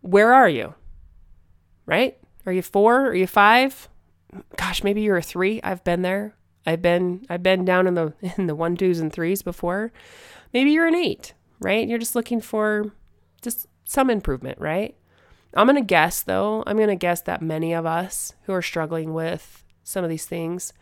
where 0.00 0.32
are 0.32 0.48
you? 0.48 0.74
Right? 1.84 2.16
Are 2.46 2.52
you 2.52 2.62
four? 2.62 3.06
Are 3.06 3.14
you 3.14 3.26
five? 3.26 3.88
Gosh, 4.56 4.82
maybe 4.82 5.02
you're 5.02 5.16
a 5.16 5.22
three. 5.22 5.60
I've 5.62 5.84
been 5.84 6.02
there. 6.02 6.34
I've 6.66 6.82
been 6.82 7.24
I've 7.28 7.42
been 7.42 7.64
down 7.64 7.86
in 7.86 7.94
the 7.94 8.12
in 8.38 8.46
the 8.46 8.54
one, 8.54 8.76
twos, 8.76 9.00
and 9.00 9.12
threes 9.12 9.42
before. 9.42 9.92
Maybe 10.52 10.70
you're 10.70 10.86
an 10.86 10.94
eight, 10.94 11.34
right? 11.60 11.86
You're 11.86 11.98
just 11.98 12.14
looking 12.14 12.40
for 12.40 12.92
just 13.42 13.66
some 13.84 14.10
improvement, 14.10 14.58
right? 14.58 14.96
I'm 15.54 15.66
gonna 15.66 15.82
guess 15.82 16.22
though, 16.22 16.64
I'm 16.66 16.78
gonna 16.78 16.96
guess 16.96 17.20
that 17.22 17.42
many 17.42 17.72
of 17.72 17.86
us 17.86 18.32
who 18.42 18.52
are 18.52 18.62
struggling 18.62 19.14
with 19.14 19.62
some 19.84 20.02
of 20.02 20.10
these 20.10 20.26
things, 20.26 20.72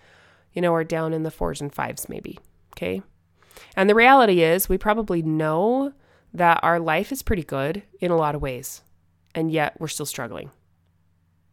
you 0.52 0.62
know, 0.62 0.74
are 0.74 0.84
down 0.84 1.12
in 1.12 1.24
the 1.24 1.30
fours 1.30 1.60
and 1.60 1.74
fives, 1.74 2.08
maybe. 2.08 2.38
Okay. 2.74 3.02
And 3.76 3.88
the 3.90 3.94
reality 3.94 4.42
is, 4.42 4.68
we 4.68 4.78
probably 4.78 5.20
know 5.20 5.92
that 6.32 6.60
our 6.62 6.80
life 6.80 7.12
is 7.12 7.22
pretty 7.22 7.42
good 7.42 7.82
in 8.00 8.10
a 8.10 8.16
lot 8.16 8.34
of 8.34 8.40
ways, 8.40 8.80
and 9.34 9.52
yet 9.52 9.78
we're 9.78 9.88
still 9.88 10.06
struggling 10.06 10.50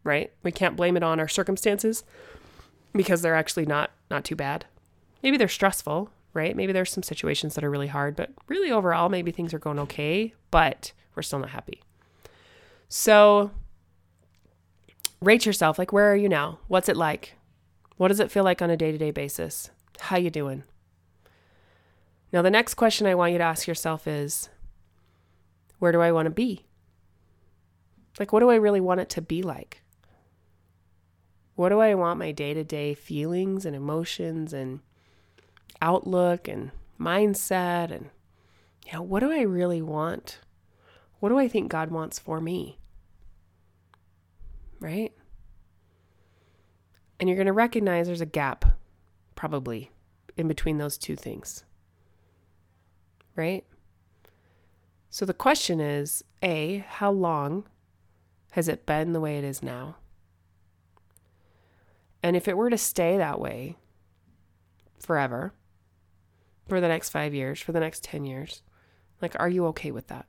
right? 0.03 0.31
We 0.43 0.51
can't 0.51 0.75
blame 0.75 0.97
it 0.97 1.03
on 1.03 1.19
our 1.19 1.27
circumstances 1.27 2.03
because 2.93 3.21
they're 3.21 3.35
actually 3.35 3.65
not 3.65 3.91
not 4.09 4.23
too 4.25 4.35
bad. 4.35 4.65
Maybe 5.21 5.37
they're 5.37 5.47
stressful, 5.47 6.09
right? 6.33 6.55
Maybe 6.55 6.73
there's 6.73 6.91
some 6.91 7.03
situations 7.03 7.55
that 7.55 7.63
are 7.63 7.69
really 7.69 7.87
hard, 7.87 8.15
but 8.15 8.31
really 8.47 8.71
overall 8.71 9.09
maybe 9.09 9.31
things 9.31 9.53
are 9.53 9.59
going 9.59 9.79
okay, 9.79 10.33
but 10.51 10.91
we're 11.15 11.23
still 11.23 11.39
not 11.39 11.49
happy. 11.49 11.81
So 12.87 13.51
rate 15.21 15.45
yourself 15.45 15.77
like 15.77 15.93
where 15.93 16.11
are 16.11 16.15
you 16.15 16.29
now? 16.29 16.59
What's 16.67 16.89
it 16.89 16.97
like? 16.97 17.35
What 17.97 18.07
does 18.07 18.19
it 18.19 18.31
feel 18.31 18.43
like 18.43 18.61
on 18.61 18.69
a 18.69 18.77
day-to-day 18.77 19.11
basis? 19.11 19.69
How 19.99 20.17
you 20.17 20.29
doing? 20.29 20.63
Now 22.31 22.41
the 22.41 22.49
next 22.49 22.75
question 22.75 23.05
I 23.05 23.15
want 23.15 23.33
you 23.33 23.37
to 23.37 23.43
ask 23.43 23.67
yourself 23.67 24.07
is 24.07 24.49
where 25.79 25.91
do 25.91 26.01
I 26.01 26.11
want 26.11 26.25
to 26.27 26.31
be? 26.31 26.65
Like 28.17 28.31
what 28.31 28.39
do 28.39 28.49
I 28.49 28.55
really 28.55 28.81
want 28.81 29.01
it 29.01 29.09
to 29.09 29.21
be 29.21 29.41
like? 29.43 29.81
What 31.59 31.69
do 31.69 31.81
I 31.81 31.93
want 31.93 32.19
my 32.19 32.31
day 32.31 32.53
to 32.53 32.63
day 32.63 32.93
feelings 32.93 33.65
and 33.65 33.75
emotions 33.75 34.53
and 34.53 34.79
outlook 35.81 36.47
and 36.47 36.71
mindset 36.97 37.91
and 37.91 38.11
you 38.85 38.93
know, 38.93 39.01
what 39.01 39.19
do 39.19 39.29
I 39.29 39.41
really 39.41 39.81
want? 39.81 40.39
What 41.19 41.27
do 41.27 41.37
I 41.37 41.49
think 41.49 41.69
God 41.69 41.91
wants 41.91 42.17
for 42.17 42.39
me? 42.39 42.79
Right? 44.79 45.11
And 47.19 47.27
you're 47.27 47.35
going 47.35 47.45
to 47.47 47.51
recognize 47.51 48.07
there's 48.07 48.21
a 48.21 48.25
gap, 48.25 48.63
probably, 49.35 49.91
in 50.37 50.47
between 50.47 50.77
those 50.77 50.97
two 50.97 51.17
things. 51.17 51.65
Right? 53.35 53.65
So 55.09 55.25
the 55.25 55.33
question 55.33 55.81
is 55.81 56.23
A, 56.41 56.85
how 56.87 57.11
long 57.11 57.67
has 58.51 58.69
it 58.69 58.85
been 58.85 59.11
the 59.11 59.19
way 59.19 59.37
it 59.37 59.43
is 59.43 59.61
now? 59.61 59.97
And 62.21 62.35
if 62.35 62.47
it 62.47 62.57
were 62.57 62.69
to 62.69 62.77
stay 62.77 63.17
that 63.17 63.39
way 63.39 63.77
forever, 64.99 65.53
for 66.69 66.79
the 66.79 66.87
next 66.87 67.09
five 67.09 67.33
years, 67.33 67.59
for 67.59 67.71
the 67.71 67.79
next 67.79 68.03
10 68.03 68.23
years, 68.23 68.61
like, 69.21 69.35
are 69.39 69.49
you 69.49 69.65
okay 69.67 69.91
with 69.91 70.07
that? 70.07 70.27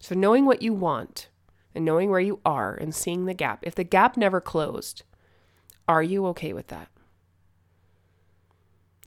So, 0.00 0.14
knowing 0.14 0.46
what 0.46 0.62
you 0.62 0.72
want 0.72 1.28
and 1.74 1.84
knowing 1.84 2.10
where 2.10 2.20
you 2.20 2.40
are 2.44 2.74
and 2.74 2.94
seeing 2.94 3.26
the 3.26 3.34
gap, 3.34 3.60
if 3.62 3.74
the 3.74 3.84
gap 3.84 4.16
never 4.16 4.40
closed, 4.40 5.02
are 5.86 6.02
you 6.02 6.26
okay 6.28 6.52
with 6.52 6.68
that? 6.68 6.88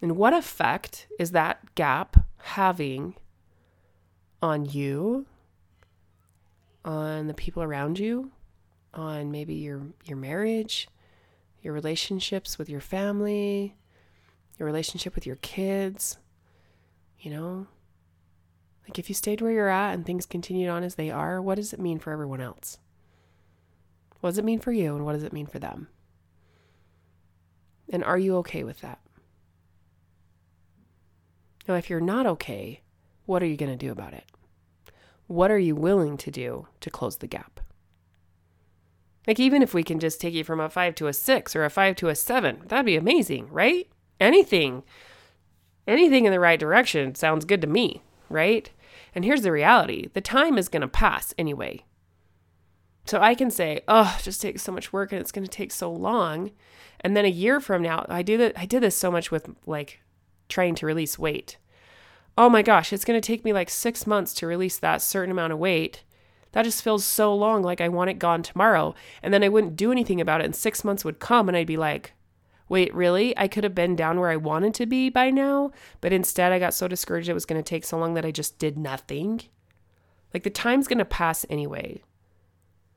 And 0.02 0.18
what 0.18 0.34
effect 0.34 1.08
is 1.20 1.32
that 1.32 1.76
gap 1.76 2.26
having 2.38 3.16
on 4.42 4.66
you, 4.66 5.26
on 6.84 7.28
the 7.28 7.34
people 7.34 7.64
around 7.64 8.00
you, 8.00 8.32
on 8.94 9.32
maybe 9.32 9.54
your 9.54 9.84
your 10.06 10.18
marriage, 10.18 10.88
your 11.62 11.74
relationships 11.74 12.58
with 12.58 12.70
your 12.70 12.82
family, 12.82 13.76
your 14.58 14.66
relationship 14.66 15.16
with 15.16 15.26
your 15.26 15.38
kids, 15.38 16.18
you 17.20 17.32
know? 17.32 17.68
Like 18.88 19.00
if 19.00 19.10
you 19.10 19.16
stayed 19.16 19.42
where 19.42 19.52
you're 19.52 19.70
at 19.70 19.94
and 19.94 20.06
things 20.06 20.26
continued 20.26 20.70
on 20.70 20.84
as 20.84 20.96
they 20.96 21.10
are, 21.10 21.42
what 21.42 21.56
does 21.56 21.74
it 21.74 21.80
mean 21.80 22.00
for 22.00 22.12
everyone 22.12 22.42
else? 22.42 22.78
What 24.20 24.32
does 24.32 24.38
it 24.38 24.46
mean 24.46 24.60
for 24.60 24.72
you 24.72 24.96
and 24.96 25.06
what 25.06 25.14
does 25.14 25.24
it 25.24 25.34
mean 25.34 25.48
for 25.48 25.60
them? 25.60 25.88
And 27.90 28.04
are 28.04 28.18
you 28.18 28.38
okay 28.38 28.64
with 28.64 28.82
that? 28.82 29.00
Now, 31.68 31.76
if 31.76 31.90
you're 31.90 32.02
not 32.02 32.26
okay, 32.26 32.82
what 33.26 33.42
are 33.42 33.46
you 33.48 33.58
going 33.58 33.72
to 33.72 33.78
do 33.78 33.92
about 33.92 34.14
it? 34.14 34.26
What 35.28 35.52
are 35.52 35.60
you 35.60 35.76
willing 35.76 36.18
to 36.18 36.32
do 36.32 36.68
to 36.82 36.90
close 36.90 37.18
the 37.18 37.28
gap? 37.28 37.61
Like, 39.28 39.40
even 39.40 39.62
if 39.62 39.74
we 39.74 39.84
can 39.84 40.00
just 40.00 40.20
take 40.20 40.34
you 40.34 40.44
from 40.44 40.60
a 40.60 40.70
five 40.70 40.96
to 40.96 41.08
a 41.08 41.14
six 41.14 41.56
or 41.56 41.64
a 41.64 41.70
five 41.70 41.96
to 41.98 42.10
a 42.10 42.16
seven, 42.16 42.64
that'd 42.68 42.86
be 42.86 42.96
amazing, 42.96 43.48
right? 43.52 43.88
Anything, 44.20 44.84
anything 45.88 46.26
in 46.26 46.32
the 46.32 46.40
right 46.40 46.60
direction 46.60 47.14
sounds 47.16 47.46
good 47.46 47.62
to 47.62 47.68
me, 47.68 48.02
right? 48.30 48.70
And 49.14 49.26
here's 49.26 49.42
the 49.42 49.52
reality 49.52 50.10
the 50.14 50.22
time 50.22 50.58
is 50.58 50.70
going 50.70 50.82
to 50.82 50.88
pass 50.88 51.34
anyway. 51.38 51.84
So 53.06 53.20
I 53.20 53.36
can 53.36 53.52
say, 53.52 53.82
oh, 53.88 54.16
it 54.20 54.24
just 54.24 54.42
takes 54.42 54.62
so 54.62 54.72
much 54.72 54.94
work 54.94 55.12
and 55.12 55.20
it's 55.20 55.32
going 55.32 55.46
to 55.46 55.50
take 55.50 55.72
so 55.72 55.92
long. 55.92 56.52
And 57.00 57.18
then 57.18 57.26
a 57.26 57.30
year 57.30 57.60
from 57.60 57.82
now, 57.82 58.06
I 58.10 58.22
do 58.22 58.38
that. 58.38 58.54
I 58.58 58.66
did 58.66 58.84
this 58.84 58.96
so 58.96 59.12
much 59.12 59.32
with 59.32 59.50
like 59.66 60.02
trying 60.50 60.76
to 60.76 60.86
release 60.86 61.18
weight. 61.18 61.58
Oh 62.38 62.50
my 62.50 62.62
gosh, 62.62 62.94
it's 62.94 63.06
going 63.06 63.20
to 63.20 63.26
take 63.26 63.44
me 63.44 63.54
like 63.54 63.70
six 63.70 64.08
months 64.08 64.34
to 64.36 64.48
release 64.48 64.78
that 64.78 65.02
certain 65.02 65.32
amount 65.32 65.54
of 65.54 65.60
weight. 65.60 66.04
That 66.54 66.64
just 66.64 66.84
feels 66.84 67.06
so 67.06 67.34
long, 67.34 67.62
like 67.62 67.82
I 67.82 67.88
want 67.88 68.10
it 68.10 68.20
gone 68.20 68.44
tomorrow. 68.44 68.94
And 69.24 69.34
then 69.34 69.44
I 69.44 69.50
wouldn't 69.50 69.76
do 69.76 69.92
anything 69.92 70.20
about 70.20 70.42
it. 70.42 70.46
And 70.46 70.56
six 70.56 70.84
months 70.84 71.06
would 71.06 71.20
come 71.20 71.48
and 71.48 71.56
I'd 71.56 71.68
be 71.68 71.78
like, 71.78 72.14
wait, 72.68 72.94
really? 72.94 73.38
I 73.38 73.48
could 73.48 73.64
have 73.64 73.76
been 73.76 73.96
down 73.96 74.20
where 74.20 74.30
I 74.30 74.38
wanted 74.38 74.74
to 74.76 74.86
be 74.86 75.10
by 75.10 75.30
now. 75.30 75.72
But 76.00 76.14
instead, 76.14 76.52
I 76.52 76.60
got 76.60 76.74
so 76.74 76.88
discouraged 76.88 77.30
it 77.30 77.34
was 77.34 77.46
going 77.46 77.62
to 77.62 77.70
take 77.70 77.84
so 77.84 77.98
long 77.98 78.14
that 78.14 78.26
I 78.26 78.32
just 78.32 78.60
did 78.60 78.78
nothing. 78.78 79.42
Like 80.34 80.44
the 80.44 80.50
time's 80.50 80.88
going 80.88 81.00
to 81.00 81.06
pass 81.06 81.46
anyway. 81.50 82.02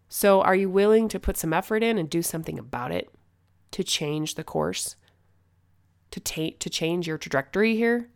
So, 0.09 0.43
are 0.43 0.55
you 0.55 0.71
willing 0.71 1.09
to 1.09 1.19
put 1.19 1.37
some 1.37 1.53
effort 1.53 1.83
in 1.83 1.99
and 1.99 2.09
do 2.09 2.23
something 2.23 2.57
about 2.57 2.93
it 2.93 3.11
to 3.73 3.83
change 3.83 4.37
the 4.37 4.45
course? 4.45 4.95
To 6.13 6.21
take 6.21 6.61
to 6.61 6.71
change 6.71 7.09
your 7.09 7.19
trajectory 7.19 7.75
here? 7.75 8.11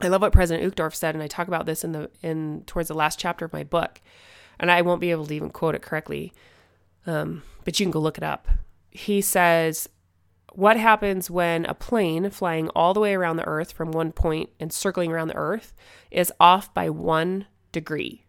I 0.00 0.08
love 0.08 0.20
what 0.20 0.32
President 0.32 0.74
Uchtdorf 0.74 0.94
said, 0.94 1.14
and 1.14 1.22
I 1.22 1.26
talk 1.26 1.48
about 1.48 1.64
this 1.64 1.82
in 1.82 1.92
the 1.92 2.10
in 2.22 2.64
towards 2.66 2.88
the 2.88 2.94
last 2.94 3.18
chapter 3.18 3.44
of 3.44 3.52
my 3.52 3.64
book, 3.64 4.00
and 4.60 4.70
I 4.70 4.82
won't 4.82 5.00
be 5.00 5.10
able 5.10 5.26
to 5.26 5.34
even 5.34 5.50
quote 5.50 5.74
it 5.74 5.82
correctly, 5.82 6.32
um, 7.06 7.42
but 7.64 7.80
you 7.80 7.86
can 7.86 7.90
go 7.90 7.98
look 7.98 8.18
it 8.18 8.24
up. 8.24 8.46
He 8.90 9.22
says, 9.22 9.88
"What 10.52 10.76
happens 10.76 11.30
when 11.30 11.64
a 11.64 11.74
plane 11.74 12.28
flying 12.28 12.68
all 12.70 12.92
the 12.92 13.00
way 13.00 13.14
around 13.14 13.36
the 13.36 13.46
Earth 13.46 13.72
from 13.72 13.90
one 13.90 14.12
point 14.12 14.50
and 14.60 14.70
circling 14.70 15.12
around 15.12 15.28
the 15.28 15.36
Earth 15.36 15.72
is 16.10 16.32
off 16.38 16.72
by 16.74 16.90
one 16.90 17.46
degree? 17.72 18.26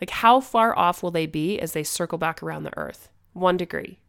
Like, 0.00 0.10
how 0.10 0.40
far 0.40 0.76
off 0.76 1.02
will 1.02 1.10
they 1.12 1.26
be 1.26 1.60
as 1.60 1.72
they 1.72 1.84
circle 1.84 2.18
back 2.18 2.42
around 2.42 2.64
the 2.64 2.76
Earth? 2.76 3.08
One 3.34 3.56
degree." 3.56 4.00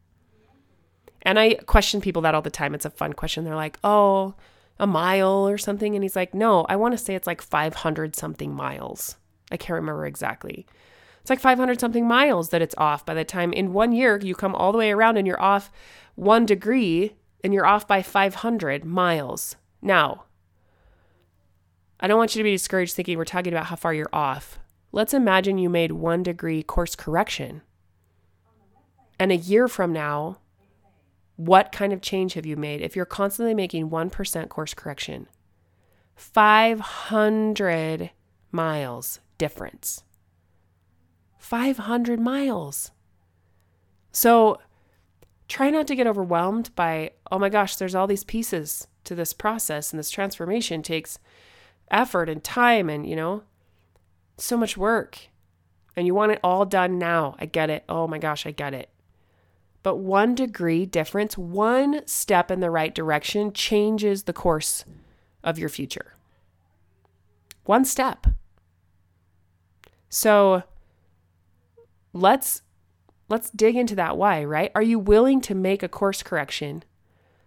And 1.22 1.38
I 1.38 1.56
question 1.56 2.02
people 2.02 2.24
that 2.24 2.34
all 2.34 2.42
the 2.42 2.50
time. 2.50 2.74
It's 2.74 2.86
a 2.86 2.90
fun 2.90 3.14
question. 3.14 3.44
They're 3.44 3.56
like, 3.56 3.78
"Oh." 3.84 4.34
A 4.80 4.88
mile 4.88 5.48
or 5.48 5.58
something. 5.58 5.96
And 5.96 6.04
he's 6.04 6.16
like, 6.16 6.34
no, 6.34 6.66
I 6.70 6.76
want 6.76 6.94
to 6.94 6.98
say 6.98 7.16
it's 7.16 7.28
like 7.28 7.42
500 7.42 8.16
something 8.16 8.54
miles. 8.54 9.18
I 9.52 9.58
can't 9.58 9.76
remember 9.76 10.06
exactly. 10.06 10.66
It's 11.22 11.30
like 11.30 11.40
500 11.40 11.80
something 11.80 12.08
miles 12.08 12.50
that 12.50 12.62
it's 12.62 12.76
off 12.78 13.06
by 13.06 13.14
the 13.14 13.26
time 13.26 13.52
in 13.52 13.74
one 13.74 13.92
year 13.92 14.18
you 14.18 14.36
come 14.36 14.56
all 14.56 14.72
the 14.72 14.78
way 14.78 14.92
around 14.92 15.18
and 15.18 15.28
you're 15.28 15.42
off 15.42 15.72
one 16.16 16.46
degree 16.46 17.16
and 17.44 17.54
you're 17.54 17.66
off 17.66 17.88
by 17.88 18.02
500 18.02 18.86
miles. 18.86 19.56
Now, 19.82 20.26
I 22.00 22.08
don't 22.08 22.18
want 22.18 22.36
you 22.36 22.40
to 22.40 22.48
be 22.48 22.52
discouraged 22.52 22.96
thinking 22.96 23.18
we're 23.18 23.26
talking 23.26 23.54
about 23.54 23.68
how 23.68 23.76
far 23.76 23.94
you're 23.94 24.10
off. 24.14 24.60
Let's 24.92 25.14
imagine 25.14 25.58
you 25.58 25.70
made 25.70 25.92
one 25.92 26.24
degree 26.24 26.64
course 26.64 26.96
correction. 26.96 27.62
And 29.20 29.32
a 29.32 29.36
year 29.36 29.68
from 29.68 29.92
now, 29.92 30.38
what 31.40 31.72
kind 31.72 31.94
of 31.94 32.02
change 32.02 32.34
have 32.34 32.46
you 32.46 32.58
made? 32.58 32.82
If 32.82 32.98
you're 32.98 33.06
constantly 33.06 33.54
making 33.54 33.90
1% 33.90 34.50
course 34.50 34.74
correction, 34.74 35.28
500 36.18 38.12
miles 38.52 39.22
difference. 39.38 40.04
500 41.38 42.20
miles. 42.20 42.92
So 44.12 44.60
try 45.48 45.70
not 45.70 45.88
to 45.88 45.96
get 45.96 46.08
overwhelmed 46.08 46.76
by, 46.76 47.12
oh 47.32 47.40
my 47.40 47.48
gosh, 47.48 47.78
there's 47.78 47.96
all 47.96 48.06
these 48.06 48.26
pieces 48.26 48.88
to 49.06 49.16
this 49.16 49.32
process, 49.32 49.94
and 49.94 50.00
this 50.00 50.12
transformation 50.12 50.84
takes 50.84 51.20
effort 51.90 52.28
and 52.28 52.44
time 52.44 52.90
and, 52.90 53.08
you 53.08 53.16
know, 53.16 53.44
so 54.36 54.58
much 54.58 54.76
work. 54.76 55.30
And 55.96 56.06
you 56.06 56.14
want 56.14 56.34
it 56.34 56.42
all 56.44 56.66
done 56.66 57.00
now. 57.00 57.38
I 57.40 57.46
get 57.46 57.70
it. 57.70 57.86
Oh 57.88 58.10
my 58.10 58.18
gosh, 58.18 58.46
I 58.46 58.52
get 58.52 58.74
it. 58.74 58.90
But 59.82 59.98
one 59.98 60.36
degree 60.36 60.86
difference, 60.86 61.38
one 61.38 62.06
step 62.06 62.52
in 62.52 62.60
the 62.60 62.70
right 62.70 62.94
direction 62.94 63.54
changes 63.54 64.24
the 64.24 64.34
course 64.34 64.84
of 65.44 65.58
your 65.58 65.70
future. 65.70 66.14
One 67.64 67.86
step. 67.86 68.28
So 70.10 70.64
let's 72.14 72.62
let's 73.30 73.52
dig 73.52 73.76
into 73.76 73.96
that 73.96 74.18
why, 74.18 74.44
right? 74.44 74.72
Are 74.76 74.82
you 74.82 75.00
willing 75.00 75.40
to 75.42 75.56
make 75.56 75.84
a 75.84 75.88
course 75.88 76.24
correction 76.24 76.84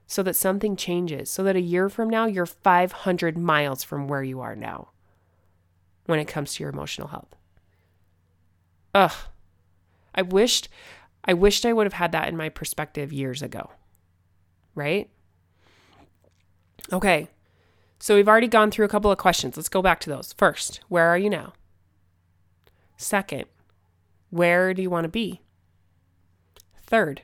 so 0.07 0.23
that 0.23 0.37
something 0.37 0.77
changes, 0.77 1.31
so 1.31 1.43
that 1.43 1.57
a 1.57 1.61
year 1.61 1.89
from 1.89 2.09
now 2.09 2.27
you're 2.27 2.47
500 2.47 3.37
miles 3.37 3.83
from 3.83 4.09
where 4.09 4.23
you 4.23 4.41
are 4.41 4.55
now 4.55 4.91
when 6.07 6.19
it 6.19 6.29
comes 6.29 6.55
to 6.55 6.63
your 6.63 6.71
emotional 6.71 7.09
health? 7.09 7.35
Ugh. 8.95 9.13
I 10.15 10.23
wished 10.23 10.69
I 11.25 11.35
wished 11.35 11.65
I 11.65 11.73
would 11.73 11.87
have 11.87 11.93
had 11.95 12.13
that 12.13 12.29
in 12.29 12.37
my 12.37 12.49
perspective 12.49 13.13
years 13.13 13.43
ago. 13.43 13.71
Right? 14.75 15.11
Okay. 16.93 17.29
So 17.99 18.17
we've 18.17 18.29
already 18.29 18.49
gone 18.49 18.71
through 18.71 18.87
a 18.87 18.89
couple 18.89 19.11
of 19.11 19.19
questions. 19.19 19.57
Let's 19.57 19.69
go 19.69 19.83
back 19.83 20.01
to 20.01 20.11
those. 20.11 20.33
First, 20.33 20.81
where 20.89 21.09
are 21.09 21.19
you 21.19 21.31
now? 21.31 21.53
Second, 22.97 23.45
where 24.31 24.75
do 24.75 24.83
you 24.83 24.91
want 24.91 25.05
to 25.05 25.09
be? 25.09 25.43
Third, 26.85 27.23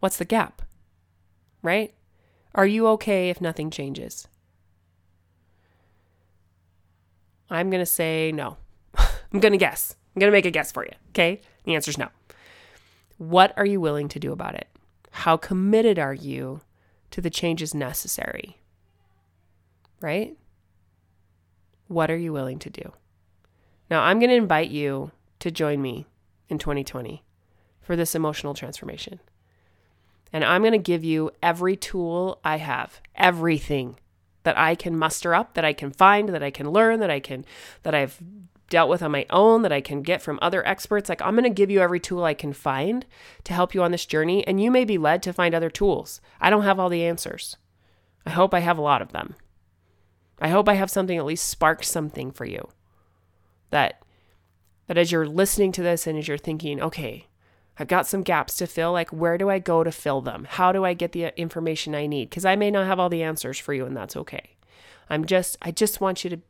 what's 0.00 0.16
the 0.16 0.24
gap? 0.24 0.62
Right? 1.62 1.94
Are 2.54 2.66
you 2.66 2.86
okay 2.88 3.28
if 3.28 3.40
nothing 3.40 3.70
changes? 3.70 4.28
I'm 7.50 7.70
going 7.70 7.82
to 7.82 7.86
say 7.86 8.32
no. 8.32 8.56
I'm 8.96 9.40
going 9.40 9.52
to 9.52 9.58
guess. 9.58 9.94
I'm 10.14 10.20
going 10.20 10.30
to 10.30 10.36
make 10.36 10.46
a 10.46 10.50
guess 10.50 10.72
for 10.72 10.84
you. 10.84 10.92
Okay? 11.10 11.40
The 11.64 11.74
answer 11.74 11.90
is 11.90 11.98
no. 11.98 12.08
What 13.18 13.52
are 13.56 13.66
you 13.66 13.80
willing 13.80 14.08
to 14.08 14.20
do 14.20 14.32
about 14.32 14.54
it? 14.54 14.68
How 15.10 15.36
committed 15.36 15.98
are 15.98 16.14
you 16.14 16.62
to 17.10 17.20
the 17.20 17.30
changes 17.30 17.74
necessary? 17.74 18.58
Right? 20.00 20.36
What 21.88 22.10
are 22.10 22.16
you 22.16 22.32
willing 22.32 22.58
to 22.60 22.70
do? 22.70 22.92
Now, 23.90 24.02
I'm 24.02 24.18
going 24.18 24.30
to 24.30 24.36
invite 24.36 24.70
you 24.70 25.10
to 25.40 25.50
join 25.50 25.82
me 25.82 26.06
in 26.48 26.58
2020 26.58 27.24
for 27.80 27.96
this 27.96 28.14
emotional 28.14 28.54
transformation. 28.54 29.18
And 30.32 30.44
I'm 30.44 30.62
going 30.62 30.72
to 30.72 30.78
give 30.78 31.04
you 31.04 31.30
every 31.42 31.74
tool 31.74 32.38
I 32.44 32.58
have, 32.58 33.00
everything 33.14 33.98
that 34.42 34.58
I 34.58 34.74
can 34.74 34.96
muster 34.96 35.34
up, 35.34 35.54
that 35.54 35.64
I 35.64 35.72
can 35.72 35.90
find, 35.90 36.28
that 36.28 36.42
I 36.42 36.50
can 36.50 36.70
learn, 36.70 37.00
that 37.00 37.10
I 37.10 37.18
can, 37.18 37.44
that 37.82 37.94
I've 37.94 38.22
dealt 38.70 38.90
with 38.90 39.02
on 39.02 39.10
my 39.10 39.26
own, 39.30 39.62
that 39.62 39.72
I 39.72 39.80
can 39.80 40.02
get 40.02 40.22
from 40.22 40.38
other 40.42 40.66
experts. 40.66 41.08
Like, 41.08 41.22
I'm 41.22 41.34
going 41.34 41.44
to 41.44 41.50
give 41.50 41.70
you 41.70 41.80
every 41.80 42.00
tool 42.00 42.24
I 42.24 42.34
can 42.34 42.52
find 42.52 43.06
to 43.44 43.52
help 43.52 43.74
you 43.74 43.82
on 43.82 43.92
this 43.92 44.06
journey. 44.06 44.46
And 44.46 44.60
you 44.60 44.70
may 44.70 44.84
be 44.84 44.98
led 44.98 45.22
to 45.24 45.32
find 45.32 45.54
other 45.54 45.70
tools. 45.70 46.20
I 46.40 46.50
don't 46.50 46.64
have 46.64 46.78
all 46.78 46.88
the 46.88 47.04
answers. 47.04 47.56
I 48.26 48.30
hope 48.30 48.52
I 48.52 48.60
have 48.60 48.78
a 48.78 48.82
lot 48.82 49.02
of 49.02 49.12
them. 49.12 49.34
I 50.40 50.48
hope 50.48 50.68
I 50.68 50.74
have 50.74 50.90
something 50.90 51.18
at 51.18 51.24
least 51.24 51.48
spark 51.48 51.82
something 51.82 52.30
for 52.30 52.44
you. 52.44 52.68
That 53.70 54.02
that 54.86 54.98
as 54.98 55.12
you're 55.12 55.26
listening 55.26 55.72
to 55.72 55.82
this 55.82 56.06
and 56.06 56.18
as 56.18 56.28
you're 56.28 56.38
thinking, 56.38 56.80
okay, 56.80 57.26
I've 57.78 57.88
got 57.88 58.06
some 58.06 58.22
gaps 58.22 58.56
to 58.56 58.66
fill, 58.66 58.92
like 58.92 59.10
where 59.10 59.36
do 59.36 59.50
I 59.50 59.58
go 59.58 59.84
to 59.84 59.92
fill 59.92 60.20
them? 60.20 60.46
How 60.48 60.72
do 60.72 60.84
I 60.84 60.94
get 60.94 61.12
the 61.12 61.26
uh, 61.26 61.30
information 61.36 61.94
I 61.94 62.06
need? 62.06 62.30
Cuz 62.30 62.44
I 62.44 62.56
may 62.56 62.70
not 62.70 62.86
have 62.86 62.98
all 62.98 63.08
the 63.08 63.22
answers 63.22 63.58
for 63.58 63.74
you 63.74 63.84
and 63.84 63.96
that's 63.96 64.16
okay. 64.16 64.56
I'm 65.10 65.24
just 65.24 65.56
I 65.62 65.70
just 65.70 66.00
want 66.00 66.24
you 66.24 66.30
to 66.30 66.40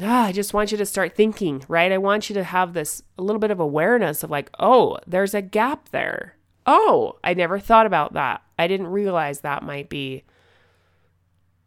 ah, 0.00 0.26
I 0.26 0.32
just 0.32 0.54
want 0.54 0.70
you 0.70 0.78
to 0.78 0.86
start 0.86 1.14
thinking, 1.14 1.64
right? 1.68 1.90
I 1.92 1.98
want 1.98 2.28
you 2.28 2.34
to 2.34 2.44
have 2.44 2.72
this 2.72 3.02
a 3.16 3.22
little 3.22 3.40
bit 3.40 3.50
of 3.50 3.60
awareness 3.60 4.22
of 4.22 4.30
like, 4.30 4.50
oh, 4.58 4.98
there's 5.06 5.34
a 5.34 5.42
gap 5.42 5.88
there. 5.90 6.36
Oh, 6.66 7.18
I 7.24 7.34
never 7.34 7.58
thought 7.58 7.86
about 7.86 8.12
that. 8.12 8.42
I 8.58 8.66
didn't 8.66 8.88
realize 8.88 9.40
that 9.40 9.62
might 9.62 9.88
be 9.88 10.24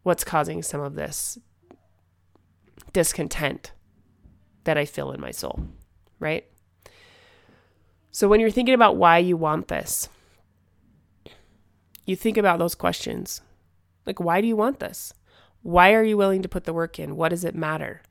what's 0.02 0.24
causing 0.24 0.62
some 0.62 0.80
of 0.80 0.94
this 0.94 1.38
discontent 2.92 3.72
that 4.64 4.78
I 4.78 4.84
feel 4.84 5.12
in 5.12 5.20
my 5.20 5.30
soul, 5.30 5.60
right? 6.18 6.46
So 8.10 8.28
when 8.28 8.40
you're 8.40 8.50
thinking 8.50 8.74
about 8.74 8.96
why 8.96 9.18
you 9.18 9.36
want 9.36 9.68
this, 9.68 10.08
you 12.04 12.14
think 12.16 12.36
about 12.36 12.58
those 12.58 12.74
questions. 12.74 13.40
Like, 14.06 14.20
why 14.20 14.40
do 14.40 14.46
you 14.46 14.56
want 14.56 14.80
this? 14.80 15.14
Why 15.62 15.94
are 15.94 16.02
you 16.02 16.16
willing 16.16 16.42
to 16.42 16.48
put 16.48 16.64
the 16.64 16.72
work 16.72 16.98
in? 16.98 17.16
What 17.16 17.30
does 17.30 17.44
it 17.44 17.54
matter? 17.54 18.02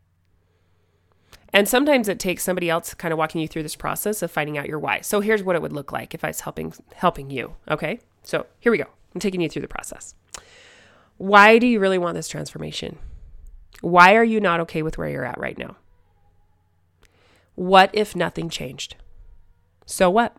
And 1.53 1.67
sometimes 1.67 2.07
it 2.07 2.19
takes 2.19 2.43
somebody 2.43 2.69
else 2.69 2.93
kind 2.93 3.11
of 3.11 3.17
walking 3.17 3.41
you 3.41 3.47
through 3.47 3.63
this 3.63 3.75
process 3.75 4.21
of 4.21 4.31
finding 4.31 4.57
out 4.57 4.67
your 4.69 4.79
why. 4.79 5.01
So 5.01 5.19
here's 5.19 5.43
what 5.43 5.55
it 5.55 5.61
would 5.61 5.73
look 5.73 5.91
like 5.91 6.13
if 6.13 6.23
I 6.23 6.27
was 6.27 6.41
helping 6.41 6.73
helping 6.93 7.29
you, 7.29 7.55
okay? 7.69 7.99
So, 8.23 8.45
here 8.59 8.71
we 8.71 8.77
go. 8.77 8.85
I'm 9.13 9.19
taking 9.19 9.41
you 9.41 9.49
through 9.49 9.63
the 9.63 9.67
process. 9.67 10.15
Why 11.17 11.57
do 11.57 11.67
you 11.67 11.79
really 11.79 11.97
want 11.97 12.15
this 12.15 12.29
transformation? 12.29 12.97
Why 13.81 14.15
are 14.15 14.23
you 14.23 14.39
not 14.39 14.59
okay 14.61 14.81
with 14.81 14.97
where 14.97 15.09
you're 15.09 15.25
at 15.25 15.39
right 15.39 15.57
now? 15.57 15.75
What 17.55 17.89
if 17.93 18.15
nothing 18.15 18.49
changed? 18.49 18.95
So 19.85 20.09
what? 20.09 20.37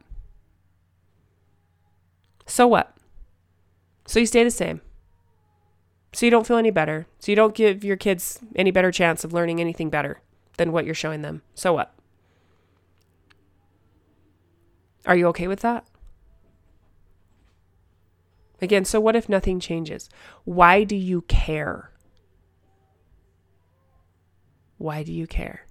So 2.47 2.67
what? 2.67 2.97
So 4.07 4.19
you 4.19 4.27
stay 4.27 4.45
the 4.45 4.51
same. 4.51 4.81
So 6.15 6.27
you 6.27 6.31
don't 6.31 6.47
feel 6.47 6.57
any 6.57 6.71
better. 6.71 7.07
So 7.19 7.33
you 7.33 7.37
don't 7.37 7.55
give 7.55 7.85
your 7.85 7.97
kids 7.97 8.41
any 8.57 8.71
better 8.71 8.91
chance 8.91 9.25
of 9.25 9.33
learning 9.33 9.61
anything 9.61 9.91
better 9.91 10.21
than 10.57 10.73
what 10.73 10.85
you're 10.85 10.95
showing 10.95 11.23
them. 11.23 11.43
So 11.55 11.73
what? 11.73 11.95
Are 15.07 15.17
you 15.17 15.27
okay 15.29 15.49
with 15.49 15.61
that? 15.61 15.85
Again, 18.61 18.85
so 18.85 19.01
what 19.01 19.17
if 19.17 19.29
nothing 19.29 19.59
changes? 19.59 20.09
Why 20.45 20.85
do 20.85 20.95
you 20.95 21.23
care? 21.23 21.91
Why 24.79 25.03
do 25.03 25.13
you 25.13 25.27
care? 25.27 25.67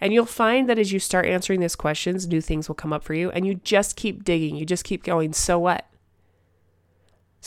And 0.00 0.12
you'll 0.12 0.26
find 0.26 0.68
that 0.68 0.78
as 0.78 0.92
you 0.92 1.00
start 1.00 1.26
answering 1.26 1.58
these 1.58 1.74
questions, 1.74 2.28
new 2.28 2.40
things 2.40 2.68
will 2.68 2.76
come 2.76 2.92
up 2.92 3.02
for 3.02 3.14
you 3.14 3.30
and 3.32 3.44
you 3.44 3.56
just 3.56 3.96
keep 3.96 4.22
digging. 4.22 4.54
You 4.54 4.64
just 4.64 4.84
keep 4.84 5.02
going, 5.02 5.32
so 5.32 5.58
what? 5.58 5.87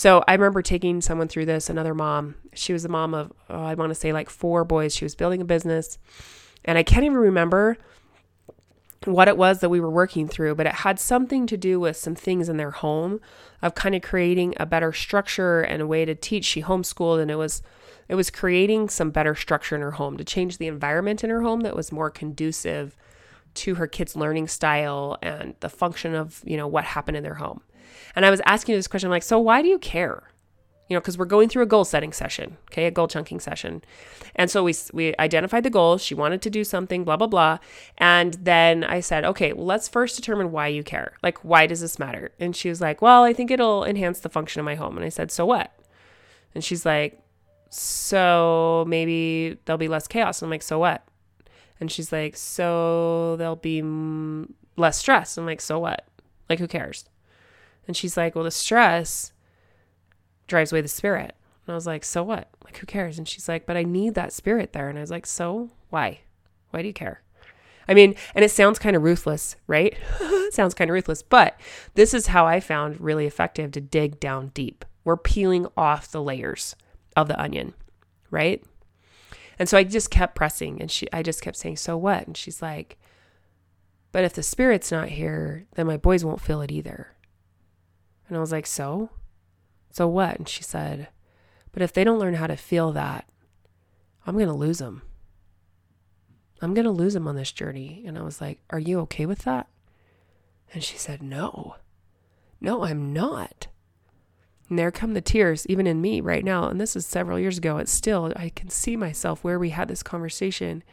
So 0.02 0.24
I 0.28 0.34
remember 0.34 0.64
taking 0.64 1.00
someone 1.00 1.28
through 1.28 1.46
this, 1.46 1.70
another 1.70 1.94
mom. 1.94 2.34
She 2.56 2.74
was 2.74 2.82
the 2.82 2.90
mom 2.90 3.14
of, 3.14 3.32
oh, 3.52 3.62
I 3.62 3.76
want 3.76 3.92
to 3.92 3.94
say 3.94 4.12
like 4.12 4.32
four 4.32 4.66
boys. 4.66 4.96
She 4.96 5.06
was 5.06 5.14
building 5.14 5.44
a 5.44 5.46
business. 5.46 6.00
And 6.66 6.76
I 6.76 6.82
can't 6.82 7.04
even 7.04 7.20
remember 7.20 7.78
what 9.06 9.28
it 9.28 9.38
was 9.38 9.60
that 9.60 9.70
we 9.70 9.80
were 9.80 9.92
working 9.92 10.28
through, 10.28 10.56
but 10.56 10.66
it 10.66 10.74
had 10.74 11.00
something 11.00 11.46
to 11.46 11.56
do 11.56 11.80
with 11.80 11.98
some 11.98 12.16
things 12.16 12.50
in 12.50 12.58
their 12.58 12.72
home 12.72 13.22
of 13.62 13.76
kind 13.76 13.94
of 13.94 14.02
creating 14.02 14.56
a 14.58 14.66
better 14.66 14.92
structure 14.92 15.62
and 15.62 15.84
a 15.84 15.88
way 15.88 16.04
to 16.04 16.16
teach. 16.16 16.46
She 16.46 16.64
homeschooled 16.64 17.22
and 17.22 17.30
it 17.30 17.36
was 17.36 17.62
it 18.10 18.16
was 18.16 18.32
creating 18.32 18.90
some 18.90 19.12
better 19.12 19.36
structure 19.36 19.76
in 19.76 19.84
her 19.84 19.92
home 19.92 20.18
to 20.18 20.24
change 20.24 20.58
the 20.58 20.66
environment 20.66 21.24
in 21.24 21.30
her 21.30 21.44
home 21.44 21.62
that 21.62 21.76
was 21.76 21.92
more 21.92 22.10
conducive 22.10 22.98
to 23.54 23.76
her 23.76 23.86
kids' 23.86 24.16
learning 24.16 24.48
style 24.48 25.20
and 25.22 25.54
the 25.60 25.70
function 25.70 26.16
of, 26.16 26.42
you 26.44 26.58
know, 26.58 26.66
what 26.66 26.86
happened 26.86 27.18
in 27.18 27.22
their 27.22 27.36
home. 27.36 27.62
And 28.16 28.26
I 28.26 28.30
was 28.30 28.42
asking 28.46 28.76
this 28.76 28.88
question 28.88 29.08
I'm 29.08 29.12
like, 29.12 29.24
so 29.24 29.40
why 29.40 29.62
do 29.62 29.68
you 29.68 29.80
care? 29.80 30.32
you 30.92 30.96
know, 30.96 31.00
because 31.00 31.18
we're 31.18 31.24
going 31.24 31.48
through 31.48 31.64
a 31.64 31.68
goal 31.68 31.86
setting 31.86 32.12
session, 32.12 32.58
okay, 32.70 32.86
a 32.86 32.92
goal 32.92 33.08
chunking 33.08 33.40
session. 33.40 33.82
And 34.36 34.52
so 34.52 34.62
we, 34.62 34.76
we 34.92 35.16
identified 35.20 35.64
the 35.64 35.70
goals. 35.70 36.04
She 36.04 36.14
wanted 36.14 36.42
to 36.42 36.50
do 36.50 36.66
something, 36.66 37.06
blah, 37.06 37.16
blah, 37.16 37.28
blah. 37.28 37.60
And 37.98 38.34
then 38.34 38.84
I 38.84 39.00
said, 39.00 39.24
okay, 39.24 39.54
well, 39.54 39.66
let's 39.66 39.88
first 39.88 40.18
determine 40.18 40.52
why 40.52 40.68
you 40.68 40.84
care. 40.84 41.14
Like, 41.24 41.46
why 41.46 41.66
does 41.66 41.80
this 41.80 41.98
matter? 41.98 42.34
And 42.42 42.54
she 42.54 42.68
was 42.68 42.82
like, 42.82 43.02
well, 43.02 43.24
I 43.24 43.32
think 43.32 43.52
it'll 43.52 43.86
enhance 43.86 44.20
the 44.20 44.28
function 44.28 44.60
of 44.60 44.66
my 44.66 44.76
home. 44.76 44.98
And 44.98 45.06
I 45.06 45.08
said, 45.08 45.32
so 45.32 45.46
what? 45.46 45.72
And 46.54 46.62
she's 46.62 46.86
like, 46.86 47.22
so 47.70 48.84
maybe 48.86 49.60
there'll 49.64 49.78
be 49.78 49.88
less 49.88 50.10
chaos. 50.10 50.42
And 50.42 50.48
I'm 50.48 50.52
like, 50.52 50.62
so 50.62 50.78
what? 50.78 51.08
And 51.80 51.90
she's 51.90 52.12
like, 52.12 52.36
so 52.36 53.38
there'll 53.38 53.56
be 53.56 53.82
less 54.76 54.98
stress. 54.98 55.38
I'm 55.38 55.46
like, 55.46 55.62
so 55.62 55.80
what? 55.80 56.06
Like, 56.50 56.60
who 56.60 56.68
cares? 56.68 57.06
And 57.88 57.96
she's 57.98 58.18
like, 58.18 58.36
well, 58.36 58.44
the 58.44 58.52
stress 58.52 59.34
drives 60.48 60.72
away 60.72 60.82
the 60.82 60.88
spirit. 60.88 61.36
And 61.66 61.74
I 61.74 61.76
was 61.76 61.88
like, 61.88 62.04
so 62.04 62.24
what? 62.24 62.50
Like, 62.64 62.78
who 62.78 62.86
cares? 62.86 63.18
And 63.18 63.28
she's 63.28 63.48
like, 63.48 63.66
but 63.66 63.78
I 63.78 63.84
need 63.84 64.16
that 64.16 64.34
spirit 64.34 64.74
there. 64.74 64.90
And 64.90 64.98
I 64.98 65.02
was 65.02 65.12
like, 65.12 65.26
so 65.26 65.70
why? 65.90 66.22
Why 66.72 66.82
do 66.82 66.88
you 66.88 66.94
care? 66.94 67.22
I 67.88 67.94
mean, 67.94 68.16
and 68.36 68.46
it 68.46 68.52
sounds 68.52 68.80
kind 68.80 68.96
of 68.96 69.04
ruthless, 69.04 69.56
right? 69.68 69.98
sounds 70.52 70.74
kind 70.74 70.90
of 70.90 70.94
ruthless, 70.94 71.24
but 71.24 71.60
this 71.96 72.14
is 72.14 72.28
how 72.28 72.46
I 72.46 72.60
found 72.60 73.02
really 73.02 73.26
effective 73.26 73.72
to 73.72 73.82
dig 73.82 74.20
down 74.20 74.52
deep. 74.54 74.86
We're 75.04 75.18
peeling 75.18 75.68
off 75.76 76.12
the 76.12 76.22
layers 76.22 76.76
of 77.16 77.28
the 77.28 77.40
onion, 77.42 77.74
right? 78.30 78.64
And 79.58 79.68
so 79.68 79.78
I 79.78 79.84
just 79.84 80.12
kept 80.12 80.36
pressing 80.36 80.82
and 80.82 80.90
she 80.90 81.08
I 81.12 81.24
just 81.24 81.42
kept 81.42 81.58
saying, 81.58 81.78
"So 81.78 81.98
what?" 81.98 82.26
And 82.26 82.38
she's 82.38 82.62
like, 82.62 82.98
"But 84.12 84.24
if 84.24 84.34
the 84.34 84.44
spirit's 84.44 84.92
not 84.92 85.10
here, 85.10 85.66
then 85.76 85.88
my 85.88 85.98
boys 85.98 86.24
won't 86.24 86.42
feel 86.42 86.62
it 86.62 86.72
either." 86.72 87.14
And 88.32 88.38
I 88.38 88.40
was 88.40 88.54
like, 88.54 88.66
"So?" 88.66 89.10
So 89.92 90.08
what? 90.08 90.38
And 90.38 90.48
she 90.48 90.64
said, 90.64 91.10
But 91.72 91.82
if 91.82 91.94
they 91.94 92.04
don't 92.04 92.20
learn 92.20 92.36
how 92.36 92.48
to 92.48 92.56
feel 92.56 92.92
that, 92.94 93.30
I'm 94.26 94.36
going 94.36 94.48
to 94.48 94.54
lose 94.54 94.80
them. 94.80 95.04
I'm 96.62 96.74
going 96.74 96.86
to 96.86 96.92
lose 96.92 97.14
them 97.14 97.28
on 97.28 97.36
this 97.36 97.52
journey. 97.52 98.04
And 98.06 98.18
I 98.18 98.22
was 98.22 98.40
like, 98.42 98.60
Are 98.70 98.80
you 98.80 99.00
okay 99.02 99.26
with 99.26 99.40
that? 99.40 99.68
And 100.74 100.84
she 100.84 100.98
said, 100.98 101.22
No. 101.22 101.76
No, 102.60 102.84
I'm 102.84 103.12
not. 103.12 103.68
And 104.70 104.80
there 104.80 104.92
come 104.92 105.14
the 105.14 105.22
tears, 105.22 105.68
even 105.68 105.86
in 105.86 106.00
me 106.00 106.22
right 106.22 106.46
now. 106.46 106.70
And 106.70 106.80
this 106.80 106.96
is 106.96 107.06
several 107.06 107.40
years 107.40 107.58
ago. 107.58 107.78
It's 107.78 107.92
still, 107.92 108.32
I 108.36 108.50
can 108.50 108.70
see 108.70 108.96
myself 108.96 109.44
where 109.44 109.60
we 109.60 109.72
had 109.72 109.90
this 109.90 110.04
conversation. 110.04 110.84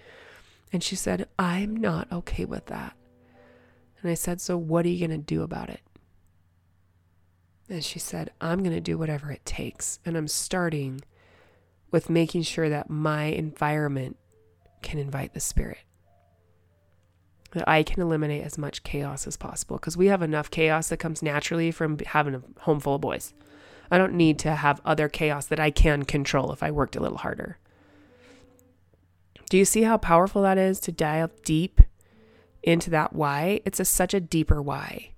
And 0.73 0.83
she 0.83 0.97
said, 0.97 1.29
I'm 1.39 1.77
not 1.77 2.11
okay 2.11 2.45
with 2.45 2.67
that. 2.67 2.97
And 4.03 4.11
I 4.11 4.15
said, 4.15 4.41
So 4.41 4.57
what 4.57 4.85
are 4.85 4.89
you 4.89 5.07
going 5.07 5.19
to 5.19 5.25
do 5.25 5.43
about 5.43 5.71
it? 5.71 5.81
And 7.69 7.85
she 7.85 7.99
said, 7.99 8.31
I'm 8.41 8.61
going 8.61 8.75
to 8.75 8.81
do 8.81 8.97
whatever 8.97 9.31
it 9.31 9.45
takes. 9.45 9.99
And 10.05 10.17
I'm 10.17 10.29
starting 10.29 11.03
with 11.91 12.11
making 12.11 12.43
sure 12.43 12.69
that 12.69 12.91
my 12.91 13.25
environment 13.25 14.17
can 14.83 14.99
invite 14.99 15.35
the 15.35 15.41
spirit. 15.41 15.79
That 17.53 17.69
I 17.69 17.83
can 17.83 18.03
eliminate 18.03 18.45
as 18.45 18.59
much 18.59 18.83
chaos 18.83 19.27
as 19.27 19.37
possible 19.37 19.77
because 19.77 19.97
we 19.97 20.07
have 20.07 20.23
enough 20.23 20.51
chaos 20.51 20.89
that 20.89 20.99
comes 20.99 21.23
naturally 21.23 21.71
from 21.71 21.99
having 21.99 22.35
a 22.35 22.43
home 22.61 22.81
full 22.81 22.97
of 22.97 23.01
boys. 23.01 23.35
I 23.91 23.97
don't 23.97 24.15
need 24.15 24.39
to 24.41 24.55
have 24.55 24.83
other 24.85 25.09
chaos 25.09 25.47
that 25.47 25.61
I 25.61 25.71
can 25.71 26.05
control 26.05 26.53
if 26.53 26.63
I 26.63 26.71
worked 26.71 26.97
a 26.97 27.01
little 27.01 27.19
harder. 27.19 27.59
Do 29.49 29.57
you 29.57 29.65
see 29.65 29.83
how 29.83 29.97
powerful 29.97 30.43
that 30.43 30.59
is 30.59 30.79
to 30.81 30.93
dive 30.93 31.43
deep 31.43 31.81
into 32.63 32.91
that 32.91 33.15
why? 33.15 33.63
It's 33.65 33.81
a, 33.81 33.85
such 33.85 34.13
a 34.13 34.21
deeper 34.21 34.61
why. 34.61 35.13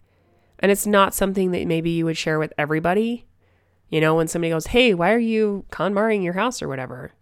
And 0.61 0.71
it's 0.71 0.87
not 0.87 1.15
something 1.15 1.51
that 1.51 1.67
maybe 1.67 1.91
you 1.91 2.05
would 2.05 2.19
share 2.19 2.39
with 2.39 2.53
everybody. 2.57 3.27
You 3.89 4.01
know, 4.01 4.15
when 4.15 4.29
somebody 4.29 4.51
goes, 4.51 4.69
Hey, 4.69 4.95
why 4.95 5.13
are 5.13 5.19
you 5.19 5.65
KonMariing 5.73 6.23
your 6.23 6.35
house 6.35 6.63
or 6.63 6.69
whatever? 6.69 7.13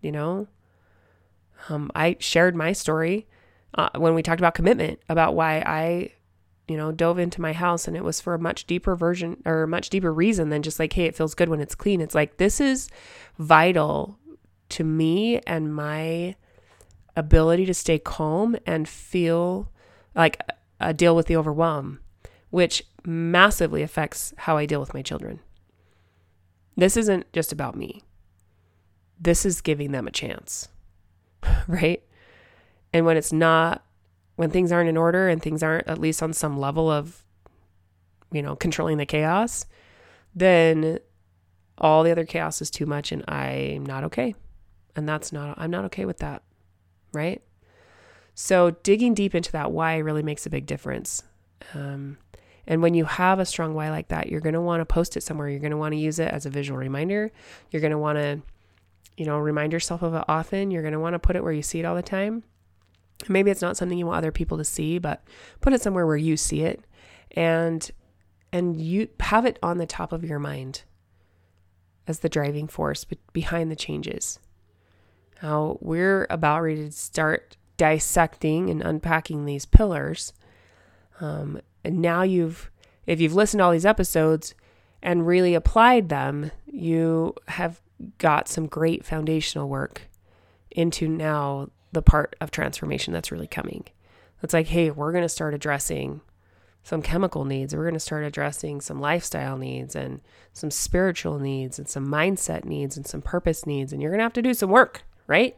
You 0.00 0.12
know, 0.12 0.48
um, 1.68 1.90
I 1.94 2.16
shared 2.18 2.56
my 2.56 2.72
story 2.72 3.26
uh, 3.74 3.90
when 3.96 4.14
we 4.14 4.22
talked 4.22 4.40
about 4.40 4.54
commitment 4.54 5.00
about 5.08 5.34
why 5.34 5.58
I, 5.58 6.12
you 6.66 6.76
know, 6.76 6.90
dove 6.90 7.18
into 7.18 7.40
my 7.40 7.52
house 7.52 7.86
and 7.86 7.96
it 7.96 8.02
was 8.02 8.20
for 8.20 8.34
a 8.34 8.38
much 8.38 8.66
deeper 8.66 8.96
version 8.96 9.42
or 9.44 9.66
much 9.66 9.90
deeper 9.90 10.12
reason 10.12 10.48
than 10.48 10.62
just 10.62 10.78
like, 10.78 10.94
Hey, 10.94 11.04
it 11.04 11.14
feels 11.14 11.34
good 11.34 11.50
when 11.50 11.60
it's 11.60 11.74
clean. 11.74 12.00
It's 12.00 12.14
like, 12.14 12.38
this 12.38 12.60
is 12.60 12.88
vital 13.38 14.18
to 14.70 14.84
me 14.84 15.38
and 15.46 15.74
my 15.74 16.34
ability 17.14 17.66
to 17.66 17.74
stay 17.74 17.98
calm 17.98 18.56
and 18.66 18.88
feel 18.88 19.70
like 20.14 20.40
uh, 20.80 20.92
deal 20.92 21.14
with 21.14 21.26
the 21.26 21.36
overwhelm 21.36 22.00
which 22.54 22.84
massively 23.04 23.82
affects 23.82 24.32
how 24.36 24.56
I 24.56 24.64
deal 24.64 24.78
with 24.78 24.94
my 24.94 25.02
children. 25.02 25.40
This 26.76 26.96
isn't 26.96 27.32
just 27.32 27.50
about 27.50 27.74
me. 27.74 28.04
This 29.18 29.44
is 29.44 29.60
giving 29.60 29.90
them 29.90 30.06
a 30.06 30.12
chance, 30.12 30.68
right? 31.66 32.00
And 32.92 33.04
when 33.04 33.16
it's 33.16 33.32
not, 33.32 33.84
when 34.36 34.52
things 34.52 34.70
aren't 34.70 34.88
in 34.88 34.96
order 34.96 35.28
and 35.28 35.42
things 35.42 35.64
aren't 35.64 35.88
at 35.88 35.98
least 35.98 36.22
on 36.22 36.32
some 36.32 36.56
level 36.56 36.88
of, 36.88 37.24
you 38.30 38.40
know, 38.40 38.54
controlling 38.54 38.98
the 38.98 39.04
chaos, 39.04 39.66
then 40.32 41.00
all 41.76 42.04
the 42.04 42.12
other 42.12 42.24
chaos 42.24 42.62
is 42.62 42.70
too 42.70 42.86
much 42.86 43.10
and 43.10 43.28
I'm 43.28 43.84
not 43.84 44.04
okay. 44.04 44.36
And 44.94 45.08
that's 45.08 45.32
not, 45.32 45.58
I'm 45.58 45.72
not 45.72 45.86
okay 45.86 46.04
with 46.04 46.18
that, 46.18 46.44
right? 47.12 47.42
So 48.36 48.70
digging 48.70 49.12
deep 49.12 49.34
into 49.34 49.50
that 49.50 49.72
why 49.72 49.96
really 49.96 50.22
makes 50.22 50.46
a 50.46 50.50
big 50.50 50.66
difference. 50.66 51.24
Um, 51.74 52.18
and 52.66 52.82
when 52.82 52.94
you 52.94 53.04
have 53.04 53.38
a 53.38 53.44
strong 53.44 53.74
why 53.74 53.90
like 53.90 54.08
that, 54.08 54.28
you're 54.28 54.40
going 54.40 54.54
to 54.54 54.60
want 54.60 54.80
to 54.80 54.86
post 54.86 55.16
it 55.16 55.22
somewhere. 55.22 55.48
You're 55.48 55.60
going 55.60 55.70
to 55.70 55.76
want 55.76 55.92
to 55.92 55.98
use 55.98 56.18
it 56.18 56.32
as 56.32 56.46
a 56.46 56.50
visual 56.50 56.78
reminder. 56.78 57.30
You're 57.70 57.80
going 57.82 57.90
to 57.90 57.98
want 57.98 58.18
to, 58.18 58.42
you 59.16 59.26
know, 59.26 59.38
remind 59.38 59.72
yourself 59.72 60.02
of 60.02 60.14
it 60.14 60.24
often. 60.28 60.70
You're 60.70 60.82
going 60.82 60.92
to 60.92 61.00
want 61.00 61.14
to 61.14 61.18
put 61.18 61.36
it 61.36 61.42
where 61.42 61.52
you 61.52 61.62
see 61.62 61.80
it 61.80 61.84
all 61.84 61.94
the 61.94 62.02
time. 62.02 62.44
Maybe 63.28 63.50
it's 63.50 63.62
not 63.62 63.76
something 63.76 63.98
you 63.98 64.06
want 64.06 64.18
other 64.18 64.32
people 64.32 64.58
to 64.58 64.64
see, 64.64 64.98
but 64.98 65.22
put 65.60 65.72
it 65.72 65.82
somewhere 65.82 66.06
where 66.06 66.16
you 66.16 66.36
see 66.36 66.62
it 66.62 66.84
and 67.32 67.90
and 68.52 68.80
you 68.80 69.08
have 69.20 69.44
it 69.44 69.58
on 69.62 69.78
the 69.78 69.86
top 69.86 70.12
of 70.12 70.24
your 70.24 70.38
mind 70.38 70.84
as 72.06 72.20
the 72.20 72.28
driving 72.28 72.68
force 72.68 73.04
behind 73.32 73.70
the 73.70 73.76
changes. 73.76 74.38
Now, 75.42 75.78
we're 75.80 76.26
about 76.30 76.62
ready 76.62 76.84
to 76.84 76.92
start 76.92 77.56
dissecting 77.76 78.70
and 78.70 78.80
unpacking 78.80 79.44
these 79.44 79.66
pillars. 79.66 80.32
Um, 81.20 81.60
and 81.84 82.00
now 82.00 82.22
you've, 82.22 82.70
if 83.06 83.20
you've 83.20 83.34
listened 83.34 83.60
to 83.60 83.64
all 83.64 83.72
these 83.72 83.86
episodes 83.86 84.54
and 85.02 85.26
really 85.26 85.54
applied 85.54 86.08
them, 86.08 86.50
you 86.66 87.34
have 87.48 87.80
got 88.18 88.48
some 88.48 88.66
great 88.66 89.04
foundational 89.04 89.68
work 89.68 90.02
into 90.70 91.06
now 91.06 91.68
the 91.92 92.02
part 92.02 92.34
of 92.40 92.50
transformation 92.50 93.12
that's 93.12 93.30
really 93.30 93.46
coming. 93.46 93.84
It's 94.42 94.54
like, 94.54 94.66
hey, 94.66 94.90
we're 94.90 95.12
going 95.12 95.22
to 95.22 95.28
start 95.28 95.54
addressing 95.54 96.20
some 96.82 97.00
chemical 97.00 97.46
needs. 97.46 97.74
We're 97.74 97.84
going 97.84 97.94
to 97.94 98.00
start 98.00 98.24
addressing 98.24 98.82
some 98.82 99.00
lifestyle 99.00 99.56
needs 99.56 99.96
and 99.96 100.20
some 100.52 100.70
spiritual 100.70 101.38
needs 101.38 101.78
and 101.78 101.88
some 101.88 102.06
mindset 102.06 102.64
needs 102.64 102.96
and 102.96 103.06
some 103.06 103.22
purpose 103.22 103.64
needs. 103.64 103.92
And 103.92 104.02
you're 104.02 104.10
going 104.10 104.18
to 104.18 104.24
have 104.24 104.34
to 104.34 104.42
do 104.42 104.52
some 104.52 104.70
work, 104.70 105.02
right? 105.26 105.56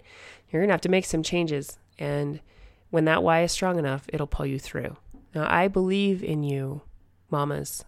You're 0.51 0.62
going 0.62 0.68
to 0.68 0.74
have 0.74 0.81
to 0.83 0.89
make 0.89 1.05
some 1.05 1.24
changes. 1.24 1.79
And 1.99 2.41
when 2.91 3.07
that 3.07 3.24
why 3.24 3.43
is 3.43 3.51
strong 3.51 3.79
enough, 3.79 4.07
it'll 4.12 4.29
pull 4.29 4.47
you 4.47 4.61
through. 4.61 4.97
Now, 5.37 5.47
I 5.51 5.68
believe 5.68 6.24
in 6.24 6.43
you, 6.43 6.80
mamas. 7.30 7.84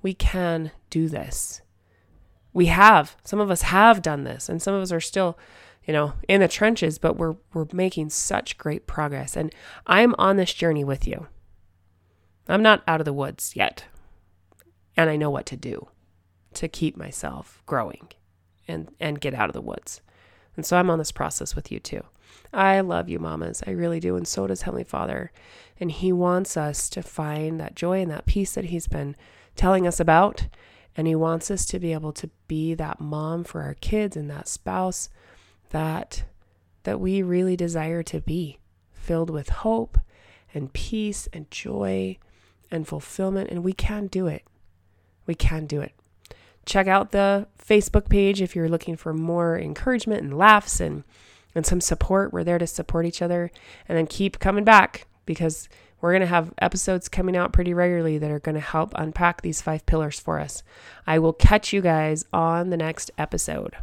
We 0.00 0.14
can 0.14 0.70
do 0.88 1.08
this. 1.08 1.60
We 2.54 2.66
have. 2.66 3.18
Some 3.22 3.38
of 3.38 3.50
us 3.50 3.60
have 3.60 4.00
done 4.00 4.24
this, 4.24 4.48
and 4.48 4.62
some 4.62 4.72
of 4.72 4.80
us 4.80 4.90
are 4.92 5.00
still, 5.00 5.38
you 5.84 5.92
know, 5.92 6.14
in 6.26 6.40
the 6.40 6.48
trenches, 6.48 6.96
but 6.96 7.18
we're 7.18 7.36
we're 7.52 7.66
making 7.70 8.08
such 8.08 8.56
great 8.56 8.86
progress. 8.86 9.36
And 9.36 9.54
I'm 9.86 10.14
on 10.16 10.38
this 10.38 10.54
journey 10.54 10.84
with 10.84 11.06
you. 11.06 11.26
I'm 12.48 12.62
not 12.62 12.82
out 12.88 13.02
of 13.02 13.04
the 13.04 13.12
woods 13.12 13.54
yet. 13.54 13.84
And 14.96 15.10
I 15.10 15.16
know 15.16 15.28
what 15.28 15.44
to 15.46 15.56
do 15.56 15.88
to 16.54 16.66
keep 16.66 16.96
myself 16.96 17.62
growing 17.66 18.08
and 18.66 18.88
and 18.98 19.20
get 19.20 19.34
out 19.34 19.50
of 19.50 19.54
the 19.54 19.60
woods. 19.60 20.00
And 20.56 20.64
so 20.64 20.78
I'm 20.78 20.88
on 20.88 20.98
this 20.98 21.12
process 21.12 21.54
with 21.54 21.70
you 21.70 21.78
too. 21.78 22.04
I 22.52 22.80
love 22.80 23.08
you, 23.08 23.18
mamas. 23.18 23.62
I 23.66 23.70
really 23.70 24.00
do. 24.00 24.16
And 24.16 24.26
so 24.26 24.46
does 24.46 24.62
Heavenly 24.62 24.84
Father. 24.84 25.32
And 25.78 25.90
He 25.90 26.12
wants 26.12 26.56
us 26.56 26.88
to 26.90 27.02
find 27.02 27.60
that 27.60 27.74
joy 27.74 28.00
and 28.00 28.10
that 28.10 28.26
peace 28.26 28.54
that 28.54 28.66
He's 28.66 28.86
been 28.86 29.16
telling 29.54 29.86
us 29.86 30.00
about. 30.00 30.46
And 30.96 31.06
He 31.06 31.14
wants 31.14 31.50
us 31.50 31.64
to 31.66 31.78
be 31.78 31.92
able 31.92 32.12
to 32.12 32.30
be 32.48 32.74
that 32.74 33.00
mom 33.00 33.44
for 33.44 33.62
our 33.62 33.74
kids 33.74 34.16
and 34.16 34.30
that 34.30 34.48
spouse 34.48 35.08
that 35.70 36.24
that 36.84 37.00
we 37.00 37.20
really 37.20 37.56
desire 37.56 38.04
to 38.04 38.20
be, 38.20 38.60
filled 38.92 39.28
with 39.28 39.48
hope 39.48 39.98
and 40.54 40.72
peace 40.72 41.28
and 41.32 41.50
joy 41.50 42.16
and 42.70 42.86
fulfillment. 42.86 43.50
And 43.50 43.64
we 43.64 43.72
can 43.72 44.06
do 44.06 44.28
it. 44.28 44.44
We 45.26 45.34
can 45.34 45.66
do 45.66 45.80
it 45.80 45.92
check 46.66 46.88
out 46.88 47.12
the 47.12 47.46
Facebook 47.64 48.08
page 48.10 48.42
if 48.42 48.54
you're 48.54 48.68
looking 48.68 48.96
for 48.96 49.14
more 49.14 49.58
encouragement 49.58 50.22
and 50.22 50.36
laughs 50.36 50.80
and 50.80 51.04
and 51.56 51.66
some 51.66 51.80
support. 51.80 52.32
We're 52.32 52.44
there 52.44 52.58
to 52.58 52.66
support 52.66 53.06
each 53.06 53.22
other 53.22 53.50
and 53.88 53.98
then 53.98 54.06
keep 54.06 54.38
coming 54.38 54.64
back 54.64 55.06
because 55.24 55.68
we're 56.00 56.12
going 56.12 56.20
to 56.20 56.26
have 56.26 56.52
episodes 56.58 57.08
coming 57.08 57.36
out 57.36 57.52
pretty 57.52 57.74
regularly 57.74 58.18
that 58.18 58.30
are 58.30 58.38
going 58.38 58.54
to 58.54 58.60
help 58.60 58.92
unpack 58.94 59.42
these 59.42 59.62
five 59.62 59.86
pillars 59.86 60.20
for 60.20 60.38
us. 60.38 60.62
I 61.06 61.18
will 61.18 61.32
catch 61.32 61.72
you 61.72 61.80
guys 61.80 62.24
on 62.32 62.70
the 62.70 62.76
next 62.76 63.10
episode. 63.18 63.76